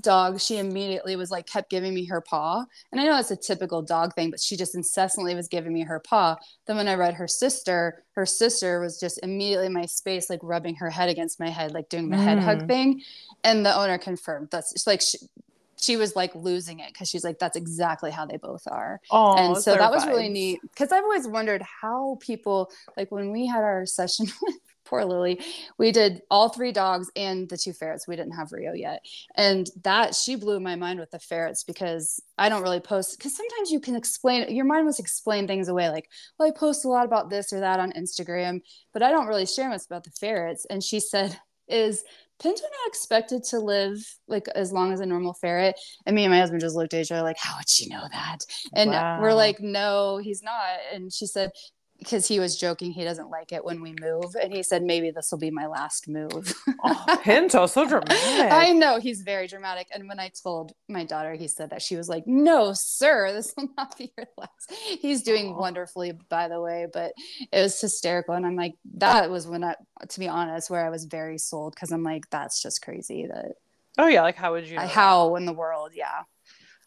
dog, 0.00 0.40
she 0.40 0.58
immediately 0.58 1.16
was 1.16 1.30
like, 1.30 1.46
kept 1.46 1.70
giving 1.70 1.94
me 1.94 2.06
her 2.06 2.20
paw. 2.20 2.64
And 2.92 3.00
I 3.00 3.04
know 3.04 3.18
it's 3.18 3.30
a 3.30 3.36
typical 3.36 3.82
dog 3.82 4.14
thing, 4.14 4.30
but 4.30 4.40
she 4.40 4.56
just 4.56 4.74
incessantly 4.74 5.34
was 5.34 5.48
giving 5.48 5.72
me 5.72 5.82
her 5.82 6.00
paw. 6.00 6.36
Then 6.66 6.76
when 6.76 6.88
I 6.88 6.94
read 6.94 7.14
her 7.14 7.28
sister, 7.28 8.02
her 8.14 8.26
sister 8.26 8.80
was 8.80 8.98
just 9.00 9.20
immediately 9.22 9.66
in 9.66 9.72
my 9.72 9.86
space, 9.86 10.30
like 10.30 10.40
rubbing 10.42 10.76
her 10.76 10.90
head 10.90 11.08
against 11.08 11.40
my 11.40 11.50
head, 11.50 11.72
like 11.72 11.88
doing 11.88 12.10
the 12.10 12.16
head 12.16 12.38
hug 12.38 12.62
Mm. 12.62 12.66
thing. 12.66 13.02
And 13.42 13.64
the 13.64 13.74
owner 13.76 13.98
confirmed 13.98 14.48
that's 14.50 14.86
like, 14.86 15.00
she, 15.00 15.18
she 15.76 15.96
was 15.96 16.16
like 16.16 16.34
losing 16.34 16.78
it 16.80 16.92
because 16.92 17.08
she's 17.08 17.24
like, 17.24 17.38
that's 17.38 17.56
exactly 17.56 18.10
how 18.10 18.24
they 18.26 18.36
both 18.38 18.62
are 18.68 19.00
oh, 19.10 19.34
and 19.36 19.58
so 19.58 19.76
that 19.76 19.90
was 19.90 20.06
really 20.06 20.28
neat 20.28 20.60
because 20.62 20.92
I've 20.92 21.02
always 21.04 21.26
wondered 21.28 21.62
how 21.62 22.16
people 22.20 22.70
like 22.96 23.10
when 23.10 23.32
we 23.32 23.46
had 23.46 23.62
our 23.62 23.84
session 23.84 24.26
with 24.42 24.54
poor 24.84 25.04
Lily, 25.04 25.40
we 25.78 25.92
did 25.92 26.22
all 26.30 26.48
three 26.48 26.72
dogs 26.72 27.10
and 27.16 27.48
the 27.48 27.56
two 27.56 27.72
ferrets. 27.72 28.06
We 28.06 28.16
didn't 28.16 28.36
have 28.36 28.52
Rio 28.52 28.72
yet, 28.72 29.04
and 29.36 29.68
that 29.82 30.14
she 30.14 30.36
blew 30.36 30.60
my 30.60 30.76
mind 30.76 31.00
with 31.00 31.10
the 31.10 31.18
ferrets 31.18 31.64
because 31.64 32.22
I 32.38 32.48
don't 32.48 32.62
really 32.62 32.80
post 32.80 33.18
because 33.18 33.36
sometimes 33.36 33.70
you 33.70 33.80
can 33.80 33.96
explain 33.96 34.54
your 34.54 34.64
mind 34.64 34.86
must 34.86 35.00
explain 35.00 35.46
things 35.46 35.68
away 35.68 35.88
like 35.88 36.08
well 36.38 36.48
I 36.48 36.58
post 36.58 36.84
a 36.84 36.88
lot 36.88 37.06
about 37.06 37.30
this 37.30 37.52
or 37.52 37.60
that 37.60 37.80
on 37.80 37.92
Instagram, 37.92 38.60
but 38.92 39.02
I 39.02 39.10
don't 39.10 39.26
really 39.26 39.46
share 39.46 39.68
much 39.68 39.86
about 39.86 40.04
the 40.04 40.10
ferrets. 40.10 40.66
And 40.68 40.82
she 40.82 41.00
said 41.00 41.38
is 41.68 42.04
Pinto 42.42 42.62
not 42.62 42.88
expected 42.88 43.44
to 43.44 43.60
live 43.60 43.98
like 44.26 44.48
as 44.54 44.72
long 44.72 44.92
as 44.92 45.00
a 45.00 45.06
normal 45.06 45.34
ferret? 45.34 45.76
And 46.04 46.16
me 46.16 46.24
and 46.24 46.32
my 46.32 46.40
husband 46.40 46.60
just 46.60 46.74
looked 46.74 46.92
at 46.92 47.00
each 47.00 47.12
other 47.12 47.22
like, 47.22 47.38
how 47.38 47.56
would 47.56 47.68
she 47.68 47.88
know 47.88 48.02
that? 48.10 48.38
And 48.74 48.90
we're 49.22 49.34
like, 49.34 49.60
no, 49.60 50.18
he's 50.18 50.42
not. 50.42 50.78
And 50.92 51.12
she 51.12 51.26
said, 51.26 51.52
because 51.98 52.26
he 52.28 52.38
was 52.40 52.58
joking, 52.58 52.92
he 52.92 53.04
doesn't 53.04 53.30
like 53.30 53.52
it 53.52 53.64
when 53.64 53.80
we 53.80 53.94
move. 54.00 54.36
And 54.40 54.52
he 54.52 54.62
said, 54.62 54.82
maybe 54.82 55.10
this 55.10 55.30
will 55.30 55.38
be 55.38 55.50
my 55.50 55.66
last 55.66 56.08
move. 56.08 56.54
oh, 56.82 57.18
Pinto, 57.22 57.66
so 57.66 57.88
dramatic. 57.88 58.52
I 58.52 58.72
know 58.72 58.98
he's 58.98 59.22
very 59.22 59.46
dramatic. 59.46 59.88
And 59.92 60.08
when 60.08 60.20
I 60.20 60.30
told 60.42 60.72
my 60.88 61.04
daughter, 61.04 61.34
he 61.34 61.48
said 61.48 61.70
that 61.70 61.82
she 61.82 61.96
was 61.96 62.08
like, 62.08 62.26
no, 62.26 62.72
sir, 62.74 63.32
this 63.32 63.54
will 63.56 63.68
not 63.76 63.96
be 63.96 64.12
your 64.16 64.26
last. 64.36 64.72
He's 65.00 65.22
doing 65.22 65.56
wonderfully, 65.56 66.12
by 66.28 66.48
the 66.48 66.60
way, 66.60 66.86
but 66.92 67.12
it 67.52 67.62
was 67.62 67.80
hysterical. 67.80 68.34
And 68.34 68.44
I'm 68.44 68.56
like, 68.56 68.74
that 68.96 69.30
was 69.30 69.46
when 69.46 69.64
I, 69.64 69.76
to 70.08 70.20
be 70.20 70.28
honest, 70.28 70.70
where 70.70 70.84
I 70.84 70.90
was 70.90 71.04
very 71.04 71.38
sold 71.38 71.74
because 71.74 71.92
I'm 71.92 72.02
like, 72.02 72.28
that's 72.30 72.62
just 72.62 72.82
crazy 72.82 73.26
that 73.26 73.52
oh 73.98 74.06
yeah, 74.06 74.22
like 74.22 74.36
how 74.36 74.52
would 74.52 74.68
you? 74.68 74.76
Know 74.76 74.82
that? 74.82 74.90
how 74.90 75.36
in 75.36 75.46
the 75.46 75.52
world. 75.52 75.92
Yeah. 75.94 76.22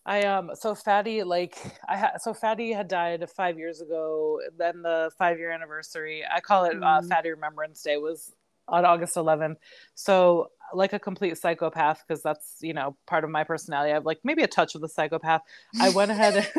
I 0.08 0.24
um 0.24 0.52
so 0.54 0.74
Fatty 0.74 1.24
like 1.24 1.58
I 1.88 1.98
had 1.98 2.18
so 2.22 2.34
Fatty 2.34 2.72
had 2.72 2.88
died 2.88 3.30
five 3.30 3.58
years 3.60 3.82
ago. 3.82 4.40
Then 4.58 4.82
the 4.82 5.12
five 5.20 5.38
year 5.38 5.52
anniversary, 5.52 6.24
I 6.26 6.40
call 6.40 6.64
it 6.66 6.78
uh, 6.82 7.02
Mm. 7.02 7.10
Fatty 7.10 7.30
Remembrance 7.32 7.84
Day, 7.84 7.98
was 7.98 8.34
on 8.70 8.86
August 8.86 9.16
11th. 9.16 9.58
So 9.96 10.50
like 10.74 10.94
a 10.94 11.00
complete 11.00 11.38
psychopath 11.38 12.04
because 12.08 12.24
that's 12.24 12.58
you 12.62 12.74
know 12.74 12.96
part 13.06 13.26
of 13.26 13.30
my 13.30 13.44
personality. 13.44 13.92
I 13.92 13.96
have 13.96 14.06
like 14.06 14.20
maybe 14.24 14.44
a 14.44 14.48
touch 14.48 14.76
of 14.76 14.82
the 14.82 14.90
psychopath. 14.90 15.42
I 15.80 15.90
went 15.90 16.12
ahead. 16.12 16.48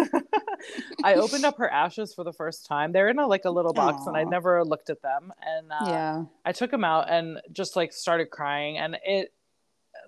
I 1.04 1.14
opened 1.14 1.44
up 1.44 1.56
her 1.58 1.70
ashes 1.70 2.12
for 2.12 2.24
the 2.24 2.32
first 2.32 2.66
time. 2.66 2.92
They're 2.92 3.08
in 3.08 3.18
a 3.18 3.26
like 3.26 3.44
a 3.46 3.50
little 3.50 3.72
box, 3.72 4.06
and 4.06 4.16
I 4.16 4.24
never 4.24 4.64
looked 4.64 4.90
at 4.90 5.00
them. 5.02 5.32
And 5.40 5.72
uh, 5.72 5.86
yeah. 5.86 6.24
I 6.44 6.52
took 6.52 6.70
them 6.70 6.84
out 6.84 7.10
and 7.10 7.40
just 7.52 7.76
like 7.76 7.92
started 7.92 8.30
crying 8.30 8.76
and 8.76 8.96
it 9.04 9.32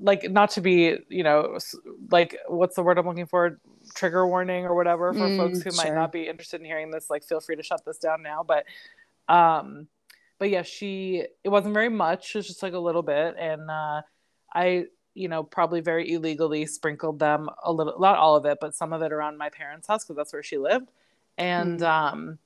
like 0.00 0.30
not 0.30 0.50
to 0.50 0.60
be 0.60 0.96
you 1.08 1.22
know 1.22 1.58
like 2.10 2.36
what's 2.48 2.76
the 2.76 2.82
word 2.82 2.98
I'm 2.98 3.06
looking 3.06 3.26
for 3.26 3.60
trigger 3.94 4.26
warning 4.26 4.64
or 4.64 4.74
whatever 4.74 5.12
for 5.12 5.28
Mm, 5.28 5.36
folks 5.36 5.62
who 5.62 5.72
might 5.72 5.94
not 5.94 6.12
be 6.12 6.28
interested 6.28 6.60
in 6.60 6.66
hearing 6.66 6.90
this 6.90 7.10
like 7.10 7.24
feel 7.24 7.40
free 7.40 7.56
to 7.56 7.62
shut 7.62 7.84
this 7.84 7.98
down 7.98 8.22
now 8.22 8.42
but 8.42 8.64
um 9.28 9.88
but 10.38 10.50
yeah 10.50 10.62
she 10.62 11.24
it 11.44 11.48
wasn't 11.48 11.74
very 11.74 11.88
much 11.88 12.34
it 12.34 12.38
was 12.38 12.46
just 12.46 12.62
like 12.62 12.72
a 12.72 12.78
little 12.78 13.02
bit 13.02 13.36
and 13.38 13.70
uh 13.70 14.02
I 14.54 14.86
you 15.14 15.28
know 15.28 15.42
probably 15.42 15.80
very 15.80 16.12
illegally 16.12 16.66
sprinkled 16.66 17.18
them 17.18 17.48
a 17.64 17.72
little 17.72 17.98
not 18.00 18.16
all 18.18 18.36
of 18.36 18.46
it 18.46 18.58
but 18.60 18.74
some 18.74 18.92
of 18.92 19.02
it 19.02 19.12
around 19.12 19.38
my 19.38 19.50
parents 19.50 19.86
house 19.88 20.04
because 20.04 20.16
that's 20.16 20.32
where 20.32 20.42
she 20.42 20.58
lived 20.58 20.90
and 21.38 21.80
Mm. 21.80 21.82
um 21.82 22.38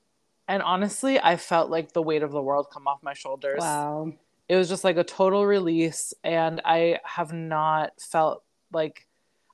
and 0.48 0.62
honestly 0.62 1.20
I 1.20 1.36
felt 1.36 1.70
like 1.70 1.92
the 1.92 2.02
weight 2.02 2.22
of 2.22 2.32
the 2.32 2.42
world 2.42 2.68
come 2.72 2.86
off 2.88 3.02
my 3.02 3.14
shoulders 3.14 3.60
Wow. 3.60 4.12
It 4.48 4.56
was 4.56 4.68
just 4.68 4.84
like 4.84 4.96
a 4.96 5.04
total 5.04 5.46
release 5.46 6.12
and 6.22 6.60
i 6.64 6.98
have 7.04 7.32
not 7.32 7.92
felt 8.00 8.42
like 8.72 9.06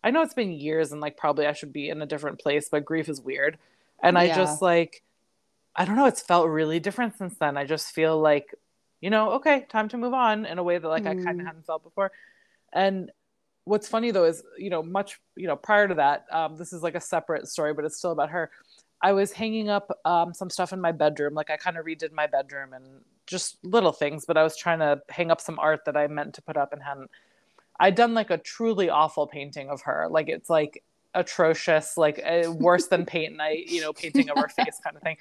i 0.02 0.10
know 0.10 0.22
it's 0.22 0.34
been 0.34 0.52
years 0.52 0.92
and 0.92 1.00
like 1.00 1.16
probably 1.16 1.46
i 1.46 1.52
should 1.52 1.72
be 1.72 1.88
in 1.88 2.02
a 2.02 2.06
different 2.06 2.40
place 2.40 2.68
but 2.70 2.84
grief 2.84 3.08
is 3.08 3.20
weird 3.20 3.56
and 4.02 4.18
i 4.18 4.26
just 4.36 4.60
like 4.62 5.02
i 5.76 5.84
don't 5.84 5.96
know 5.96 6.06
it's 6.06 6.20
felt 6.22 6.48
really 6.48 6.80
different 6.80 7.16
since 7.16 7.36
then. 7.36 7.56
I 7.56 7.64
just 7.64 7.92
feel 7.92 8.20
like 8.20 8.54
you 9.00 9.10
know 9.10 9.32
okay 9.32 9.66
time 9.68 9.88
to 9.90 9.96
move 9.96 10.12
on 10.14 10.44
in 10.44 10.58
a 10.58 10.62
way 10.62 10.78
that 10.78 10.88
like 10.88 11.06
i 11.06 11.14
kind 11.14 11.38
Mm. 11.38 11.40
of 11.40 11.46
hadn't 11.46 11.66
felt 11.66 11.82
before. 11.84 12.10
And 12.72 13.10
what's 13.64 13.88
funny 13.88 14.10
though 14.10 14.24
is 14.24 14.42
you 14.58 14.70
know 14.70 14.82
much 14.82 15.20
you 15.36 15.46
know 15.46 15.54
prior 15.56 15.86
to 15.86 15.94
that 15.94 16.26
um, 16.32 16.56
this 16.56 16.72
is 16.72 16.82
like 16.82 16.96
a 16.96 17.00
separate 17.00 17.46
story 17.46 17.72
but 17.74 17.84
it's 17.84 17.96
still 17.96 18.10
about 18.12 18.30
her. 18.30 18.50
I 19.02 19.12
was 19.12 19.32
hanging 19.32 19.68
up 19.70 19.90
um, 20.04 20.34
some 20.34 20.50
stuff 20.50 20.72
in 20.72 20.80
my 20.80 20.92
bedroom 20.92 21.34
like 21.34 21.50
i 21.50 21.56
kind 21.56 21.76
of 21.78 21.86
redid 21.86 22.12
my 22.12 22.26
bedroom 22.26 22.72
and 22.72 22.84
just 23.30 23.56
little 23.64 23.92
things 23.92 24.24
but 24.26 24.36
i 24.36 24.42
was 24.42 24.56
trying 24.56 24.80
to 24.80 25.00
hang 25.08 25.30
up 25.30 25.40
some 25.40 25.58
art 25.58 25.84
that 25.86 25.96
i 25.96 26.06
meant 26.06 26.34
to 26.34 26.42
put 26.42 26.56
up 26.56 26.72
and 26.72 26.82
hadn't 26.82 27.10
i'd 27.78 27.94
done 27.94 28.12
like 28.12 28.30
a 28.30 28.38
truly 28.38 28.90
awful 28.90 29.26
painting 29.26 29.70
of 29.70 29.82
her 29.82 30.08
like 30.10 30.28
it's 30.28 30.50
like 30.50 30.82
atrocious, 31.14 31.96
like 31.96 32.20
uh, 32.24 32.50
worse 32.50 32.86
than 32.86 33.04
paint 33.04 33.36
night, 33.36 33.66
you 33.68 33.80
know, 33.80 33.92
painting 33.92 34.30
of 34.30 34.36
her 34.36 34.48
face 34.56 34.78
kind 34.82 34.96
of 34.96 35.02
thing. 35.02 35.16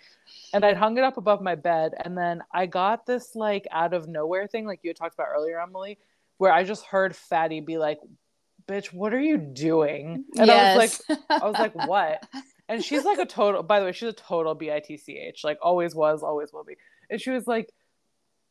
And 0.54 0.64
I'd 0.64 0.78
hung 0.78 0.98
it 0.98 1.04
up 1.04 1.18
above 1.18 1.42
my 1.42 1.56
bed. 1.56 1.94
And 2.04 2.18
then 2.18 2.44
I 2.54 2.66
got 2.66 3.06
this 3.06 3.36
like 3.36 3.68
out 3.72 3.94
of 3.94 4.08
nowhere 4.08 4.48
thing, 4.48 4.66
like 4.66 4.80
you 4.84 4.90
had 4.90 4.98
talked 4.98 5.16
about 5.16 5.28
earlier, 5.34 5.60
Emily, 5.62 5.98
where 6.38 6.52
I 6.52 6.64
just 6.64 6.86
heard 6.86 7.16
Fatty 7.16 7.60
be 7.62 7.78
like, 7.78 8.00
bitch, 8.68 8.94
what 8.94 9.14
are 9.14 9.20
you 9.20 9.38
doing? 9.38 10.26
And 10.38 10.48
yes. 10.48 10.76
I 10.76 10.78
was 10.78 11.10
like, 11.10 11.20
I 11.30 11.46
was 11.46 11.60
like, 11.60 11.88
what? 11.88 12.24
And 12.68 12.84
she's 12.84 13.04
like 13.04 13.18
a 13.18 13.26
total, 13.26 13.64
by 13.64 13.80
the 13.80 13.88
way, 13.88 13.92
she's 13.92 14.10
a 14.10 14.14
total 14.14 14.56
BITCH, 14.56 15.44
like 15.44 15.58
always 15.62 15.96
was, 15.96 16.22
always 16.22 16.54
will 16.54 16.64
be. 16.64 16.76
And 17.10 17.20
she 17.20 17.32
was 17.32 17.48
like, 17.48 17.72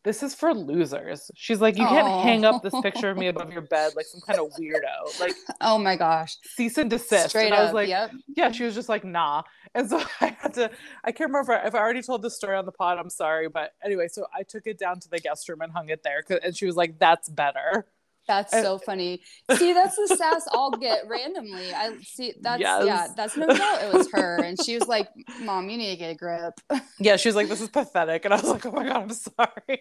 this 0.08 0.22
is 0.22 0.34
for 0.34 0.54
losers. 0.54 1.30
She's 1.34 1.60
like, 1.60 1.76
you 1.76 1.86
can't 1.86 2.24
hang 2.24 2.42
up 2.42 2.62
this 2.62 2.72
picture 2.80 3.10
of 3.10 3.18
me 3.18 3.26
above 3.26 3.52
your 3.52 3.60
bed 3.60 3.92
like 3.94 4.06
some 4.06 4.22
kind 4.22 4.40
of 4.40 4.46
weirdo. 4.58 5.20
Like, 5.20 5.34
oh 5.60 5.76
my 5.76 5.96
gosh, 5.96 6.38
cease 6.56 6.78
and 6.78 6.88
desist. 6.88 7.28
Straight 7.28 7.48
and 7.48 7.54
I 7.54 7.62
was 7.62 7.74
like, 7.74 7.90
yep. 7.90 8.12
yeah. 8.34 8.50
She 8.50 8.64
was 8.64 8.74
just 8.74 8.88
like, 8.88 9.04
nah. 9.04 9.42
And 9.74 9.90
so 9.90 9.98
I 10.22 10.34
had 10.40 10.54
to. 10.54 10.70
I 11.04 11.12
can't 11.12 11.28
remember 11.28 11.60
if 11.62 11.74
I 11.74 11.78
already 11.78 12.00
told 12.00 12.22
the 12.22 12.30
story 12.30 12.56
on 12.56 12.64
the 12.64 12.72
pod. 12.72 12.96
I'm 12.96 13.10
sorry, 13.10 13.50
but 13.50 13.74
anyway, 13.84 14.08
so 14.08 14.24
I 14.34 14.44
took 14.44 14.66
it 14.66 14.78
down 14.78 14.98
to 15.00 15.10
the 15.10 15.18
guest 15.18 15.46
room 15.46 15.60
and 15.60 15.70
hung 15.70 15.90
it 15.90 16.02
there. 16.02 16.24
And 16.42 16.56
she 16.56 16.64
was 16.64 16.74
like, 16.74 16.98
that's 16.98 17.28
better. 17.28 17.84
That's 18.28 18.52
so 18.52 18.78
funny. 18.78 19.22
See, 19.56 19.72
that's 19.72 19.96
the 19.96 20.14
sass 20.14 20.46
I'll 20.52 20.70
get 20.70 21.08
randomly. 21.08 21.72
I 21.72 21.96
see 22.02 22.34
that's 22.38 22.60
yes. 22.60 22.84
yeah, 22.84 23.06
that's 23.16 23.38
no 23.38 23.46
doubt 23.46 23.82
it 23.82 23.92
was 23.92 24.12
her. 24.12 24.36
And 24.44 24.62
she 24.62 24.78
was 24.78 24.86
like, 24.86 25.08
Mom, 25.40 25.70
you 25.70 25.78
need 25.78 25.90
to 25.92 25.96
get 25.96 26.10
a 26.10 26.14
grip. 26.14 26.54
Yeah, 27.00 27.16
she 27.16 27.28
was 27.28 27.36
like, 27.36 27.48
This 27.48 27.60
is 27.60 27.68
pathetic. 27.68 28.24
And 28.24 28.34
I 28.34 28.36
was 28.36 28.50
like, 28.50 28.66
Oh 28.66 28.72
my 28.72 28.84
god, 28.84 28.96
I'm 28.96 29.10
sorry. 29.10 29.80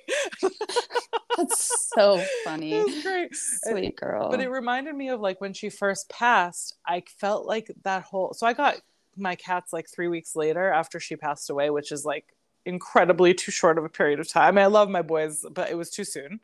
that's 1.35 1.91
so 1.93 2.23
funny. 2.45 2.71
That's 2.71 3.03
great. 3.03 3.35
Sweet 3.35 3.85
and, 3.85 3.95
girl. 3.95 4.31
But 4.31 4.39
it 4.39 4.49
reminded 4.49 4.95
me 4.95 5.09
of 5.09 5.19
like 5.19 5.41
when 5.41 5.53
she 5.53 5.69
first 5.69 6.09
passed, 6.09 6.77
I 6.87 7.03
felt 7.19 7.45
like 7.45 7.69
that 7.83 8.03
whole 8.03 8.33
so 8.33 8.47
I 8.47 8.53
got 8.53 8.75
my 9.17 9.35
cats 9.35 9.73
like 9.73 9.89
three 9.89 10.07
weeks 10.07 10.35
later 10.35 10.71
after 10.71 11.01
she 11.01 11.17
passed 11.17 11.49
away, 11.49 11.69
which 11.69 11.91
is 11.91 12.05
like 12.05 12.25
incredibly 12.65 13.33
too 13.33 13.51
short 13.51 13.77
of 13.77 13.83
a 13.83 13.89
period 13.89 14.19
of 14.21 14.29
time. 14.29 14.57
I, 14.57 14.63
I 14.63 14.67
love 14.67 14.89
my 14.89 15.01
boys, 15.01 15.43
but 15.51 15.69
it 15.69 15.75
was 15.75 15.89
too 15.89 16.05
soon. 16.05 16.39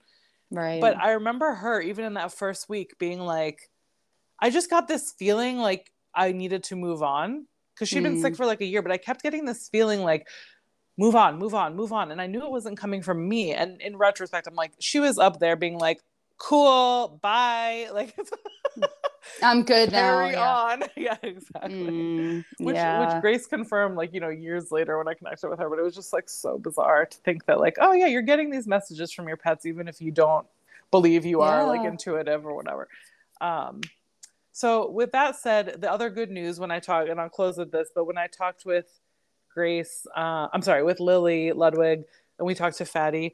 Right. 0.53 0.79
But 0.79 0.97
I 0.97 1.13
remember 1.13 1.53
her 1.53 1.81
even 1.81 2.05
in 2.05 2.13
that 2.13 2.31
first 2.31 2.69
week 2.69 2.97
being 2.99 3.19
like, 3.19 3.69
I 4.39 4.51
just 4.51 4.69
got 4.69 4.87
this 4.87 5.11
feeling 5.17 5.57
like 5.57 5.91
I 6.13 6.31
needed 6.31 6.63
to 6.65 6.75
move 6.75 7.01
on 7.01 7.47
because 7.73 7.89
she'd 7.89 8.03
been 8.03 8.17
mm. 8.17 8.21
sick 8.21 8.35
for 8.35 8.45
like 8.45 8.61
a 8.61 8.65
year, 8.65 8.83
but 8.83 8.91
I 8.91 8.97
kept 8.97 9.23
getting 9.23 9.45
this 9.45 9.67
feeling 9.67 10.01
like, 10.01 10.27
move 10.95 11.15
on, 11.15 11.39
move 11.39 11.55
on, 11.55 11.75
move 11.75 11.91
on. 11.91 12.11
And 12.11 12.21
I 12.21 12.27
knew 12.27 12.43
it 12.43 12.51
wasn't 12.51 12.77
coming 12.77 13.01
from 13.01 13.27
me. 13.27 13.53
And 13.53 13.81
in 13.81 13.97
retrospect, 13.97 14.45
I'm 14.45 14.53
like, 14.53 14.73
she 14.79 14.99
was 14.99 15.17
up 15.17 15.39
there 15.39 15.55
being 15.55 15.79
like, 15.79 16.01
cool, 16.37 17.19
bye. 17.21 17.89
Like, 17.93 18.15
I'm 19.41 19.63
good 19.63 19.91
now. 19.91 20.17
Carry 20.17 20.31
yeah. 20.31 20.53
on. 20.53 20.83
yeah, 20.95 21.17
exactly. 21.23 21.73
Mm, 21.73 22.45
which 22.59 22.75
yeah. 22.75 23.13
which 23.13 23.21
Grace 23.21 23.45
confirmed 23.45 23.95
like, 23.95 24.13
you 24.13 24.19
know, 24.19 24.29
years 24.29 24.71
later 24.71 24.97
when 24.97 25.07
I 25.07 25.13
connected 25.13 25.49
with 25.49 25.59
her, 25.59 25.69
but 25.69 25.79
it 25.79 25.81
was 25.81 25.95
just 25.95 26.13
like 26.13 26.29
so 26.29 26.57
bizarre 26.57 27.05
to 27.05 27.17
think 27.19 27.45
that 27.45 27.59
like, 27.59 27.77
oh 27.79 27.93
yeah, 27.93 28.07
you're 28.07 28.21
getting 28.21 28.49
these 28.49 28.67
messages 28.67 29.11
from 29.11 29.27
your 29.27 29.37
pets 29.37 29.65
even 29.65 29.87
if 29.87 30.01
you 30.01 30.11
don't 30.11 30.45
believe 30.91 31.25
you 31.25 31.41
yeah. 31.41 31.49
are 31.49 31.67
like 31.67 31.85
intuitive 31.85 32.45
or 32.45 32.55
whatever. 32.55 32.87
Um 33.41 33.81
so 34.51 34.89
with 34.91 35.11
that 35.13 35.35
said, 35.35 35.81
the 35.81 35.91
other 35.91 36.09
good 36.09 36.29
news 36.29 36.59
when 36.59 36.69
I 36.69 36.79
talk 36.79 37.09
and 37.09 37.19
I'll 37.19 37.29
close 37.29 37.57
with 37.57 37.71
this, 37.71 37.89
but 37.93 38.05
when 38.05 38.17
I 38.17 38.27
talked 38.27 38.65
with 38.65 38.85
Grace, 39.51 40.05
uh, 40.15 40.47
I'm 40.53 40.61
sorry, 40.61 40.83
with 40.83 40.99
Lily 40.99 41.51
Ludwig 41.51 42.03
and 42.37 42.45
we 42.45 42.53
talked 42.53 42.77
to 42.77 42.85
Fatty, 42.85 43.33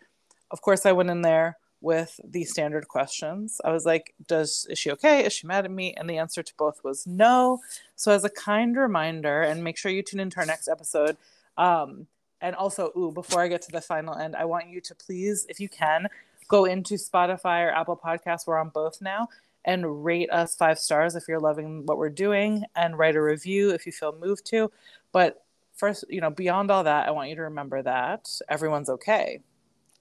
of 0.52 0.62
course 0.62 0.86
I 0.86 0.94
went 0.94 1.10
in 1.10 1.22
there 1.22 1.58
with 1.82 2.20
the 2.24 2.44
standard 2.44 2.88
questions. 2.88 3.62
I 3.64 3.72
was 3.72 3.86
like, 3.86 4.14
does 4.28 4.68
is 4.70 4.78
she 4.78 4.92
okay? 4.92 5.26
Is 5.26 5.34
she 5.34 5.48
mad 5.48 5.66
at 5.66 5.72
me? 5.72 5.94
And 5.94 6.10
the 6.10 6.18
answer 6.18 6.44
to 6.44 6.54
both 6.58 6.84
was 6.84 7.08
no. 7.08 7.60
So 7.96 8.12
as 8.12 8.24
a 8.24 8.30
kind 8.30 8.76
reminder, 8.76 9.42
and 9.42 9.64
make 9.64 9.78
sure 9.78 9.92
you 9.92 10.04
tune 10.04 10.20
into 10.20 10.40
our 10.40 10.46
next 10.46 10.68
episode. 10.68 11.18
Um, 11.58 12.08
and 12.42 12.56
also, 12.56 12.92
ooh, 12.98 13.12
before 13.12 13.42
I 13.42 13.48
get 13.48 13.62
to 13.64 13.72
the 13.72 13.82
final 13.82 14.16
end, 14.16 14.36
I 14.36 14.46
want 14.46 14.70
you 14.70 14.82
to 14.82 14.96
please, 14.96 15.46
if 15.50 15.60
you 15.60 15.70
can, 15.70 16.08
go 16.48 16.66
into 16.66 16.96
Spotify 16.96 17.66
or 17.66 17.72
Apple 17.72 17.98
Podcasts. 17.98 18.48
We're 18.48 18.58
on 18.58 18.70
both 18.70 19.02
now. 19.02 19.30
And 19.66 20.06
rate 20.06 20.32
us 20.32 20.56
five 20.56 20.80
stars 20.80 21.16
if 21.16 21.28
you're 21.28 21.40
loving 21.40 21.86
what 21.86 21.98
we're 21.98 22.10
doing, 22.10 22.64
and 22.76 22.98
write 22.98 23.18
a 23.18 23.22
review 23.22 23.72
if 23.72 23.86
you 23.86 23.92
feel 23.92 24.16
moved 24.18 24.46
to. 24.48 24.72
But 25.12 25.44
first, 25.76 26.06
you 26.10 26.22
know, 26.22 26.30
beyond 26.30 26.72
all 26.72 26.86
that, 26.86 27.08
I 27.08 27.12
want 27.12 27.30
you 27.30 27.36
to 27.36 27.44
remember 27.44 27.82
that 27.82 28.30
everyone's 28.48 28.90
okay 28.90 29.42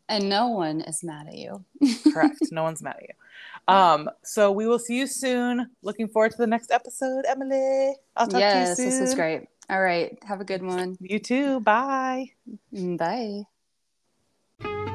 and 0.08 0.28
no 0.28 0.48
one 0.48 0.80
is 0.82 1.04
mad 1.04 1.28
at 1.28 1.36
you. 1.36 1.64
Correct. 2.12 2.38
No 2.50 2.62
one's 2.62 2.82
mad 2.82 2.96
at 2.96 3.02
you. 3.02 3.74
Um, 3.74 4.10
so 4.22 4.50
we 4.50 4.66
will 4.66 4.78
see 4.78 4.98
you 4.98 5.06
soon. 5.06 5.70
Looking 5.82 6.08
forward 6.08 6.32
to 6.32 6.38
the 6.38 6.46
next 6.46 6.70
episode, 6.70 7.24
Emily. 7.28 7.94
I'll 8.16 8.26
talk 8.26 8.40
yes, 8.40 8.76
to 8.76 8.82
you 8.82 8.90
soon. 8.90 9.00
This 9.00 9.10
is 9.10 9.14
great. 9.14 9.48
All 9.70 9.82
right. 9.82 10.18
Have 10.24 10.40
a 10.40 10.44
good 10.44 10.62
one. 10.62 10.96
You 11.00 11.18
too. 11.18 11.60
Bye. 11.60 12.30
Mm, 12.74 12.96
bye. 12.98 14.87